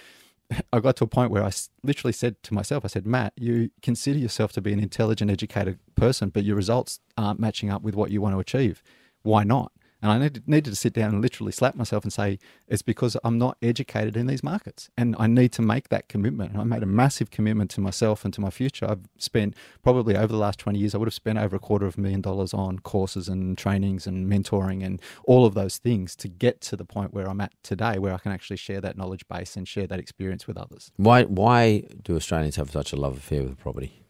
I 0.73 0.81
got 0.81 0.97
to 0.97 1.05
a 1.05 1.09
point 1.09 1.31
where 1.31 1.45
I 1.45 1.51
literally 1.83 2.13
said 2.13 2.43
to 2.45 2.55
myself, 2.55 2.85
I 2.85 2.89
said, 2.89 3.07
Matt, 3.07 3.33
you 3.37 3.71
consider 3.83 4.19
yourself 4.19 4.53
to 4.53 4.61
be 4.61 4.73
an 4.73 4.81
intelligent, 4.81 5.31
educated 5.31 5.79
person, 5.95 6.29
but 6.29 6.45
your 6.45 6.57
results 6.57 7.01
aren't 7.17 7.41
matching 7.41 7.71
up 7.71 7.83
with 7.83 7.95
what 7.95 8.11
you 8.11 8.21
want 8.21 8.35
to 8.35 8.41
achieve. 8.41 8.83
Why 9.23 9.45
not? 9.45 9.73
And 10.05 10.13
I 10.13 10.19
needed, 10.19 10.47
needed 10.47 10.69
to 10.69 10.77
sit 10.77 10.93
down 10.93 11.15
and 11.15 11.23
literally 11.23 11.51
slap 11.51 11.77
myself 11.77 12.05
and 12.05 12.13
say, 12.13 12.39
it's 12.69 12.83
because 12.83 13.17
I'm 13.25 13.39
not 13.39 13.57
educated 13.63 14.19
in 14.19 14.27
these 14.27 14.43
markets. 14.45 14.91
And 14.99 15.17
I 15.19 15.27
need 15.27 15.51
to 15.53 15.63
make 15.63 15.89
that 15.89 16.11
commitment. 16.11 16.53
And 16.53 16.61
I 16.61 16.65
made 16.65 16.83
a 16.83 16.87
massive 16.87 17.31
commitment 17.31 17.71
to 17.71 17.81
myself 17.81 18.23
and 18.23 18.35
to 18.35 18.43
my 18.43 18.51
future. 18.51 18.85
I've 18.87 19.01
spent 19.17 19.55
probably 19.83 20.15
over 20.15 20.27
the 20.27 20.37
last 20.37 20.59
20 20.59 20.79
years, 20.79 20.95
I 20.95 20.99
would 20.99 21.09
have 21.09 21.15
spent 21.15 21.39
over 21.39 21.57
a 21.57 21.59
quarter 21.59 21.87
of 21.87 21.97
a 21.97 22.01
million 22.03 22.21
dollars 22.21 22.53
on 22.53 22.81
courses 22.81 23.31
and 23.31 23.57
trainings 23.57 24.07
and 24.07 24.31
mentoring 24.31 24.85
and 24.85 25.01
all 25.25 25.47
of 25.47 25.55
those 25.55 25.79
things 25.79 26.15
to 26.17 26.29
get 26.29 26.61
to 26.61 26.77
the 26.77 26.85
point 26.85 27.15
where 27.15 27.27
I'm 27.27 27.41
at 27.41 27.55
today, 27.63 27.99
where 27.99 28.13
I 28.13 28.19
can 28.19 28.31
actually 28.31 28.59
share 28.59 28.83
that 28.83 28.99
knowledge 28.99 29.27
base 29.27 29.57
and 29.57 29.67
share 29.67 29.87
that 29.87 29.99
experience 29.99 30.47
with 30.47 30.59
others. 30.59 30.93
Why 30.97 31.23
why 31.23 31.85
do 32.03 32.15
Australians 32.15 32.57
have 32.57 32.71
such 32.71 32.93
a 32.93 32.97
love 32.97 33.17
affair 33.17 33.43
with 33.43 33.57
property? 33.57 34.05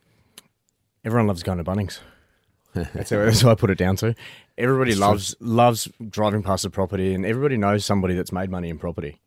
Everyone 1.05 1.29
loves 1.29 1.45
going 1.45 1.59
to 1.59 1.65
Bunnings. 1.65 2.01
That's 2.75 3.11
how, 3.11 3.25
that's 3.25 3.41
how 3.41 3.51
I 3.51 3.55
put 3.55 3.71
it 3.71 3.79
down 3.79 3.97
to. 3.97 4.15
Everybody 4.59 4.91
It's 4.93 4.99
true. 5.01 5.07
loves 5.09 5.37
loves 5.41 5.89
driving 6.11 6.43
past 6.43 6.65
a 6.65 6.71
property, 6.71 7.15
and 7.15 7.25
everybody 7.25 7.57
knows 7.57 7.85
somebody 7.85 8.15
that's 8.15 8.33
made 8.33 8.51
money 8.51 8.69
in 8.69 8.79
property 8.79 9.21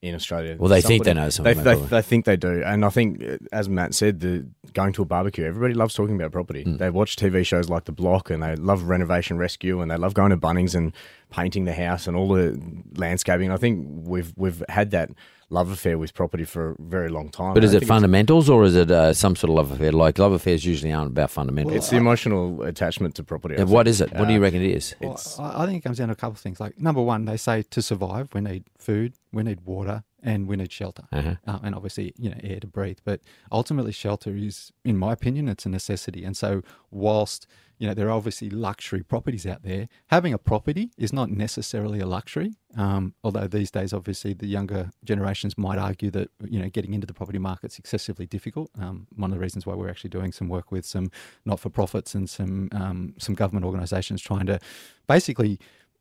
in 0.00 0.14
Australia. 0.16 0.56
Well, 0.58 0.68
they 0.68 0.80
think 0.80 1.04
they 1.04 1.10
Somebody- 1.10 1.20
know 1.20 1.24
They, 1.26 1.30
something. 1.30 1.64
they, 1.64 1.72
probably. 1.74 1.88
they 1.88 2.02
think 2.02 2.24
they 2.24 2.36
do, 2.36 2.62
and 2.64 2.84
I 2.84 2.88
think, 2.88 3.22
as 3.52 3.68
Matt 3.68 3.94
said, 3.94 4.18
the 4.20 4.46
going 4.72 4.92
to 4.94 5.02
a 5.02 5.04
barbecue. 5.04 5.44
Everybody 5.44 5.74
loves 5.74 5.94
talking 5.94 6.16
about 6.16 6.32
property. 6.32 6.64
Mm. 6.64 6.78
They 6.78 6.90
watch 6.90 7.14
TV 7.16 7.44
shows 7.46 7.68
like 7.68 7.84
The 7.84 7.92
Block, 7.92 8.28
and 8.30 8.42
they 8.42 8.56
love 8.56 8.84
Renovation 8.84 9.38
Rescue, 9.38 9.80
and 9.80 9.90
they 9.90 9.96
love 9.96 10.14
going 10.14 10.30
to 10.30 10.36
Bunnings 10.36 10.74
and 10.74 10.92
painting 11.30 11.64
the 11.66 11.74
house 11.74 12.06
and 12.08 12.16
all 12.16 12.28
the 12.28 12.60
landscaping. 12.96 13.50
I 13.52 13.56
think 13.58 13.86
we've 14.04 14.32
we've 14.36 14.62
had 14.68 14.90
that 14.90 15.10
love 15.52 15.70
affair 15.70 15.96
with 15.98 16.12
property 16.14 16.44
for 16.44 16.70
a 16.70 16.74
very 16.96 17.08
long 17.10 17.28
time. 17.30 17.52
but 17.54 17.62
is 17.64 17.74
it 17.74 17.84
fundamentals 17.86 18.48
or 18.48 18.64
is 18.64 18.74
it 18.74 18.90
uh, 18.90 19.12
some 19.12 19.36
sort 19.36 19.50
of 19.50 19.56
love 19.56 19.70
affair? 19.70 19.92
Like 19.92 20.18
love 20.18 20.32
affairs 20.32 20.64
usually 20.64 20.92
aren't 20.92 21.10
about 21.16 21.30
fundamentals. 21.30 21.76
It's 21.76 21.90
the 21.90 21.96
emotional 21.98 22.62
attachment 22.62 23.14
to 23.16 23.22
property. 23.22 23.56
I 23.56 23.60
And 23.62 23.70
what 23.70 23.86
it? 23.86 24.12
What 24.18 24.26
do 24.28 24.32
you 24.32 24.38
Uh, 24.40 24.42
reckon 24.46 24.62
it 24.62 24.74
is? 24.80 24.94
Well, 25.00 25.20
I 25.38 25.62
I 25.62 25.66
think 25.66 25.76
it 25.80 25.82
comes 25.86 25.98
down 25.98 26.08
to 26.08 26.12
a 26.12 26.16
couple 26.22 26.32
of 26.38 26.42
things. 26.46 26.58
Like 26.64 26.74
number 26.80 27.02
one, 27.02 27.20
they 27.26 27.36
say 27.36 27.62
to 27.62 27.80
survive, 27.82 28.24
we 28.34 28.40
need 28.40 28.64
food, 28.78 29.12
we 29.32 29.42
need 29.42 29.60
water, 29.74 30.02
and 30.22 30.46
we 30.48 30.56
need 30.56 30.72
shelter, 30.72 31.04
Uh-huh. 31.12 31.34
uh, 31.46 31.58
and 31.64 31.74
obviously, 31.74 32.06
you 32.18 32.30
know, 32.30 32.38
air 32.42 32.60
to 32.60 32.66
breathe. 32.66 32.98
But 33.04 33.20
ultimately, 33.50 33.92
shelter 33.92 34.32
is, 34.34 34.72
in 34.84 34.96
my 34.96 35.12
opinion, 35.12 35.48
it's 35.48 35.66
a 35.66 35.68
necessity. 35.68 36.24
And 36.24 36.36
so, 36.36 36.62
whilst 36.90 37.46
you 37.82 37.88
know 37.88 37.94
there 37.94 38.06
are 38.06 38.12
obviously 38.12 38.48
luxury 38.48 39.02
properties 39.02 39.44
out 39.44 39.62
there, 39.64 39.88
having 40.06 40.32
a 40.32 40.38
property 40.38 40.92
is 40.96 41.12
not 41.12 41.28
necessarily 41.30 41.98
a 41.98 42.06
luxury. 42.06 42.50
Um, 42.76 43.14
although 43.24 43.48
these 43.48 43.72
days, 43.72 43.92
obviously, 43.92 44.32
the 44.34 44.46
younger 44.46 44.82
generations 45.04 45.58
might 45.58 45.78
argue 45.78 46.10
that 46.12 46.28
you 46.48 46.60
know 46.60 46.68
getting 46.68 46.94
into 46.94 47.08
the 47.08 47.12
property 47.20 47.40
market's 47.40 47.80
excessively 47.80 48.24
difficult. 48.36 48.70
Um, 48.78 49.08
one 49.16 49.30
of 49.32 49.36
the 49.36 49.40
reasons 49.42 49.66
why 49.66 49.74
we're 49.74 49.90
actually 49.90 50.10
doing 50.10 50.30
some 50.30 50.48
work 50.48 50.70
with 50.70 50.84
some 50.86 51.10
not-for-profits 51.44 52.14
and 52.14 52.30
some 52.30 52.68
um, 52.70 53.14
some 53.18 53.34
government 53.34 53.66
organisations 53.66 54.22
trying 54.22 54.46
to 54.46 54.60
basically 55.08 55.58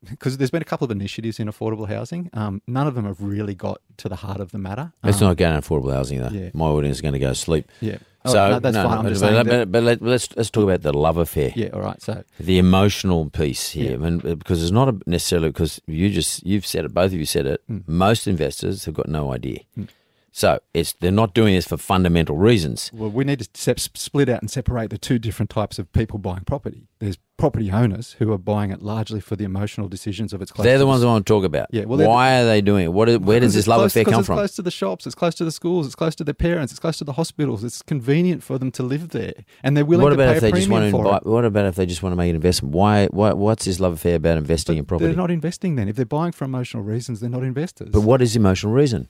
because 0.09 0.37
there's 0.37 0.51
been 0.51 0.61
a 0.63 0.65
couple 0.65 0.85
of 0.85 0.91
initiatives 0.91 1.39
in 1.39 1.47
affordable 1.47 1.87
housing. 1.87 2.29
Um, 2.33 2.61
none 2.67 2.87
of 2.87 2.93
them 2.95 3.05
have 3.05 3.21
really 3.21 3.53
got 3.55 3.81
to 3.97 4.09
the 4.09 4.15
heart 4.17 4.39
of 4.39 4.51
the 4.51 4.57
matter. 4.57 4.93
It's 5.03 5.21
Um, 5.21 5.27
not 5.29 5.37
going 5.37 5.59
to 5.59 5.67
affordable 5.67 5.93
housing 5.93 6.19
though. 6.21 6.29
yeah. 6.29 6.49
My 6.53 6.65
audience 6.65 6.97
is 6.97 7.01
going 7.01 7.13
to 7.13 7.19
go 7.19 7.29
to 7.29 7.35
sleep. 7.35 7.65
Yeah. 7.81 7.97
Oh, 8.23 8.31
so 8.33 8.49
no, 8.51 8.59
that's 8.59 8.75
no, 8.75 8.83
fine. 8.87 8.97
I'm 8.99 9.03
but, 9.03 9.09
just 9.09 9.21
but, 9.21 9.29
saying 9.33 9.47
but, 9.47 9.71
but 9.71 9.83
let, 9.83 10.01
let's 10.01 10.35
let's 10.35 10.49
talk 10.51 10.63
about 10.63 10.81
the 10.83 10.93
love 10.93 11.17
affair. 11.17 11.51
yeah. 11.55 11.69
All 11.73 11.81
right. 11.81 11.99
So 12.01 12.23
the 12.39 12.57
emotional 12.59 13.29
piece 13.29 13.69
here, 13.71 13.97
Yeah. 13.99 14.07
and 14.07 14.25
uh, 14.25 14.35
because 14.35 14.61
it's 14.61 14.71
not 14.71 14.89
a 14.89 14.97
necessarily 15.07 15.49
because 15.49 15.81
you 15.87 16.09
just 16.09 16.45
you've 16.45 16.65
said 16.67 16.85
it, 16.85 16.93
both 16.93 17.13
of 17.13 17.19
you 17.19 17.25
said 17.25 17.45
it. 17.47 17.61
Mm. 17.69 17.87
Most 17.87 18.27
investors 18.27 18.85
have 18.85 18.93
got 18.93 19.09
no 19.09 19.33
idea. 19.33 19.59
Mm. 19.77 19.87
So 20.33 20.59
it's 20.73 20.93
they're 20.93 21.11
not 21.11 21.33
doing 21.33 21.53
this 21.55 21.67
for 21.67 21.75
fundamental 21.77 22.37
reasons. 22.37 22.89
Well, 22.93 23.09
we 23.09 23.25
need 23.25 23.39
to 23.39 23.49
sep- 23.53 23.79
split 23.79 24.29
out 24.29 24.41
and 24.41 24.49
separate 24.49 24.89
the 24.89 24.97
two 24.97 25.19
different 25.19 25.49
types 25.49 25.77
of 25.77 25.91
people 25.91 26.19
buying 26.19 26.43
property. 26.45 26.87
There's 26.99 27.17
property 27.37 27.69
owners 27.71 28.13
who 28.19 28.31
are 28.31 28.37
buying 28.37 28.71
it 28.71 28.81
largely 28.81 29.19
for 29.19 29.35
the 29.35 29.43
emotional 29.43 29.89
decisions 29.89 30.31
of 30.31 30.41
its 30.41 30.51
close. 30.51 30.63
They're 30.63 30.77
the 30.77 30.85
ones 30.87 31.03
I 31.03 31.07
want 31.07 31.25
to 31.25 31.33
talk 31.33 31.43
about. 31.43 31.67
Yeah, 31.71 31.83
well, 31.85 32.07
why 32.07 32.39
are 32.39 32.45
they 32.45 32.61
doing 32.61 32.85
it? 32.85 32.93
What? 32.93 33.09
Is, 33.09 33.17
where 33.17 33.41
does 33.41 33.53
this 33.55 33.63
it's 33.63 33.67
love 33.67 33.79
close- 33.79 33.91
affair 33.91 34.05
come 34.05 34.19
it's 34.21 34.27
from? 34.27 34.37
close 34.37 34.55
to 34.55 34.61
the 34.61 34.71
shops, 34.71 35.05
it's 35.05 35.15
close 35.15 35.35
to 35.35 35.43
the 35.43 35.51
schools, 35.51 35.85
it's 35.85 35.95
close 35.95 36.15
to 36.15 36.23
their 36.23 36.33
parents, 36.33 36.71
it's 36.71 36.79
close 36.79 36.97
to 36.99 37.03
the 37.03 37.13
hospitals. 37.13 37.65
It's 37.65 37.81
convenient 37.81 38.41
for 38.41 38.57
them 38.57 38.71
to 38.71 38.83
live 38.83 39.09
there, 39.09 39.33
and 39.63 39.75
they're 39.75 39.83
willing 39.83 40.03
What 40.03 40.09
to 40.11 40.15
about 40.15 40.31
pay 40.31 40.37
if 40.37 40.43
a 40.43 40.45
they 40.45 40.51
just 40.53 40.69
want 40.69 40.85
to 40.85 40.91
for 40.91 41.05
invite, 41.05 41.25
What 41.25 41.43
about 41.43 41.65
if 41.65 41.75
they 41.75 41.85
just 41.85 42.01
want 42.03 42.13
to 42.13 42.17
make 42.17 42.29
an 42.29 42.35
investment? 42.37 42.73
Why? 42.73 43.07
Why? 43.07 43.33
What's 43.33 43.65
this 43.65 43.81
love 43.81 43.93
affair 43.93 44.15
about 44.15 44.37
investing 44.37 44.77
in 44.77 44.85
property? 44.85 45.07
They're 45.07 45.17
not 45.17 45.31
investing 45.31 45.75
then. 45.75 45.89
If 45.89 45.97
they're 45.97 46.05
buying 46.05 46.31
for 46.31 46.45
emotional 46.45 46.83
reasons, 46.83 47.19
they're 47.19 47.29
not 47.29 47.43
investors. 47.43 47.89
but 47.91 48.01
what 48.01 48.21
is 48.21 48.37
emotional 48.37 48.71
reason? 48.71 49.09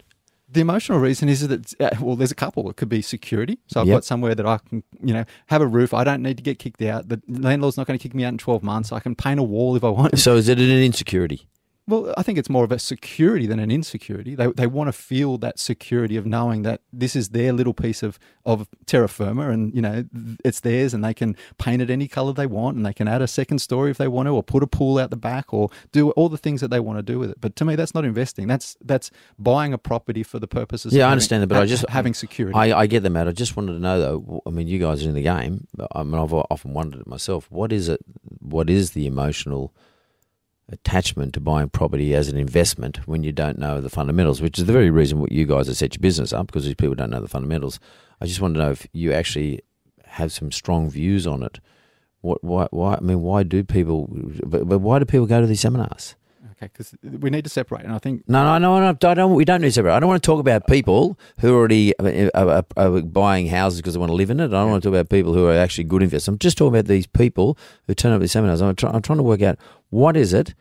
The 0.52 0.62
emotional 0.62 1.00
reason 1.00 1.30
is 1.30 1.48
that 1.48 1.74
uh, 1.80 1.90
well, 2.02 2.16
there's 2.16 2.32
a 2.32 2.36
couple. 2.36 2.70
It 2.70 2.76
could 2.76 2.90
be 2.90 3.02
security. 3.02 3.60
So 3.68 3.82
I've 3.82 3.88
Yep. 3.88 3.96
got 3.96 4.06
somewhere 4.06 4.36
that 4.36 4.46
I 4.46 4.58
can, 4.58 4.84
you 5.04 5.14
know, 5.14 5.24
have 5.48 5.62
a 5.62 5.68
roof. 5.68 5.94
I 5.94 6.04
don't 6.04 6.22
need 6.22 6.38
to 6.38 6.44
get 6.44 6.60
kicked 6.60 6.82
out. 6.82 7.08
The 7.10 7.22
landlord's 7.28 7.78
not 7.78 7.88
going 7.88 7.98
to 7.98 8.04
kick 8.04 8.14
me 8.14 8.24
out 8.26 8.30
in 8.34 8.38
12 8.38 8.62
months. 8.64 8.92
I 8.92 9.00
can 9.00 9.16
paint 9.16 9.40
a 9.40 9.44
wall 9.44 9.76
if 9.76 9.84
I 9.84 9.90
want. 9.90 10.20
So 10.20 10.36
is 10.36 10.50
it 10.50 10.60
an 10.60 10.70
insecurity? 10.70 11.48
Well, 11.88 12.14
I 12.16 12.24
think 12.24 12.38
it's 12.38 12.50
more 12.50 12.64
of 12.64 12.72
a 12.72 12.78
security 12.80 13.48
than 13.48 13.60
an 13.60 13.72
insecurity. 13.72 14.36
They, 14.36 14.48
they 14.48 14.68
want 14.68 14.88
to 14.88 14.92
feel 14.94 15.38
that 15.40 15.60
security 15.60 16.16
of 16.16 16.26
knowing 16.26 16.62
that 16.62 16.82
this 16.94 17.16
is 17.16 17.30
their 17.30 17.52
little 17.52 17.74
piece 17.74 18.04
of, 18.04 18.20
of 18.46 18.68
terra 18.86 19.10
firma 19.10 19.50
and, 19.50 19.74
you 19.76 19.82
know, 19.82 20.06
it's 20.46 20.60
theirs 20.60 20.94
and 20.94 21.04
they 21.04 21.14
can 21.14 21.36
paint 21.58 21.82
it 21.82 21.90
any 21.90 22.08
color 22.08 22.34
they 22.34 22.46
want 22.46 22.78
and 22.78 22.86
they 22.86 22.94
can 22.94 23.08
add 23.08 23.22
a 23.22 23.28
second 23.28 23.60
story 23.60 23.90
if 23.92 23.98
they 23.98 24.08
want 24.08 24.28
to 24.28 24.32
or 24.32 24.44
put 24.44 24.62
a 24.64 24.68
pool 24.68 25.00
out 25.00 25.10
the 25.10 25.18
back 25.18 25.52
or 25.54 25.70
do 25.92 26.12
all 26.12 26.30
the 26.30 26.38
things 26.38 26.62
that 26.62 26.70
they 26.70 26.80
want 26.80 27.00
to 27.00 27.04
do 27.04 27.18
with 27.18 27.32
it. 27.32 27.42
But 27.42 27.56
to 27.58 27.66
me, 27.66 27.76
that's 27.76 27.96
not 27.96 28.06
investing. 28.06 28.48
That's 28.48 28.78
that's 28.86 29.10
buying 29.40 29.74
a 29.74 29.78
property 29.80 30.22
for 30.24 30.38
the 30.40 30.48
purposes 30.48 30.94
Yeah, 30.94 31.00
of 31.00 31.02
I 31.02 31.06
having- 31.08 31.12
understand 31.14 31.44
that, 31.44 31.48
but 31.48 31.58
I 31.58 31.66
just- 31.66 31.90
having 31.90 32.14
security. 32.14 32.56
I, 32.58 32.82
I 32.82 32.88
get 32.88 33.02
that, 33.04 33.10
Matt. 33.10 33.28
I 33.28 33.32
just 33.32 33.58
wanted 33.58 33.74
to 33.74 33.80
know 33.80 34.00
though. 34.00 34.42
I 34.46 34.52
mean, 34.52 34.68
you 34.68 34.78
guys 34.80 35.04
are 35.04 35.10
in 35.10 35.16
the 35.16 35.24
game. 35.24 35.68
but 35.76 35.88
I 35.94 36.04
mean, 36.04 36.14
I've 36.22 36.32
often 36.32 36.74
wondered 36.74 37.02
it 37.02 37.08
myself. 37.08 37.50
What 37.52 37.74
is 37.74 37.90
it? 37.90 38.00
What 38.40 38.70
is 38.70 38.92
the 38.92 39.08
emotional 39.08 39.74
attachment 40.72 41.34
to 41.34 41.40
buying 41.40 41.70
property 41.70 42.14
as 42.16 42.28
an 42.28 42.38
investment 42.38 43.08
when 43.08 43.24
you 43.24 43.32
don't 43.32 43.58
know 43.58 43.82
the 43.82 43.90
fundamentals? 43.90 44.42
Which 44.42 44.58
is 44.60 44.66
the 44.66 44.74
very 44.74 44.90
reason 44.90 45.20
what 45.20 45.32
you 45.32 45.46
guys 45.46 45.68
have 45.68 45.78
set 45.78 45.96
your 45.96 46.02
business 46.02 46.34
up 46.34 46.48
because 46.48 46.66
these 46.66 46.76
people 46.76 46.96
don't 46.96 47.10
know 47.10 47.22
the 47.22 47.28
fundamentals. 47.28 47.80
I 48.20 48.26
just 48.26 48.42
want 48.42 48.56
to 48.56 48.60
know 48.60 48.72
if 48.72 48.88
you 48.94 49.14
actually 49.14 49.62
have 50.06 50.32
some 50.32 50.52
strong 50.52 50.90
views 50.90 51.26
on 51.26 51.44
it. 51.44 51.60
What? 52.22 52.44
Why? 52.44 52.68
Why? 52.72 52.96
I 52.96 53.00
mean, 53.00 53.22
why 53.22 53.44
do 53.44 53.64
people? 53.64 54.08
But, 54.46 54.68
but 54.68 54.80
why 54.80 55.00
do 55.00 55.06
people 55.06 55.26
go 55.26 55.42
to 55.42 55.48
these 55.48 55.62
seminars? 55.62 56.16
Okay, 56.52 56.70
because 56.72 56.94
we 57.02 57.32
need 57.32 57.44
to 57.44 57.50
separate, 57.50 57.86
and 57.86 57.94
I 57.94 57.98
think 57.98 58.24
No, 58.28 58.44
no, 58.44 58.60
no, 58.60 58.80
no. 58.80 59.10
I 59.10 59.14
don't. 59.16 59.34
We 59.34 59.46
don't 59.46 59.62
need 59.62 59.70
to 59.70 59.74
separate. 59.74 59.94
I 59.96 60.00
don't 60.00 60.10
want 60.10 60.22
to 60.22 60.26
talk 60.26 60.40
about 60.40 60.68
people 60.68 61.18
who 61.40 61.56
already 61.56 61.98
are, 61.98 62.30
are, 62.36 62.64
are 62.78 63.02
buying 63.02 63.48
houses 63.48 63.80
because 63.80 63.96
they 63.96 64.00
want 64.00 64.12
to 64.12 64.16
live 64.16 64.30
in 64.30 64.40
it. 64.40 64.46
I 64.46 64.50
don't 64.50 64.70
want 64.70 64.84
to 64.84 64.90
talk 64.90 64.96
about 64.96 65.10
people 65.10 65.34
who 65.34 65.48
are 65.48 65.56
actually 65.56 65.86
good 65.86 66.04
investors. 66.04 66.28
I'm 66.28 66.38
just 66.38 66.60
talking 66.60 66.76
about 66.76 66.86
these 66.86 67.08
people 67.08 67.58
who 67.88 67.96
turn 67.96 68.12
up 68.12 68.18
at 68.18 68.22
these 68.22 68.32
seminars. 68.32 68.62
I'm, 68.62 68.76
try, 68.76 68.92
I'm 68.92 69.02
trying 69.02 69.18
to 69.18 69.24
work 69.24 69.42
out 69.42 69.58
what 69.92 70.18
is 70.18 70.34
it 70.34 70.56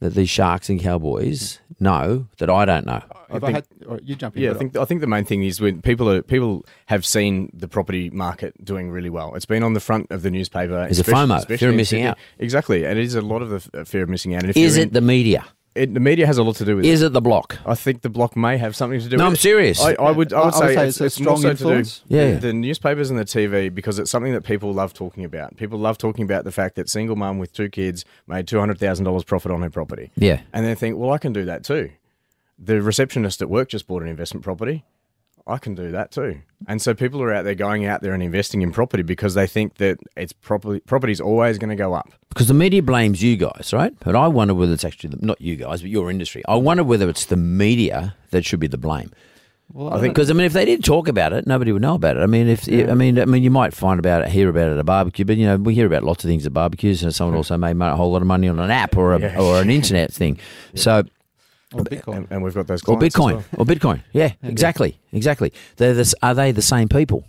that 0.00 0.14
these 0.14 0.30
sharks 0.30 0.68
and 0.68 0.80
cowboys 0.80 1.60
know 1.78 2.26
that 2.38 2.50
I 2.50 2.64
don't 2.64 2.86
know. 2.86 3.02
I, 3.30 3.38
think- 3.38 3.54
had, 3.54 3.66
you 4.02 4.16
jump 4.16 4.36
in. 4.36 4.42
Yeah, 4.42 4.50
I 4.50 4.54
think 4.54 4.76
I 4.76 4.84
think 4.84 5.00
the 5.00 5.06
main 5.06 5.24
thing 5.24 5.42
is 5.44 5.60
when 5.60 5.80
people 5.80 6.10
are 6.10 6.22
people 6.22 6.64
have 6.86 7.06
seen 7.06 7.50
the 7.54 7.68
property 7.68 8.10
market 8.10 8.52
doing 8.64 8.90
really 8.90 9.10
well. 9.10 9.34
It's 9.36 9.46
been 9.46 9.62
on 9.62 9.74
the 9.74 9.80
front 9.80 10.10
of 10.10 10.22
the 10.22 10.30
newspaper. 10.30 10.82
It's 10.90 10.98
a 10.98 11.02
especially- 11.02 11.34
FOMO, 11.54 11.58
fear 11.58 11.68
of 11.70 11.76
missing 11.76 12.02
out. 12.02 12.18
Exactly, 12.38 12.84
and 12.84 12.98
it 12.98 13.04
is 13.04 13.14
a 13.14 13.22
lot 13.22 13.42
of 13.42 13.50
the 13.50 13.84
fear 13.84 14.02
of 14.02 14.08
missing 14.08 14.34
out. 14.34 14.42
And 14.42 14.50
if 14.50 14.56
Is 14.56 14.76
you're 14.76 14.82
it 14.84 14.88
in- 14.88 14.92
the 14.94 15.00
media? 15.00 15.44
It? 15.74 15.92
The 15.94 16.00
media 16.00 16.26
has 16.26 16.38
a 16.38 16.42
lot 16.42 16.56
to 16.56 16.64
do 16.64 16.76
with 16.76 16.84
it. 16.84 16.88
Is 16.88 17.02
it 17.02 17.12
the 17.12 17.20
block? 17.20 17.58
I 17.66 17.74
think 17.74 18.02
the 18.02 18.08
block 18.10 18.36
may 18.36 18.58
have 18.58 18.74
something 18.76 19.00
to 19.00 19.08
do. 19.08 19.16
No, 19.16 19.24
with 19.24 19.28
I'm 19.28 19.32
it. 19.34 19.38
serious. 19.40 19.80
I, 19.82 19.92
I 19.94 20.10
would. 20.10 20.32
I 20.32 20.40
I 20.40 20.44
would 20.46 20.54
would 20.54 20.54
say, 20.54 20.74
say 20.74 20.86
it's, 20.88 20.96
it's 20.96 21.00
a 21.00 21.04
it's 21.06 21.20
more 21.20 21.36
strong 21.36 21.42
so 21.42 21.48
to 21.48 21.54
do 21.54 21.68
influence. 21.70 22.02
Yeah. 22.08 22.34
the, 22.34 22.40
the 22.40 22.52
newspapers 22.52 23.10
and 23.10 23.18
the 23.18 23.24
TV 23.24 23.74
because 23.74 23.98
it's 23.98 24.10
something 24.10 24.32
that 24.32 24.42
people 24.44 24.72
love 24.72 24.92
talking 24.94 25.24
about. 25.24 25.56
People 25.56 25.78
love 25.78 25.98
talking 25.98 26.24
about 26.24 26.44
the 26.44 26.52
fact 26.52 26.76
that 26.76 26.88
single 26.88 27.16
mum 27.16 27.38
with 27.38 27.52
two 27.52 27.68
kids 27.68 28.04
made 28.26 28.46
two 28.48 28.58
hundred 28.58 28.78
thousand 28.78 29.04
dollars 29.04 29.24
profit 29.24 29.50
on 29.52 29.62
her 29.62 29.70
property. 29.70 30.10
Yeah. 30.16 30.40
and 30.52 30.64
then 30.66 30.76
think, 30.76 30.96
well, 30.98 31.10
I 31.12 31.18
can 31.18 31.32
do 31.32 31.44
that 31.44 31.64
too. 31.64 31.90
The 32.58 32.80
receptionist 32.80 33.42
at 33.42 33.48
work 33.50 33.68
just 33.68 33.86
bought 33.86 34.02
an 34.02 34.08
investment 34.08 34.44
property. 34.44 34.84
I 35.46 35.58
can 35.58 35.74
do 35.74 35.90
that 35.92 36.10
too. 36.12 36.40
And 36.68 36.80
so 36.80 36.94
people 36.94 37.20
are 37.22 37.32
out 37.32 37.42
there 37.44 37.54
going 37.56 37.84
out 37.86 38.02
there 38.02 38.14
and 38.14 38.22
investing 38.22 38.62
in 38.62 38.70
property 38.72 39.02
because 39.02 39.34
they 39.34 39.46
think 39.46 39.74
that 39.76 39.98
it's 40.16 40.32
property 40.32 40.80
property's 40.80 41.20
always 41.20 41.58
going 41.58 41.70
to 41.70 41.76
go 41.76 41.94
up. 41.94 42.10
Because 42.28 42.48
the 42.48 42.54
media 42.54 42.82
blames 42.82 43.22
you 43.22 43.36
guys, 43.36 43.72
right? 43.72 43.92
But 44.00 44.14
I 44.16 44.28
wonder 44.28 44.54
whether 44.54 44.72
it's 44.72 44.84
actually 44.84 45.10
the, 45.10 45.26
not 45.26 45.40
you 45.40 45.56
guys, 45.56 45.80
but 45.82 45.90
your 45.90 46.10
industry. 46.10 46.42
I 46.48 46.54
wonder 46.56 46.84
whether 46.84 47.08
it's 47.08 47.26
the 47.26 47.36
media 47.36 48.14
that 48.30 48.44
should 48.44 48.60
be 48.60 48.68
the 48.68 48.78
blame. 48.78 49.10
well, 49.72 49.92
I 49.92 50.00
think 50.00 50.14
Because 50.14 50.30
I 50.30 50.34
mean, 50.34 50.46
if 50.46 50.52
they 50.52 50.64
didn't 50.64 50.84
talk 50.84 51.08
about 51.08 51.32
it, 51.32 51.46
nobody 51.46 51.72
would 51.72 51.82
know 51.82 51.94
about 51.96 52.16
it. 52.16 52.20
I 52.20 52.26
mean, 52.26 52.46
if 52.48 52.68
I 52.68 52.94
mean, 52.94 53.18
I 53.18 53.24
mean, 53.24 53.42
you 53.42 53.50
might 53.50 53.74
find 53.74 53.98
about 53.98 54.22
it, 54.22 54.28
hear 54.28 54.48
about 54.48 54.68
it 54.70 54.74
at 54.74 54.78
a 54.78 54.84
barbecue, 54.84 55.24
but 55.24 55.36
you 55.36 55.46
know, 55.46 55.56
we 55.56 55.74
hear 55.74 55.86
about 55.86 56.04
lots 56.04 56.22
of 56.24 56.28
things 56.28 56.46
at 56.46 56.52
barbecues, 56.52 57.02
and 57.02 57.12
someone 57.14 57.36
also 57.36 57.56
made 57.56 57.76
a 57.80 57.96
whole 57.96 58.12
lot 58.12 58.22
of 58.22 58.28
money 58.28 58.48
on 58.48 58.58
an 58.60 58.70
app 58.70 58.96
or 58.96 59.14
a, 59.14 59.20
Yeah. 59.20 59.40
or 59.40 59.60
an 59.60 59.70
internet 59.70 60.12
thing. 60.12 60.38
So, 60.74 61.02
or 61.74 61.84
Bitcoin. 61.84 62.16
and, 62.16 62.26
and 62.30 62.42
we've 62.42 62.54
got 62.54 62.66
those 62.66 62.82
or 62.82 62.96
clients 62.96 63.16
as 63.16 63.20
Bitcoin, 63.20 63.32
well. 63.34 63.44
or 63.58 63.64
Bitcoin, 63.64 64.02
yeah, 64.12 64.32
exactly, 64.42 64.98
exactly. 65.12 65.52
They're 65.76 65.94
the, 65.94 66.14
are 66.22 66.34
they 66.34 66.52
the 66.52 66.62
same 66.62 66.88
people 66.88 67.24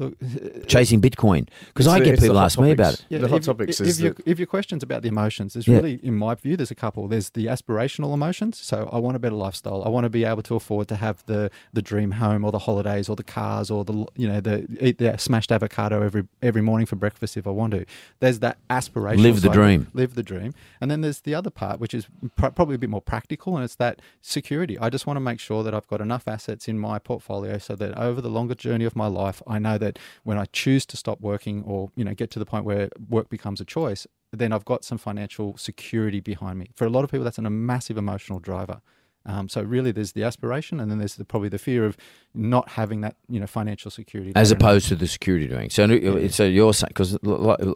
Look, 0.00 0.66
chasing 0.66 1.00
Bitcoin? 1.00 1.48
Because 1.68 1.86
I 1.86 2.00
get 2.00 2.18
people 2.18 2.36
hot 2.36 2.46
ask 2.46 2.58
me 2.58 2.70
about 2.72 2.92
topics. 2.92 3.06
it. 3.10 3.18
the 3.20 3.28
hot 3.28 3.38
if, 3.40 3.44
topics 3.44 3.80
if, 3.80 3.86
is 3.86 4.00
your, 4.00 4.16
if 4.24 4.38
your 4.38 4.46
question's 4.46 4.82
about 4.82 5.02
the 5.02 5.08
emotions, 5.08 5.52
there's 5.52 5.68
Yeah. 5.68 5.76
really, 5.76 6.00
in 6.02 6.14
my 6.16 6.34
view, 6.34 6.56
there's 6.56 6.70
a 6.70 6.74
couple. 6.74 7.06
There's 7.06 7.30
the 7.30 7.46
aspirational 7.46 8.14
emotions. 8.14 8.58
So 8.58 8.88
I 8.92 8.98
want 8.98 9.16
a 9.16 9.18
better 9.18 9.34
lifestyle. 9.36 9.82
I 9.84 9.88
want 9.88 10.04
to 10.04 10.10
be 10.10 10.24
able 10.24 10.42
to 10.42 10.54
afford 10.54 10.88
to 10.88 10.96
have 10.96 11.24
the 11.26 11.50
the 11.72 11.82
dream 11.82 12.12
home 12.12 12.44
or 12.44 12.50
the 12.52 12.60
holidays 12.60 13.08
or 13.08 13.16
the 13.16 13.22
cars 13.22 13.70
or 13.70 13.84
the 13.84 14.06
you 14.16 14.26
know 14.26 14.40
the 14.40 14.66
eat 14.80 14.98
the 14.98 15.16
smashed 15.18 15.52
avocado 15.52 16.02
every 16.02 16.24
every 16.42 16.62
morning 16.62 16.86
for 16.86 16.96
breakfast 16.96 17.36
if 17.36 17.46
I 17.46 17.50
want 17.50 17.72
to. 17.74 17.84
There's 18.20 18.38
that 18.40 18.58
aspiration. 18.70 19.22
Live 19.22 19.36
the 19.42 19.48
side 19.48 19.52
dream. 19.54 19.86
Live 19.92 20.14
the 20.14 20.22
dream. 20.22 20.54
And 20.80 20.90
then 20.90 21.02
there's 21.02 21.20
the 21.20 21.34
other 21.34 21.50
part, 21.50 21.78
which 21.80 21.92
is 21.94 22.06
pr- 22.36 22.48
probably 22.48 22.76
a 22.76 22.78
bit 22.78 22.90
more 22.90 23.02
practical, 23.02 23.56
and 23.56 23.64
it's 23.64 23.74
that 23.76 24.00
security. 24.22 24.78
I 24.78 24.88
just 24.90 25.06
want 25.06 25.16
to 25.16 25.20
make 25.20 25.40
sure 25.40 25.62
that 25.62 25.74
I've 25.74 25.86
got 25.88 26.00
enough 26.00 26.26
assets 26.26 26.68
in 26.68 26.78
my 26.78 26.98
portfolio 26.98 27.58
so 27.58 27.74
that 27.76 27.96
over 27.98 28.20
the 28.20 28.28
longer 28.30 28.54
journey 28.54 28.84
of 28.84 28.94
my 28.96 29.06
life, 29.06 29.42
I 29.46 29.58
know 29.58 29.76
that 29.78 29.89
when 30.24 30.38
I 30.38 30.46
choose 30.46 30.86
to 30.86 30.96
stop 30.96 31.20
working 31.20 31.62
or 31.64 31.90
you 31.96 32.04
know 32.04 32.14
get 32.14 32.30
to 32.32 32.38
the 32.38 32.46
point 32.46 32.64
where 32.64 32.88
work 33.08 33.28
becomes 33.28 33.60
a 33.60 33.64
choice, 33.64 34.06
then 34.32 34.52
I've 34.52 34.64
got 34.64 34.84
some 34.84 34.98
financial 34.98 35.56
security 35.56 36.20
behind 36.20 36.58
me. 36.58 36.70
For 36.74 36.84
a 36.84 36.90
lot 36.90 37.04
of 37.04 37.10
people, 37.10 37.24
that's 37.24 37.38
an, 37.38 37.46
a 37.46 37.50
massive 37.50 37.96
emotional 37.96 38.38
driver. 38.38 38.80
Um, 39.26 39.48
so 39.48 39.62
really, 39.62 39.92
there's 39.92 40.12
the 40.12 40.24
aspiration, 40.24 40.80
and 40.80 40.90
then 40.90 40.98
there's 40.98 41.16
the, 41.16 41.24
probably 41.24 41.50
the 41.50 41.58
fear 41.58 41.84
of 41.84 41.96
not 42.34 42.70
having 42.70 43.02
that 43.02 43.16
you 43.28 43.38
know 43.38 43.46
financial 43.46 43.90
security. 43.90 44.32
as 44.34 44.50
opposed 44.50 44.88
to 44.88 44.96
the 44.96 45.06
security 45.06 45.46
doing. 45.46 45.68
So, 45.68 45.86
so 46.28 46.44
you're 46.44 46.72
saying 46.72 46.88
because 46.88 47.18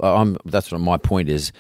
I'm 0.03 0.39
that's 0.47 0.73
what 0.73 0.81
my 0.81 0.97
point 0.97 1.29
is. 1.29 1.53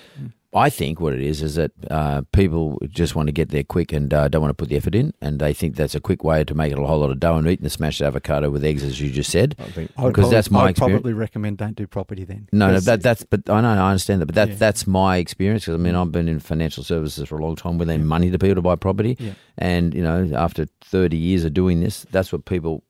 I 0.54 0.70
think 0.70 1.00
what 1.00 1.12
it 1.14 1.20
is 1.20 1.42
is 1.42 1.56
that 1.56 1.72
uh, 1.90 2.22
people 2.32 2.78
just 2.88 3.16
want 3.16 3.26
to 3.26 3.32
get 3.32 3.48
there 3.48 3.64
quick 3.64 3.92
and 3.92 4.14
uh, 4.14 4.28
don't 4.28 4.40
want 4.40 4.50
to 4.50 4.54
put 4.54 4.68
the 4.68 4.76
effort 4.76 4.94
in, 4.94 5.12
and 5.20 5.40
they 5.40 5.52
think 5.52 5.74
that's 5.74 5.96
a 5.96 6.00
quick 6.00 6.22
way 6.22 6.44
to 6.44 6.54
make 6.54 6.72
it 6.72 6.78
a 6.78 6.86
whole 6.86 7.00
lot 7.00 7.10
of 7.10 7.18
dough 7.18 7.36
and 7.36 7.48
eating 7.48 7.64
the 7.64 7.70
smashed 7.70 8.00
avocado 8.00 8.50
with 8.50 8.64
eggs, 8.64 8.84
as 8.84 9.00
you 9.00 9.10
just 9.10 9.30
said. 9.30 9.56
I 9.58 9.64
think 9.64 9.90
I 9.96 10.04
would 10.04 10.14
because 10.14 10.30
that's 10.30 10.50
my 10.52 10.60
I 10.60 10.64
would 10.66 10.76
probably 10.76 11.12
recommend 11.12 11.58
don't 11.58 11.74
do 11.74 11.86
property 11.88 12.22
then. 12.24 12.48
No, 12.52 12.70
no, 12.70 12.78
that, 12.80 13.02
that's 13.02 13.24
but 13.24 13.50
I 13.50 13.60
know 13.60 13.68
I 13.70 13.90
understand 13.90 14.22
that, 14.22 14.26
but 14.26 14.36
that 14.36 14.50
Yeah. 14.50 14.54
that's 14.56 14.86
my 14.86 15.16
experience. 15.16 15.64
Because 15.64 15.74
I 15.74 15.78
mean, 15.82 15.96
I've 15.96 16.12
been 16.12 16.28
in 16.28 16.38
financial 16.38 16.84
services 16.84 17.28
for 17.28 17.36
a 17.38 17.42
long 17.42 17.56
time. 17.56 17.76
We 17.78 17.86
lend 17.86 18.06
money 18.06 18.30
to 18.30 18.38
people 18.38 18.54
to 18.54 18.62
buy 18.62 18.76
property, 18.76 19.16
Yeah. 19.18 19.32
and 19.58 19.92
you 19.92 20.02
know, 20.02 20.30
after 20.36 20.66
thirty 20.82 21.16
years 21.16 21.44
of 21.44 21.52
doing 21.52 21.80
this, 21.80 22.06
that's 22.12 22.32
what 22.32 22.44
people 22.44 22.84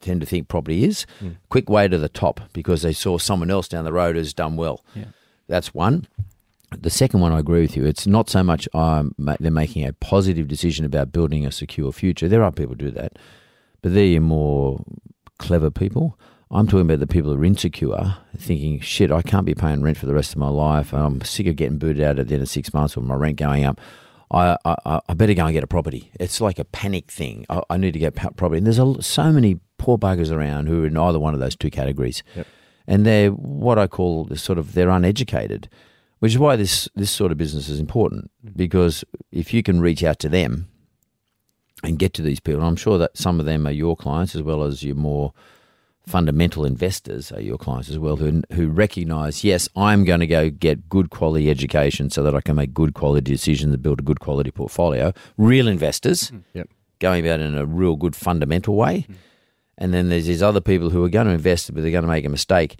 tend 0.00 0.20
to 0.20 0.26
think 0.26 0.48
property 0.48 0.82
is. 0.84 1.06
Hmm. 1.20 1.28
Quick 1.50 1.68
way 1.68 1.88
to 1.88 1.98
the 1.98 2.08
top 2.08 2.40
because 2.54 2.80
they 2.82 2.92
saw 2.94 3.18
someone 3.18 3.50
else 3.50 3.68
down 3.68 3.84
the 3.84 3.92
road 3.92 4.16
has 4.16 4.32
done 4.34 4.56
well. 4.56 4.82
Yeah. 4.94 5.04
That's 5.46 5.74
one. 5.74 6.06
The 6.80 6.90
second 6.90 7.20
one, 7.20 7.32
I 7.32 7.38
agree 7.38 7.60
with 7.60 7.76
you. 7.76 7.84
It's 7.84 8.06
not 8.06 8.30
so 8.30 8.42
much 8.42 8.68
um, 8.74 9.14
they're 9.18 9.50
making 9.50 9.86
a 9.86 9.92
positive 9.92 10.48
decision 10.48 10.84
about 10.84 11.12
building 11.12 11.46
a 11.46 11.52
secure 11.52 11.92
future. 11.92 12.28
There 12.28 12.42
are 12.42 12.52
people 12.52 12.74
who 12.74 12.86
do 12.86 12.90
that, 12.92 13.18
but 13.82 13.94
they're 13.94 14.04
your 14.04 14.20
more 14.22 14.84
clever 15.38 15.70
people. 15.70 16.18
I'm 16.50 16.66
talking 16.66 16.82
about 16.82 17.00
the 17.00 17.06
people 17.06 17.32
who 17.32 17.40
are 17.40 17.44
insecure, 17.44 18.16
thinking, 18.36 18.78
shit, 18.80 19.10
I 19.10 19.22
can't 19.22 19.46
be 19.46 19.54
paying 19.54 19.80
rent 19.80 19.96
for 19.96 20.06
the 20.06 20.14
rest 20.14 20.32
of 20.32 20.38
my 20.38 20.48
life. 20.48 20.92
I'm 20.92 21.22
sick 21.22 21.46
of 21.46 21.56
getting 21.56 21.78
booted 21.78 22.02
out 22.02 22.18
at 22.18 22.28
the 22.28 22.34
end 22.34 22.42
of 22.42 22.48
six 22.48 22.74
months 22.74 22.94
with 22.94 23.06
my 23.06 23.14
rent 23.14 23.36
going 23.36 23.64
up. 23.64 23.80
I, 24.30 24.56
I, 24.64 25.00
I 25.08 25.14
better 25.14 25.34
go 25.34 25.46
and 25.46 25.52
get 25.52 25.64
a 25.64 25.66
property. 25.66 26.10
It's 26.20 26.40
like 26.40 26.58
a 26.58 26.64
panic 26.64 27.10
thing. 27.10 27.46
I, 27.48 27.62
I 27.70 27.76
need 27.78 27.92
to 27.92 27.98
get 27.98 28.14
property. 28.14 28.58
And 28.58 28.66
there's 28.66 28.78
a, 28.78 29.02
so 29.02 29.32
many 29.32 29.60
poor 29.78 29.96
buggers 29.98 30.30
around 30.30 30.66
who 30.66 30.84
are 30.84 30.86
in 30.86 30.96
either 30.96 31.18
one 31.18 31.34
of 31.34 31.40
those 31.40 31.56
two 31.56 31.70
categories. 31.70 32.22
Yep. 32.36 32.46
And 32.86 33.06
they're 33.06 33.30
what 33.30 33.78
I 33.78 33.86
call 33.86 34.28
sort 34.34 34.58
of, 34.58 34.74
they're 34.74 34.90
uneducated, 34.90 35.68
which 36.22 36.32
is 36.32 36.38
why 36.38 36.54
this, 36.54 36.88
this 36.94 37.10
sort 37.10 37.32
of 37.32 37.38
business 37.38 37.68
is 37.68 37.80
important. 37.80 38.30
Mm. 38.46 38.56
Because 38.56 39.04
if 39.32 39.52
you 39.52 39.60
can 39.60 39.80
reach 39.80 40.04
out 40.04 40.20
to 40.20 40.28
them 40.28 40.68
and 41.82 41.98
get 41.98 42.14
to 42.14 42.22
these 42.22 42.38
people, 42.38 42.60
and 42.60 42.68
I'm 42.68 42.76
sure 42.76 42.96
that 42.98 43.18
some 43.18 43.40
of 43.40 43.46
them 43.46 43.66
are 43.66 43.72
your 43.72 43.96
clients 43.96 44.36
as 44.36 44.42
well 44.42 44.62
as 44.62 44.84
your 44.84 44.94
more 44.94 45.32
fundamental 46.06 46.64
investors 46.64 47.30
are 47.30 47.40
your 47.40 47.56
clients 47.56 47.88
as 47.88 47.96
well 47.96 48.16
who, 48.16 48.42
who 48.54 48.66
recognize 48.66 49.44
yes 49.44 49.68
i'm 49.76 50.02
going 50.02 50.18
to 50.18 50.26
go 50.26 50.50
get 50.50 50.88
good 50.88 51.10
quality 51.10 51.48
education 51.48 52.10
so 52.10 52.24
that 52.24 52.34
i 52.34 52.40
can 52.40 52.56
make 52.56 52.74
good 52.74 52.92
quality 52.92 53.30
decisions 53.30 53.72
and 53.72 53.84
build 53.84 54.00
a 54.00 54.02
good 54.02 54.18
quality 54.18 54.50
portfolio 54.50 55.12
real 55.38 55.68
investors 55.68 56.32
mm. 56.32 56.42
Yep. 56.54 56.68
going 56.98 57.24
about 57.24 57.38
it 57.38 57.44
in 57.44 57.56
a 57.56 57.66
real 57.66 57.96
good 57.96 58.16
fundamental 58.16 58.74
way. 58.74 59.06
Mm. 59.08 59.14
And 59.78 59.92
then 59.92 60.08
there's 60.08 60.26
these 60.26 60.42
other 60.42 60.60
people 60.60 60.90
who 60.90 61.04
are 61.04 61.08
going 61.08 61.26
to 61.26 61.32
invest, 61.32 61.74
but 61.74 61.82
they're 61.82 61.90
going 61.90 62.04
to 62.04 62.08
make 62.08 62.24
a 62.24 62.30
mistake. 62.30 62.78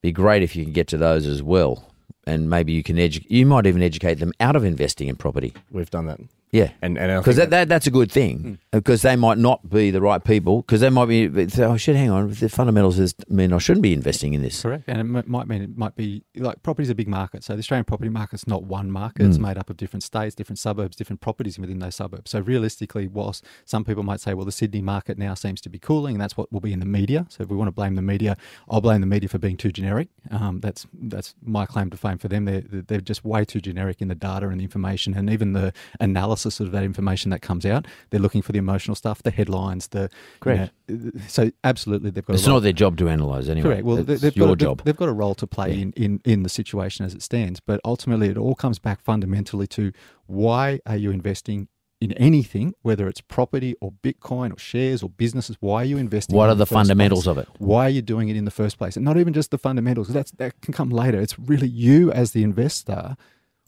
Be 0.00 0.12
great 0.12 0.42
if 0.42 0.56
you 0.56 0.64
can 0.64 0.72
get 0.72 0.88
to 0.88 0.98
those 0.98 1.26
as 1.26 1.42
well. 1.42 1.91
And 2.24 2.48
maybe 2.48 2.72
you 2.72 2.82
can 2.82 2.96
edu- 2.96 3.26
you 3.28 3.46
might 3.46 3.66
even 3.66 3.82
educate 3.82 4.14
them 4.14 4.32
out 4.38 4.54
of 4.56 4.64
investing 4.64 5.08
in 5.08 5.16
property. 5.16 5.52
We've 5.70 5.90
done 5.90 6.06
that. 6.06 6.20
Yeah. 6.52 6.70
And, 6.82 6.98
and 6.98 7.20
Because 7.22 7.36
that, 7.36 7.48
that, 7.48 7.68
that's 7.68 7.86
a 7.86 7.90
good 7.90 8.12
thing 8.12 8.58
because 8.72 9.00
they 9.00 9.16
might 9.16 9.38
not 9.38 9.70
be 9.70 9.90
the 9.90 10.02
right 10.02 10.22
people 10.22 10.60
because 10.60 10.82
they 10.82 10.90
might 10.90 11.06
be, 11.06 11.26
they 11.26 11.48
say, 11.48 11.64
oh 11.64 11.78
shit, 11.78 11.96
hang 11.96 12.10
on, 12.10 12.28
the 12.30 12.48
fundamentals 12.50 12.98
is, 12.98 13.14
mean 13.28 13.54
I 13.54 13.58
shouldn't 13.58 13.82
be 13.82 13.94
investing 13.94 14.34
in 14.34 14.42
this. 14.42 14.60
Correct, 14.60 14.84
and 14.86 14.98
it 14.98 15.18
m- 15.18 15.24
might 15.26 15.48
mean 15.48 15.62
it 15.62 15.78
might 15.78 15.96
be 15.96 16.24
like 16.36 16.62
property's 16.62 16.90
a 16.90 16.94
big 16.94 17.08
market. 17.08 17.42
So 17.42 17.54
the 17.54 17.60
Australian 17.60 17.86
property 17.86 18.10
market's 18.10 18.46
not 18.46 18.64
one 18.64 18.90
market; 18.90 19.26
it's 19.26 19.38
made 19.38 19.56
up 19.56 19.70
of 19.70 19.78
different 19.78 20.02
states, 20.02 20.34
different 20.34 20.58
suburbs, 20.58 20.94
different 20.94 21.22
properties 21.22 21.58
within 21.58 21.78
those 21.78 21.96
suburbs. 21.96 22.30
So 22.30 22.40
realistically, 22.40 23.08
whilst 23.08 23.44
some 23.64 23.82
people 23.84 24.02
might 24.02 24.20
say, 24.20 24.34
"Well, 24.34 24.44
the 24.44 24.52
Sydney 24.52 24.82
market 24.82 25.16
now 25.16 25.32
seems 25.32 25.60
to 25.62 25.70
be 25.70 25.78
cooling," 25.78 26.16
and 26.16 26.20
that's 26.20 26.36
what 26.36 26.52
will 26.52 26.60
be 26.60 26.74
in 26.74 26.80
the 26.80 26.86
media. 26.86 27.26
So 27.30 27.42
if 27.42 27.48
we 27.48 27.56
want 27.56 27.68
to 27.68 27.72
blame 27.72 27.94
the 27.94 28.02
media, 28.02 28.36
I'll 28.68 28.82
blame 28.82 29.00
the 29.00 29.06
media 29.06 29.28
for 29.30 29.38
being 29.38 29.56
too 29.56 29.72
generic. 29.72 30.08
Um, 30.30 30.60
that's 30.60 30.86
that's 30.92 31.34
my 31.42 31.64
claim 31.64 31.88
to 31.90 31.96
fame 31.96 32.18
for 32.18 32.28
them. 32.28 32.44
They're 32.44 32.62
they're 32.68 33.00
just 33.00 33.24
way 33.24 33.46
too 33.46 33.60
generic 33.60 34.02
in 34.02 34.08
the 34.08 34.14
data 34.14 34.48
and 34.48 34.60
the 34.60 34.64
information, 34.64 35.14
and 35.14 35.30
even 35.30 35.54
the 35.54 35.72
analysis 35.98 36.41
of 36.60 36.72
that 36.72 36.82
information 36.84 37.30
that 37.30 37.42
comes 37.42 37.64
out. 37.66 37.86
They're 38.10 38.20
looking 38.20 38.42
for 38.42 38.52
the 38.52 38.58
emotional 38.58 38.94
stuff, 38.94 39.22
the 39.22 39.30
headlines, 39.30 39.88
the 39.88 40.10
Correct. 40.40 40.72
you 40.88 40.96
know, 40.96 41.10
so 41.28 41.50
absolutely, 41.64 42.10
they've 42.10 42.24
got. 42.24 42.34
It's 42.34 42.44
a 42.46 42.48
role- 42.50 42.56
not 42.56 42.62
their 42.64 42.72
job 42.72 42.96
to 42.98 43.08
analyse 43.08 43.48
anyway. 43.48 43.68
Correct. 43.68 43.84
Well, 43.84 43.96
they- 43.96 44.12
it's 44.14 44.22
they've 44.22 44.36
your 44.36 44.48
got 44.48 44.52
a, 44.52 44.56
job. 44.56 44.78
They've, 44.78 44.84
they've 44.86 44.96
got 44.96 45.08
a 45.08 45.12
role 45.12 45.34
to 45.36 45.46
play 45.46 45.80
in, 45.80 45.92
in, 45.92 46.20
in 46.24 46.42
the 46.42 46.48
situation 46.48 47.04
as 47.06 47.14
it 47.14 47.22
stands. 47.22 47.60
But 47.60 47.80
ultimately, 47.84 48.28
it 48.28 48.36
all 48.36 48.54
comes 48.54 48.78
back 48.78 49.00
fundamentally 49.00 49.66
to 49.68 49.92
why 50.26 50.80
are 50.86 50.96
you 50.96 51.10
investing 51.10 51.68
in 52.00 52.10
anything, 52.14 52.74
whether 52.82 53.06
it's 53.06 53.20
property 53.20 53.76
or 53.80 53.92
Bitcoin 54.02 54.52
or 54.52 54.58
shares 54.58 55.04
or 55.04 55.08
businesses? 55.08 55.56
Why 55.60 55.82
are 55.82 55.84
you 55.84 55.98
investing? 55.98 56.36
What 56.36 56.46
in 56.46 56.50
are 56.50 56.54
the 56.56 56.66
first 56.66 56.74
fundamentals 56.74 57.24
place? 57.24 57.36
of 57.36 57.38
it? 57.38 57.48
Why 57.58 57.86
are 57.86 57.90
you 57.90 58.02
doing 58.02 58.28
it 58.28 58.34
in 58.34 58.44
the 58.44 58.50
first 58.50 58.76
place? 58.76 58.96
And 58.96 59.04
not 59.04 59.18
even 59.18 59.32
just 59.32 59.52
the 59.52 59.58
fundamentals. 59.58 60.08
That's 60.08 60.32
that 60.32 60.60
can 60.62 60.74
come 60.74 60.90
later. 60.90 61.20
It's 61.20 61.38
really 61.38 61.68
you 61.68 62.10
as 62.10 62.32
the 62.32 62.42
investor. 62.42 63.16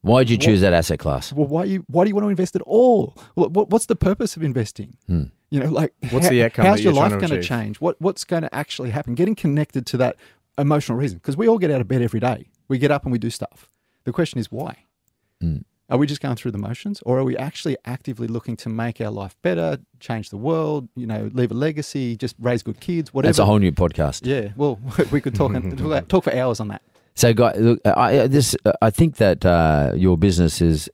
Why 0.05 0.23
did 0.23 0.31
you 0.31 0.37
choose 0.39 0.61
that 0.61 0.73
asset 0.75 0.99
class? 0.99 1.33
Well, 1.33 1.47
why 1.47 1.65
you 1.65 1.85
why 1.89 2.05
do 2.05 2.09
you 2.11 2.15
want 2.15 2.25
to 2.27 2.29
invest 2.29 2.55
at 2.57 2.63
all? 2.63 3.17
What, 3.35 3.53
what, 3.53 3.71
what's 3.71 3.87
the 3.87 3.97
purpose 3.97 4.37
of 4.37 4.43
investing? 4.43 4.97
Hmm. 5.07 5.25
You 5.51 5.61
know, 5.61 5.71
like 5.71 5.95
What's 6.11 6.27
how- 6.27 6.31
the 6.31 6.45
outcome 6.45 6.67
How's 6.67 6.85
your 6.85 6.93
life 6.93 7.09
trying 7.11 7.21
to 7.23 7.29
going 7.29 7.41
to 7.41 7.47
change? 7.47 7.81
What 7.81 8.01
what's 8.01 8.25
going 8.25 8.43
to 8.43 8.55
actually 8.55 8.91
happen? 8.91 9.15
Getting 9.15 9.35
connected 9.35 9.87
to 9.87 9.97
that 9.99 10.17
emotional 10.59 10.99
reason 10.99 11.19
because 11.19 11.37
we 11.37 11.49
all 11.49 11.59
get 11.59 11.71
out 11.71 11.81
of 11.81 11.89
bed 11.89 12.03
every 12.03 12.21
day. 12.21 12.49
We 12.69 12.79
get 12.79 12.91
up 12.91 13.05
and 13.05 13.13
we 13.13 13.19
do 13.19 13.31
stuff. 13.31 13.71
The 14.05 14.13
question 14.13 14.39
is 14.39 14.53
why. 14.53 14.85
Hmm. 15.41 15.59
Are 15.91 15.99
we 15.99 16.07
just 16.07 16.23
going 16.23 16.37
through 16.37 16.53
the 16.53 16.59
motions, 16.59 17.03
or 17.05 17.19
are 17.19 17.25
we 17.25 17.37
actually 17.37 17.77
actively 17.85 18.27
looking 18.27 18.57
to 18.57 18.71
make 18.71 19.03
our 19.03 19.11
life 19.11 19.37
better, 19.43 19.79
change 20.01 20.31
the 20.31 20.39
world? 20.39 20.89
You 20.97 21.07
know, 21.07 21.31
leave 21.35 21.51
a 21.51 21.55
legacy, 21.55 22.17
just 22.17 22.37
raise 22.39 22.63
good 22.63 22.81
kids, 22.81 23.13
whatever. 23.13 23.29
That's 23.29 23.39
a 23.39 23.45
whole 23.45 23.59
new 23.59 23.71
podcast. 23.71 24.27
yeah. 24.27 24.53
Well, 24.57 24.81
we 25.11 25.21
could 25.21 25.35
talk 25.35 25.53
and 25.55 25.79
talk, 25.85 26.09
talk 26.09 26.25
for 26.25 26.35
hours 26.35 26.59
on 26.59 26.69
that. 26.69 26.81
So, 27.15 27.33
guy, 27.33 27.53
look, 27.57 27.81
I, 27.87 28.27
this 28.27 28.57
I 28.83 28.91
think 28.91 29.17
that 29.17 29.47
uh, 29.47 29.93
your 29.95 30.19
business 30.19 30.61
is 30.61 30.91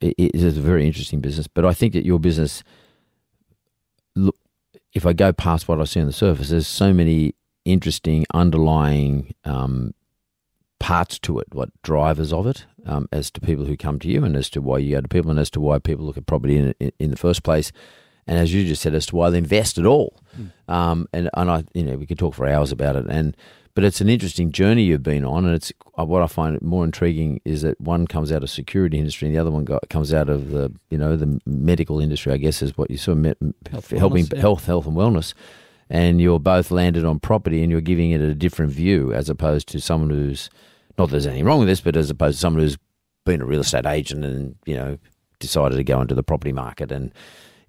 is 0.00 0.56
a 0.56 0.60
very 0.60 0.86
interesting 0.86 1.20
business, 1.20 1.46
but 1.46 1.64
I 1.64 1.74
think 1.74 1.92
that 1.92 2.06
your 2.06 2.18
business, 2.18 2.62
look, 4.14 4.36
if 4.94 5.04
I 5.04 5.12
go 5.12 5.32
past 5.32 5.68
what 5.68 5.80
I 5.80 5.84
see 5.84 6.00
on 6.00 6.06
the 6.06 6.12
surface, 6.12 6.48
there's 6.50 6.66
so 6.66 6.92
many 6.92 7.34
interesting 7.64 8.24
underlying 8.32 9.34
um, 9.44 9.92
parts 10.78 11.18
to 11.18 11.40
it, 11.40 11.48
what 11.52 11.70
drivers 11.82 12.32
of 12.32 12.46
it, 12.46 12.64
um, 12.86 13.08
as 13.12 13.30
to 13.32 13.40
people 13.40 13.66
who 13.66 13.76
come 13.76 13.98
to 13.98 14.08
you, 14.08 14.24
and 14.24 14.34
as 14.34 14.48
to 14.50 14.62
why 14.62 14.78
you 14.78 14.94
go 14.94 15.02
to 15.02 15.08
people, 15.08 15.30
and 15.30 15.40
as 15.40 15.50
to 15.50 15.60
why 15.60 15.78
people 15.78 16.06
look 16.06 16.16
at 16.16 16.26
property 16.26 16.56
in 16.56 16.74
in, 16.80 16.92
in 16.98 17.10
the 17.10 17.16
first 17.16 17.42
place. 17.42 17.70
And 18.26 18.38
as 18.38 18.52
you 18.52 18.66
just 18.66 18.82
said, 18.82 18.94
as 18.94 19.06
to 19.06 19.16
why 19.16 19.30
they 19.30 19.38
invest 19.38 19.78
at 19.78 19.86
all, 19.86 20.20
um, 20.68 21.06
and 21.12 21.28
and 21.34 21.50
I, 21.50 21.64
you 21.74 21.82
know, 21.82 21.96
we 21.96 22.06
could 22.06 22.18
talk 22.18 22.34
for 22.34 22.46
hours 22.46 22.72
about 22.72 22.96
it. 22.96 23.06
And 23.08 23.36
but 23.78 23.84
it's 23.84 24.00
an 24.00 24.08
interesting 24.08 24.50
journey 24.50 24.82
you've 24.82 25.04
been 25.04 25.24
on, 25.24 25.44
and 25.44 25.54
it's 25.54 25.72
uh, 25.96 26.04
what 26.04 26.20
I 26.20 26.26
find 26.26 26.60
more 26.60 26.84
intriguing 26.84 27.40
is 27.44 27.62
that 27.62 27.80
one 27.80 28.08
comes 28.08 28.32
out 28.32 28.42
of 28.42 28.50
security 28.50 28.98
industry, 28.98 29.28
and 29.28 29.36
the 29.36 29.40
other 29.40 29.52
one 29.52 29.64
got, 29.64 29.88
comes 29.88 30.12
out 30.12 30.28
of 30.28 30.50
the 30.50 30.72
you 30.90 30.98
know 30.98 31.16
the 31.16 31.40
medical 31.46 32.00
industry. 32.00 32.32
I 32.32 32.38
guess 32.38 32.60
is 32.60 32.76
what 32.76 32.90
you 32.90 32.96
sort 32.96 33.18
of 33.18 33.22
met, 33.22 33.36
Health 33.70 33.90
helping 33.90 34.24
wellness, 34.24 34.34
yeah. 34.34 34.40
health, 34.40 34.66
health 34.66 34.86
and 34.88 34.96
wellness. 34.96 35.32
And 35.88 36.20
you're 36.20 36.40
both 36.40 36.72
landed 36.72 37.04
on 37.04 37.20
property, 37.20 37.62
and 37.62 37.70
you're 37.70 37.80
giving 37.80 38.10
it 38.10 38.20
a 38.20 38.34
different 38.34 38.72
view 38.72 39.12
as 39.14 39.28
opposed 39.28 39.68
to 39.68 39.80
someone 39.80 40.10
who's 40.10 40.50
not 40.98 41.06
that 41.06 41.10
there's 41.12 41.28
anything 41.28 41.44
wrong 41.44 41.60
with 41.60 41.68
this, 41.68 41.80
but 41.80 41.94
as 41.94 42.10
opposed 42.10 42.38
to 42.38 42.40
someone 42.40 42.64
who's 42.64 42.78
been 43.24 43.42
a 43.42 43.46
real 43.46 43.60
estate 43.60 43.86
agent 43.86 44.24
and 44.24 44.56
you 44.66 44.74
know 44.74 44.98
decided 45.38 45.76
to 45.76 45.84
go 45.84 46.00
into 46.00 46.16
the 46.16 46.24
property 46.24 46.52
market 46.52 46.90
and 46.90 47.12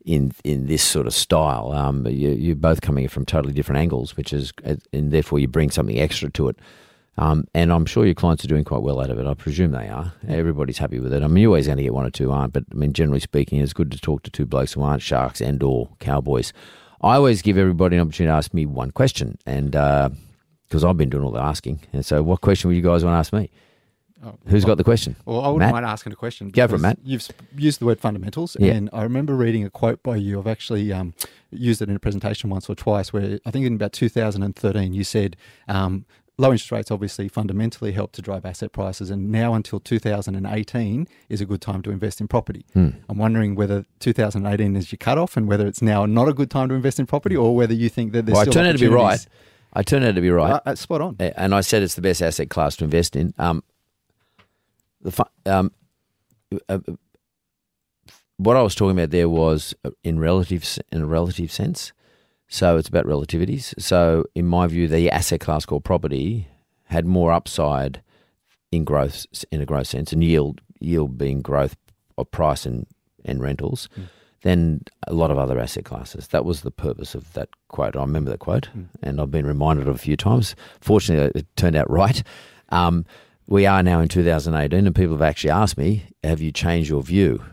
in 0.10 0.32
in 0.44 0.66
this 0.66 0.84
sort 0.84 1.06
of 1.06 1.14
style. 1.14 1.72
Um, 1.72 2.06
you, 2.08 2.32
you're 2.32 2.56
both 2.56 2.82
coming 2.82 3.08
from 3.08 3.26
totally 3.26 3.54
different 3.54 3.80
angles, 3.80 4.18
which 4.18 4.34
is 4.34 4.52
and 4.64 5.12
therefore 5.12 5.40
you 5.40 5.48
bring 5.48 5.70
something 5.70 6.00
extra 6.00 6.32
to 6.32 6.50
it. 6.50 6.58
Um, 7.18 7.46
and 7.54 7.72
I'm 7.72 7.86
sure 7.86 8.06
your 8.06 8.16
clients 8.16 8.44
are 8.46 8.48
doing 8.48 8.64
quite 8.64 8.82
well 8.82 9.02
out 9.02 9.10
of 9.10 9.20
it. 9.20 9.28
I 9.28 9.34
presume 9.34 9.72
they 9.72 9.90
are. 9.90 10.14
Everybody's 10.28 10.78
happy 10.78 11.00
with 11.00 11.14
it. 11.14 11.22
I 11.22 11.28
mean, 11.28 11.42
you're 11.44 11.50
always 11.50 11.66
going 11.66 11.78
to 11.78 11.84
get 11.84 11.94
one 11.94 12.06
or 12.06 12.10
two 12.10 12.32
aren't, 12.32 12.54
but 12.54 12.64
I 12.72 12.76
mean, 12.76 12.94
generally 12.94 13.20
speaking, 13.20 13.60
it's 13.60 13.74
good 13.74 13.92
to 13.92 14.00
talk 14.00 14.24
to 14.24 14.32
two 14.32 14.46
blokes 14.46 14.74
who 14.74 14.82
aren't 14.82 15.02
sharks 15.02 15.42
and 15.42 15.62
or 15.62 15.90
cowboys. 16.00 16.54
I 17.02 17.16
always 17.16 17.42
give 17.42 17.58
everybody 17.58 17.98
an 17.98 18.04
opportunity 18.04 18.32
to 18.32 18.38
ask 18.38 18.54
me 18.54 18.66
one 18.66 18.92
question, 18.92 19.38
and 19.46 19.72
because 19.72 20.84
I've 20.84 20.98
been 20.98 21.10
doing 21.10 21.24
all 21.24 21.32
the 21.32 21.42
asking, 21.42 21.82
and 21.94 22.06
so 22.06 22.24
what 22.24 22.42
question 22.42 22.70
would 22.70 22.78
you 22.78 22.82
guys 22.82 23.04
want 23.04 23.14
to 23.14 23.20
ask 23.20 23.34
me? 23.34 23.52
Oh, 24.26 24.36
Who's 24.48 24.66
got 24.66 24.76
the 24.78 24.84
question? 24.84 25.16
Well, 25.26 25.40
I 25.42 25.48
wouldn't 25.48 25.60
Matt? 25.60 25.72
mind 25.72 25.86
asking 25.86 26.12
a 26.12 26.16
question. 26.16 26.50
Go 26.50 26.68
for 26.68 26.76
it, 26.76 26.80
Matt. 26.80 27.00
You've 27.04 27.26
used 27.56 27.80
the 27.80 27.86
word 27.86 28.02
fundamentals, 28.02 28.58
Yeah. 28.60 28.74
and 28.74 28.90
I 28.92 29.04
remember 29.04 29.34
reading 29.34 29.64
a 29.64 29.70
quote 29.70 30.04
by 30.04 30.18
you. 30.18 30.40
I've 30.40 30.48
actually 30.48 30.92
um, 30.92 31.14
used 31.52 31.82
it 31.82 31.90
in 31.90 31.96
a 31.96 32.00
presentation 32.00 32.50
once 32.50 32.70
or 32.70 32.76
twice, 32.76 33.14
where 33.14 33.40
I 33.46 33.52
think 33.52 33.66
in 33.66 33.76
about 33.76 33.94
2013 33.94 34.94
you 34.94 35.06
said 35.06 35.38
um, 35.70 36.06
low 36.38 36.52
interest 36.52 36.72
rates 36.72 36.92
obviously 36.92 37.30
fundamentally 37.30 37.94
help 37.94 38.12
to 38.14 38.22
drive 38.22 38.46
asset 38.46 38.74
prices, 38.74 39.10
and 39.10 39.32
now 39.32 39.54
until 39.54 39.80
2018 39.80 41.08
is 41.30 41.40
a 41.40 41.46
good 41.46 41.62
time 41.62 41.82
to 41.84 41.90
invest 41.92 42.20
in 42.20 42.28
property. 42.28 42.66
Hmm. 42.74 42.90
I'm 43.08 43.18
wondering 43.18 43.56
whether 43.56 43.86
2018 44.00 44.76
is 44.76 44.92
your 44.92 44.98
cutoff, 44.98 45.38
and 45.38 45.48
whether 45.48 45.66
it's 45.66 45.82
now 45.82 46.06
not 46.06 46.28
a 46.28 46.34
good 46.34 46.52
time 46.52 46.68
to 46.70 46.76
invest 46.76 47.00
in 47.00 47.06
property, 47.06 47.38
or 47.38 47.56
whether 47.56 47.74
you 47.74 47.88
think 47.88 48.12
that 48.12 48.26
there's 48.26 48.34
Well, 48.34 48.42
I 48.42 48.44
still 48.44 48.54
turn 48.54 48.66
out 48.66 48.74
to 48.74 48.80
be 48.80 48.88
right. 48.88 49.26
I 49.72 49.84
turn 49.84 50.04
out 50.04 50.16
to 50.16 50.22
be 50.22 50.30
right. 50.32 50.52
Uh, 50.54 50.60
uh, 50.66 50.76
spot 50.76 51.00
on. 51.00 51.16
And 51.20 51.54
I 51.56 51.62
said 51.62 51.84
it's 51.84 51.94
the 51.96 52.02
best 52.02 52.22
asset 52.22 52.50
class 52.50 52.76
to 52.78 52.84
invest 52.86 53.16
in. 53.16 53.34
Um, 53.38 53.64
the 55.02 55.26
um, 55.46 55.72
uh, 56.52 56.80
uh, 56.88 56.94
what 58.38 58.56
I 58.56 58.62
was 58.62 58.76
talking 58.76 58.98
about 58.98 59.12
there 59.12 59.30
was 59.30 59.74
uh, 59.84 59.92
in 60.04 60.20
relative 60.20 60.66
in 60.92 61.02
a 61.02 61.06
relative 61.06 61.52
sense. 61.52 61.92
So 62.48 62.78
it's 62.78 62.90
about 62.90 63.06
relativities. 63.06 63.80
So 63.80 64.26
in 64.34 64.48
my 64.48 64.66
view, 64.68 64.88
the 64.88 65.12
asset 65.12 65.40
class 65.40 65.66
called 65.66 65.84
property 65.84 66.48
had 66.86 67.06
more 67.06 67.32
upside 67.32 68.02
in 68.72 68.84
growth 68.84 69.26
in 69.52 69.62
a 69.62 69.66
growth 69.66 69.88
sense, 69.88 70.12
and 70.14 70.24
yield 70.24 70.62
yield 70.80 71.18
being 71.18 71.42
growth 71.42 71.76
of 72.18 72.32
price 72.32 72.66
and 72.66 72.88
and 73.26 73.42
rentals. 73.42 73.90
Than 74.42 74.84
a 75.06 75.14
lot 75.14 75.32
of 75.32 75.38
other 75.38 75.60
asset 75.60 75.84
classes. 75.84 76.30
That 76.30 76.46
was 76.46 76.62
the 76.62 76.72
purpose 76.72 77.14
of 77.14 77.34
that 77.34 77.50
quote. 77.68 77.98
I 77.98 78.00
remember 78.00 78.32
that 78.32 78.40
quote, 78.40 78.70
and 79.04 79.20
I've 79.20 79.32
been 79.32 79.46
reminded 79.46 79.90
of 79.90 79.96
it 79.96 80.00
a 80.00 80.02
few 80.02 80.16
times. 80.16 80.56
Fortunately, 80.80 81.42
it 81.42 81.46
turned 81.58 81.76
out 81.76 81.90
right. 81.92 82.24
Um, 82.70 83.06
we 83.50 83.66
are 83.66 83.82
now 83.82 84.00
in 84.00 84.08
2018, 84.08 84.86
and 84.86 84.96
people 84.96 85.16
have 85.16 85.24
actually 85.24 85.50
asked 85.50 85.78
me, 85.78 86.06
"Have 86.24 86.40
you 86.40 86.52
changed 86.52 86.90
your 86.90 87.02
view?" 87.02 87.44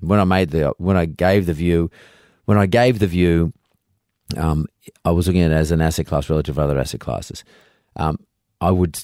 When 0.00 0.20
I 0.20 0.24
made 0.24 0.50
the 0.50 0.74
when 0.76 0.96
I 0.98 1.06
gave 1.06 1.46
the 1.46 1.54
view, 1.54 1.90
when 2.44 2.58
I 2.58 2.66
gave 2.66 2.98
the 2.98 3.06
view, 3.06 3.54
um, 4.36 4.66
I 5.04 5.10
was 5.12 5.26
looking 5.26 5.42
at 5.42 5.50
it 5.50 5.54
as 5.54 5.72
an 5.72 5.80
asset 5.80 6.06
class 6.06 6.28
relative 6.28 6.56
to 6.56 6.60
other 6.60 6.78
asset 6.78 7.00
classes. 7.00 7.42
Um, 7.96 8.18
I 8.60 8.70
would. 8.70 9.00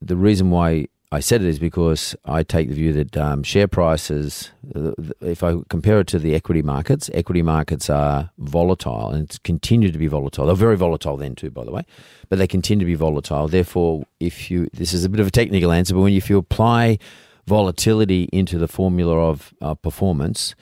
The 0.00 0.16
reason 0.16 0.50
why 0.50 0.86
I 1.10 1.20
said 1.20 1.40
it 1.40 1.48
is 1.48 1.58
because 1.58 2.14
I 2.26 2.42
take 2.42 2.68
the 2.68 2.74
view 2.74 2.92
that 2.92 3.16
um, 3.16 3.42
share 3.42 3.66
prices, 3.66 4.50
uh, 4.74 4.92
if 5.22 5.42
I 5.42 5.56
compare 5.70 6.00
it 6.00 6.06
to 6.08 6.18
the 6.18 6.34
equity 6.34 6.60
markets, 6.60 7.08
equity 7.14 7.40
markets 7.40 7.88
are 7.88 8.30
volatile 8.36 9.10
and 9.10 9.42
continue 9.42 9.90
to 9.90 9.96
be 9.96 10.06
volatile. 10.06 10.46
They're 10.46 10.54
very 10.54 10.76
volatile 10.76 11.16
then 11.16 11.34
too, 11.34 11.50
by 11.50 11.64
the 11.64 11.70
way, 11.70 11.84
but 12.28 12.38
they 12.38 12.46
continue 12.46 12.84
to 12.84 12.90
be 12.90 12.94
volatile. 12.94 13.48
Therefore, 13.48 14.04
if 14.20 14.50
you, 14.50 14.68
this 14.74 14.92
is 14.92 15.06
a 15.06 15.08
bit 15.08 15.20
of 15.20 15.28
a 15.28 15.30
technical 15.30 15.72
answer, 15.72 15.94
but 15.94 16.02
when 16.02 16.12
you, 16.12 16.18
if 16.18 16.28
you 16.28 16.36
apply 16.36 16.98
volatility 17.46 18.28
into 18.30 18.58
the 18.58 18.68
formula 18.68 19.16
of 19.30 19.54
uh, 19.62 19.74
performance, 19.74 20.54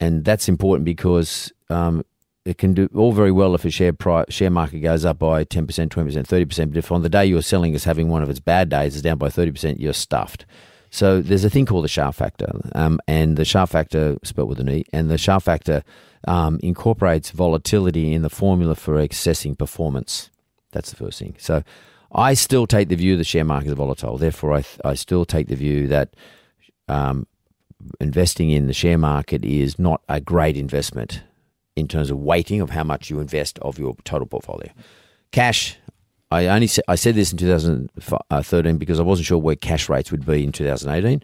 and 0.00 0.24
that's 0.24 0.48
important 0.48 0.86
because 0.86 1.52
um, 1.68 2.02
it 2.44 2.58
can 2.58 2.72
do 2.72 2.88
all 2.94 3.12
very 3.12 3.32
well 3.32 3.54
if 3.54 3.64
a 3.64 3.70
share 3.70 3.92
price, 3.92 4.26
share 4.30 4.50
market 4.50 4.80
goes 4.80 5.04
up 5.04 5.18
by 5.18 5.44
10%, 5.44 5.66
20%, 5.66 5.88
30%. 5.88 6.68
But 6.68 6.76
if 6.78 6.90
on 6.90 7.02
the 7.02 7.08
day 7.08 7.26
you're 7.26 7.42
selling 7.42 7.74
is 7.74 7.84
having 7.84 8.08
one 8.08 8.22
of 8.22 8.30
its 8.30 8.40
bad 8.40 8.70
days, 8.70 8.96
is 8.96 9.02
down 9.02 9.18
by 9.18 9.28
30%, 9.28 9.78
you're 9.78 9.92
stuffed. 9.92 10.46
So 10.90 11.20
there's 11.20 11.44
a 11.44 11.50
thing 11.50 11.66
called 11.66 11.84
the 11.84 11.88
Sharpe 11.88 12.14
factor, 12.14 12.50
um, 12.74 12.98
and 13.06 13.36
the 13.36 13.44
Sharpe 13.44 13.68
factor, 13.68 14.16
spelled 14.24 14.48
with 14.48 14.58
an 14.58 14.68
E, 14.68 14.84
and 14.92 15.10
the 15.10 15.18
Sharpe 15.18 15.44
factor 15.44 15.84
um, 16.26 16.58
incorporates 16.62 17.30
volatility 17.30 18.12
in 18.12 18.22
the 18.22 18.30
formula 18.30 18.74
for 18.74 18.98
assessing 18.98 19.54
performance. 19.54 20.30
That's 20.72 20.90
the 20.90 20.96
first 20.96 21.18
thing. 21.18 21.36
So 21.38 21.62
I 22.12 22.34
still 22.34 22.66
take 22.66 22.88
the 22.88 22.96
view 22.96 23.16
the 23.16 23.24
share 23.24 23.44
market 23.44 23.68
is 23.68 23.74
volatile. 23.74 24.18
Therefore, 24.18 24.54
I, 24.54 24.64
I 24.84 24.94
still 24.94 25.24
take 25.24 25.46
the 25.46 25.56
view 25.56 25.86
that 25.88 26.14
um, 26.88 27.26
investing 28.00 28.50
in 28.50 28.66
the 28.66 28.72
share 28.72 28.98
market 28.98 29.44
is 29.44 29.78
not 29.78 30.02
a 30.08 30.20
great 30.20 30.56
investment 30.56 31.22
in 31.76 31.88
terms 31.88 32.10
of 32.10 32.18
weighting 32.18 32.60
of 32.60 32.70
how 32.70 32.84
much 32.84 33.10
you 33.10 33.20
invest 33.20 33.58
of 33.60 33.78
your 33.78 33.96
total 34.04 34.26
portfolio. 34.26 34.70
Cash, 35.32 35.76
I 36.30 36.46
only 36.46 36.68
I 36.86 36.94
said 36.94 37.14
this 37.14 37.32
in 37.32 37.38
2013 37.38 38.78
because 38.78 39.00
I 39.00 39.02
wasn't 39.02 39.26
sure 39.26 39.38
where 39.38 39.56
cash 39.56 39.88
rates 39.88 40.10
would 40.10 40.24
be 40.24 40.44
in 40.44 40.52
2018. 40.52 41.22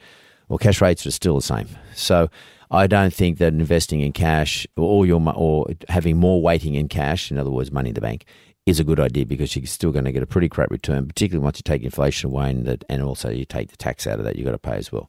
Well, 0.48 0.58
cash 0.58 0.80
rates 0.80 1.06
are 1.06 1.10
still 1.10 1.36
the 1.36 1.42
same. 1.42 1.68
So 1.94 2.28
I 2.70 2.86
don't 2.86 3.12
think 3.12 3.38
that 3.38 3.52
investing 3.52 4.00
in 4.00 4.12
cash 4.12 4.66
or 4.76 5.06
your 5.06 5.22
or 5.34 5.68
having 5.88 6.16
more 6.16 6.42
weighting 6.42 6.74
in 6.74 6.88
cash, 6.88 7.30
in 7.30 7.38
other 7.38 7.50
words, 7.50 7.70
money 7.70 7.90
in 7.90 7.94
the 7.94 8.00
bank, 8.00 8.24
is 8.64 8.80
a 8.80 8.84
good 8.84 8.98
idea 8.98 9.24
because 9.24 9.54
you're 9.54 9.66
still 9.66 9.92
going 9.92 10.04
to 10.04 10.12
get 10.12 10.22
a 10.22 10.26
pretty 10.26 10.48
crap 10.48 10.70
return, 10.70 11.06
particularly 11.06 11.42
once 11.42 11.58
you 11.58 11.62
take 11.62 11.82
inflation 11.82 12.30
away 12.30 12.50
and 12.50 12.66
that, 12.66 12.84
and 12.88 13.02
also 13.02 13.30
you 13.30 13.44
take 13.44 13.70
the 13.70 13.76
tax 13.76 14.06
out 14.06 14.18
of 14.18 14.24
that. 14.24 14.36
You've 14.36 14.44
got 14.44 14.52
to 14.52 14.58
pay 14.58 14.76
as 14.76 14.90
well. 14.90 15.08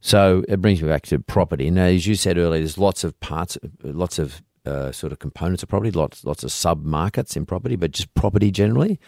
So 0.00 0.44
it 0.48 0.62
brings 0.62 0.80
me 0.82 0.88
back 0.88 1.02
to 1.06 1.18
property. 1.18 1.70
Now, 1.70 1.84
as 1.84 2.06
you 2.06 2.14
said 2.14 2.38
earlier, 2.38 2.60
there's 2.60 2.78
lots 2.78 3.04
of 3.04 3.18
parts, 3.20 3.58
lots 3.82 4.18
of 4.18 4.42
uh, 4.68 4.92
sort 4.92 5.12
of 5.12 5.18
components 5.18 5.62
of 5.62 5.68
property, 5.68 5.90
lots 5.90 6.24
lots 6.24 6.44
of 6.44 6.52
sub 6.52 6.84
markets 6.84 7.36
in 7.36 7.46
property, 7.46 7.76
but 7.76 7.90
just 7.92 8.12
property 8.14 8.50
generally. 8.50 9.00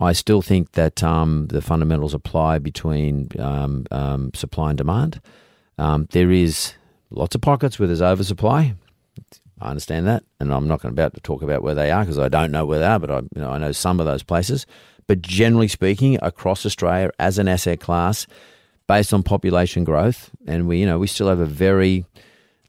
I 0.00 0.12
still 0.12 0.42
think 0.42 0.72
that 0.72 1.02
um, 1.02 1.48
the 1.48 1.60
fundamentals 1.60 2.14
apply 2.14 2.60
between 2.60 3.28
um, 3.38 3.84
um, 3.90 4.30
supply 4.32 4.70
and 4.70 4.78
demand. 4.78 5.20
Um, 5.76 6.06
there 6.12 6.30
is 6.30 6.74
lots 7.10 7.34
of 7.34 7.40
pockets 7.40 7.78
where 7.78 7.88
there's 7.88 8.02
oversupply. 8.02 8.74
I 9.60 9.70
understand 9.70 10.06
that, 10.06 10.22
and 10.38 10.54
I'm 10.54 10.68
not 10.68 10.82
going 10.82 10.92
about 10.92 11.14
to 11.14 11.20
talk 11.20 11.42
about 11.42 11.62
where 11.62 11.74
they 11.74 11.90
are 11.90 12.04
because 12.04 12.18
I 12.18 12.28
don't 12.28 12.52
know 12.52 12.64
where 12.64 12.78
they 12.78 12.86
are, 12.86 13.00
but 13.00 13.10
I, 13.10 13.18
you 13.18 13.42
know, 13.42 13.50
I 13.50 13.58
know 13.58 13.72
some 13.72 13.98
of 13.98 14.06
those 14.06 14.22
places. 14.22 14.66
But 15.08 15.20
generally 15.20 15.68
speaking, 15.68 16.16
across 16.22 16.64
Australia, 16.64 17.10
as 17.18 17.38
an 17.38 17.48
asset 17.48 17.80
class, 17.80 18.26
based 18.86 19.12
on 19.12 19.24
population 19.24 19.82
growth, 19.82 20.30
and 20.46 20.68
we, 20.68 20.78
you 20.78 20.86
know, 20.86 20.98
we 20.98 21.08
still 21.08 21.28
have 21.28 21.40
a 21.40 21.46
very 21.46 22.04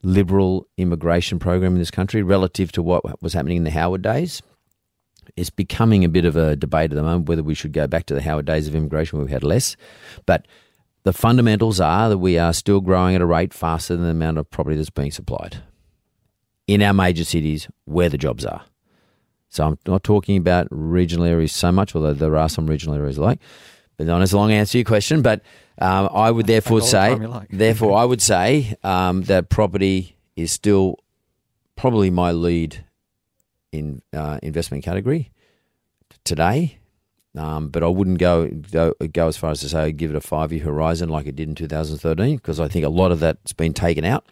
liberal 0.01 0.67
immigration 0.77 1.39
program 1.39 1.73
in 1.73 1.79
this 1.79 1.91
country 1.91 2.23
relative 2.23 2.71
to 2.73 2.81
what 2.81 3.21
was 3.21 3.33
happening 3.33 3.57
in 3.57 3.63
the 3.63 3.71
Howard 3.71 4.01
days. 4.01 4.41
It's 5.35 5.49
becoming 5.49 6.03
a 6.03 6.09
bit 6.09 6.25
of 6.25 6.35
a 6.35 6.55
debate 6.55 6.91
at 6.91 6.95
the 6.95 7.03
moment 7.03 7.29
whether 7.29 7.43
we 7.43 7.53
should 7.53 7.73
go 7.73 7.87
back 7.87 8.05
to 8.07 8.13
the 8.13 8.21
Howard 8.21 8.45
days 8.45 8.67
of 8.67 8.75
immigration 8.75 9.17
where 9.17 9.25
we 9.25 9.31
had 9.31 9.43
less. 9.43 9.75
But 10.25 10.47
the 11.03 11.13
fundamentals 11.13 11.79
are 11.79 12.09
that 12.09 12.17
we 12.17 12.37
are 12.37 12.53
still 12.53 12.81
growing 12.81 13.15
at 13.15 13.21
a 13.21 13.25
rate 13.25 13.53
faster 13.53 13.95
than 13.95 14.05
the 14.05 14.11
amount 14.11 14.37
of 14.37 14.49
property 14.49 14.75
that's 14.75 14.89
being 14.89 15.11
supplied 15.11 15.63
in 16.67 16.81
our 16.81 16.93
major 16.93 17.23
cities 17.23 17.67
where 17.85 18.09
the 18.09 18.17
jobs 18.17 18.45
are. 18.45 18.63
So 19.49 19.65
I'm 19.65 19.79
not 19.87 20.03
talking 20.03 20.37
about 20.37 20.67
regional 20.69 21.25
areas 21.25 21.51
so 21.51 21.71
much, 21.71 21.95
although 21.95 22.13
there 22.13 22.37
are 22.37 22.49
some 22.49 22.67
regional 22.67 22.95
areas 22.95 23.17
like. 23.17 23.39
But 23.99 24.07
not 24.07 24.21
as 24.21 24.31
a 24.31 24.37
long 24.37 24.53
answer 24.53 24.71
to 24.71 24.77
your 24.77 24.85
question. 24.85 25.21
But 25.21 25.41
um, 25.77 26.07
I 26.13 26.31
would 26.31 26.47
therefore 26.47 26.79
say, 26.79 27.15
like. 27.15 27.49
therefore 27.49 27.97
I 27.97 28.05
would 28.05 28.21
say 28.21 28.75
um, 28.81 29.23
that 29.23 29.49
property 29.49 30.15
is 30.37 30.53
still 30.53 30.95
probably 31.75 32.09
my 32.09 32.31
lead 32.31 32.85
in 33.73 34.01
uh, 34.13 34.39
investment 34.41 34.85
category 34.85 35.31
today. 36.23 36.77
Um, 37.37 37.67
but 37.67 37.83
I 37.83 37.87
wouldn't 37.87 38.19
go, 38.19 38.47
go 38.47 38.93
go 39.11 39.27
as 39.27 39.35
far 39.35 39.51
as 39.51 39.59
to 39.59 39.69
say 39.69 39.91
give 39.91 40.11
it 40.11 40.15
a 40.15 40.21
five 40.21 40.53
year 40.53 40.63
horizon 40.63 41.09
like 41.09 41.27
it 41.27 41.35
did 41.35 41.49
in 41.49 41.55
2013 41.55 42.37
because 42.37 42.59
I 42.59 42.69
think 42.69 42.85
a 42.85 42.89
lot 42.89 43.11
of 43.11 43.19
that's 43.19 43.53
been 43.53 43.73
taken 43.73 44.05
out. 44.05 44.25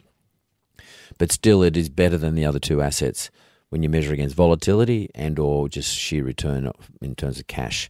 But 1.18 1.34
still, 1.34 1.62
it 1.62 1.76
is 1.76 1.90
better 1.90 2.18
than 2.18 2.36
the 2.36 2.46
other 2.46 2.60
two 2.60 2.82
assets 2.82 3.30
when 3.70 3.84
you 3.84 3.90
measure 3.90 4.14
against 4.14 4.36
volatility 4.36 5.10
and 5.14 5.38
or 5.40 5.68
just 5.68 5.94
sheer 5.94 6.24
return 6.24 6.72
in 7.02 7.16
terms 7.16 7.38
of 7.38 7.48
cash. 7.48 7.90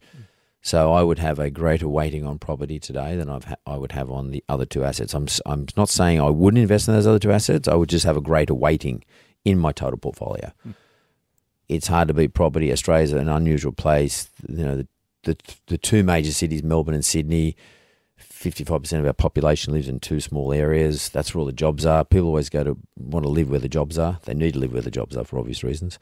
So 0.68 0.92
I 0.92 1.02
would 1.02 1.20
have 1.20 1.40
a 1.40 1.50
greater 1.50 1.88
weighting 1.88 2.26
on 2.26 2.40
property 2.40 2.78
today 2.78 3.16
than 3.16 3.30
I've 3.30 3.46
ha- 3.46 3.56
I 3.66 3.78
would 3.78 3.94
have 3.94 4.12
on 4.12 4.32
the 4.32 4.44
other 4.50 4.66
two 4.66 4.84
assets. 4.84 5.14
I'm 5.14 5.26
I'm 5.46 5.66
not 5.78 5.88
saying 5.88 6.20
I 6.20 6.30
wouldn't 6.30 6.60
invest 6.60 6.90
in 6.90 6.94
those 6.94 7.08
other 7.08 7.20
two 7.20 7.32
assets. 7.32 7.70
I 7.70 7.76
would 7.76 7.88
just 7.88 8.04
have 8.04 8.18
a 8.18 8.22
greater 8.22 8.54
weighting 8.54 9.06
in 9.46 9.60
my 9.60 9.72
total 9.72 9.98
portfolio. 9.98 10.52
Hmm. 10.64 10.72
It's 11.70 11.88
hard 11.88 12.10
to 12.10 12.14
beat 12.14 12.34
property. 12.34 12.70
Australia's 12.74 13.14
an 13.14 13.30
unusual 13.30 13.72
place. 13.72 14.30
You 14.46 14.66
know 14.66 14.76
the 14.76 14.88
the, 15.24 15.38
the 15.68 15.78
two 15.78 16.04
major 16.04 16.34
cities, 16.34 16.64
Melbourne 16.64 16.96
and 16.96 17.06
Sydney. 17.06 17.56
55% 18.20 19.00
of 19.00 19.06
our 19.06 19.14
population 19.14 19.72
lives 19.72 19.88
in 19.88 20.02
two 20.02 20.20
small 20.20 20.52
areas. 20.52 21.08
That's 21.08 21.34
where 21.34 21.40
all 21.40 21.46
the 21.46 21.54
jobs 21.54 21.86
are. 21.86 22.04
People 22.04 22.28
always 22.28 22.50
go 22.50 22.66
to 22.66 22.78
want 22.98 23.24
to 23.24 23.30
live 23.30 23.50
where 23.50 23.62
the 23.62 23.70
jobs 23.70 23.98
are. 23.98 24.20
They 24.26 24.34
need 24.34 24.56
to 24.56 24.60
live 24.60 24.74
where 24.74 24.82
the 24.82 24.92
jobs 24.92 25.16
are 25.16 25.24
for 25.24 25.40
obvious 25.40 25.64
reasons. 25.64 25.98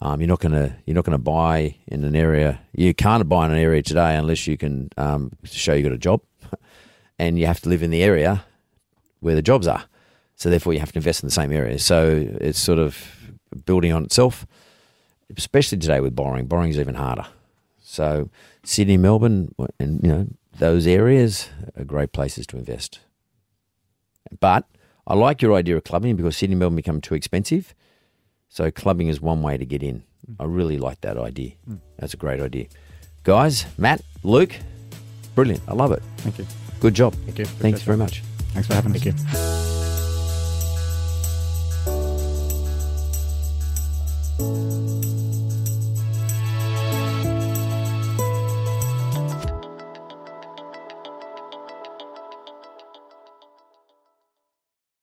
Um, 0.00 0.20
you're 0.20 0.28
not 0.28 0.40
going 0.40 0.52
to 0.52 0.76
you're 0.86 0.94
not 0.94 1.04
to 1.04 1.18
buy 1.18 1.76
in 1.86 2.04
an 2.04 2.14
area. 2.14 2.60
You 2.72 2.94
can't 2.94 3.28
buy 3.28 3.46
in 3.46 3.52
an 3.52 3.58
area 3.58 3.82
today 3.82 4.16
unless 4.16 4.46
you 4.46 4.56
can 4.56 4.90
um, 4.96 5.32
show 5.44 5.74
you 5.74 5.82
got 5.82 5.92
a 5.92 5.98
job, 5.98 6.22
and 7.18 7.38
you 7.38 7.46
have 7.46 7.60
to 7.62 7.68
live 7.68 7.82
in 7.82 7.90
the 7.90 8.02
area 8.02 8.44
where 9.20 9.34
the 9.34 9.42
jobs 9.42 9.66
are. 9.66 9.84
So 10.36 10.50
therefore, 10.50 10.72
you 10.72 10.78
have 10.78 10.92
to 10.92 10.98
invest 10.98 11.22
in 11.22 11.26
the 11.26 11.32
same 11.32 11.50
area. 11.52 11.80
So 11.80 12.28
it's 12.40 12.60
sort 12.60 12.78
of 12.78 13.32
building 13.64 13.92
on 13.92 14.04
itself, 14.04 14.46
especially 15.36 15.78
today 15.78 15.98
with 16.00 16.14
borrowing. 16.14 16.46
Borrowing 16.46 16.70
is 16.70 16.78
even 16.78 16.94
harder. 16.94 17.26
So 17.80 18.30
Sydney, 18.62 18.98
Melbourne, 18.98 19.54
and 19.80 20.00
you 20.02 20.08
know 20.08 20.26
those 20.58 20.86
areas 20.86 21.48
are 21.76 21.84
great 21.84 22.12
places 22.12 22.46
to 22.48 22.56
invest. 22.56 23.00
But 24.38 24.64
I 25.06 25.14
like 25.14 25.42
your 25.42 25.54
idea 25.54 25.76
of 25.76 25.84
clubbing 25.84 26.16
because 26.16 26.36
Sydney, 26.36 26.54
Melbourne 26.54 26.76
become 26.76 27.00
too 27.00 27.14
expensive. 27.14 27.74
So 28.48 28.70
clubbing 28.70 29.08
is 29.08 29.20
one 29.20 29.42
way 29.42 29.56
to 29.56 29.64
get 29.64 29.82
in. 29.82 30.02
Mm. 30.30 30.36
I 30.40 30.44
really 30.44 30.78
like 30.78 31.00
that 31.02 31.16
idea. 31.16 31.52
Mm. 31.68 31.78
That's 31.98 32.14
a 32.14 32.16
great 32.16 32.40
idea. 32.40 32.66
Guys, 33.24 33.66
Matt, 33.76 34.02
Luke, 34.22 34.56
brilliant. 35.34 35.62
I 35.68 35.74
love 35.74 35.92
it. 35.92 36.02
Thank 36.18 36.38
you. 36.38 36.46
Good 36.80 36.94
job. 36.94 37.14
Thank 37.14 37.38
you. 37.38 37.44
Good 37.44 37.54
Thanks 37.54 37.82
very 37.82 37.98
much. 37.98 38.22
Thanks 38.52 38.68
for 38.68 38.74
having 38.74 38.92
Thank 38.92 39.14
us. 39.14 39.22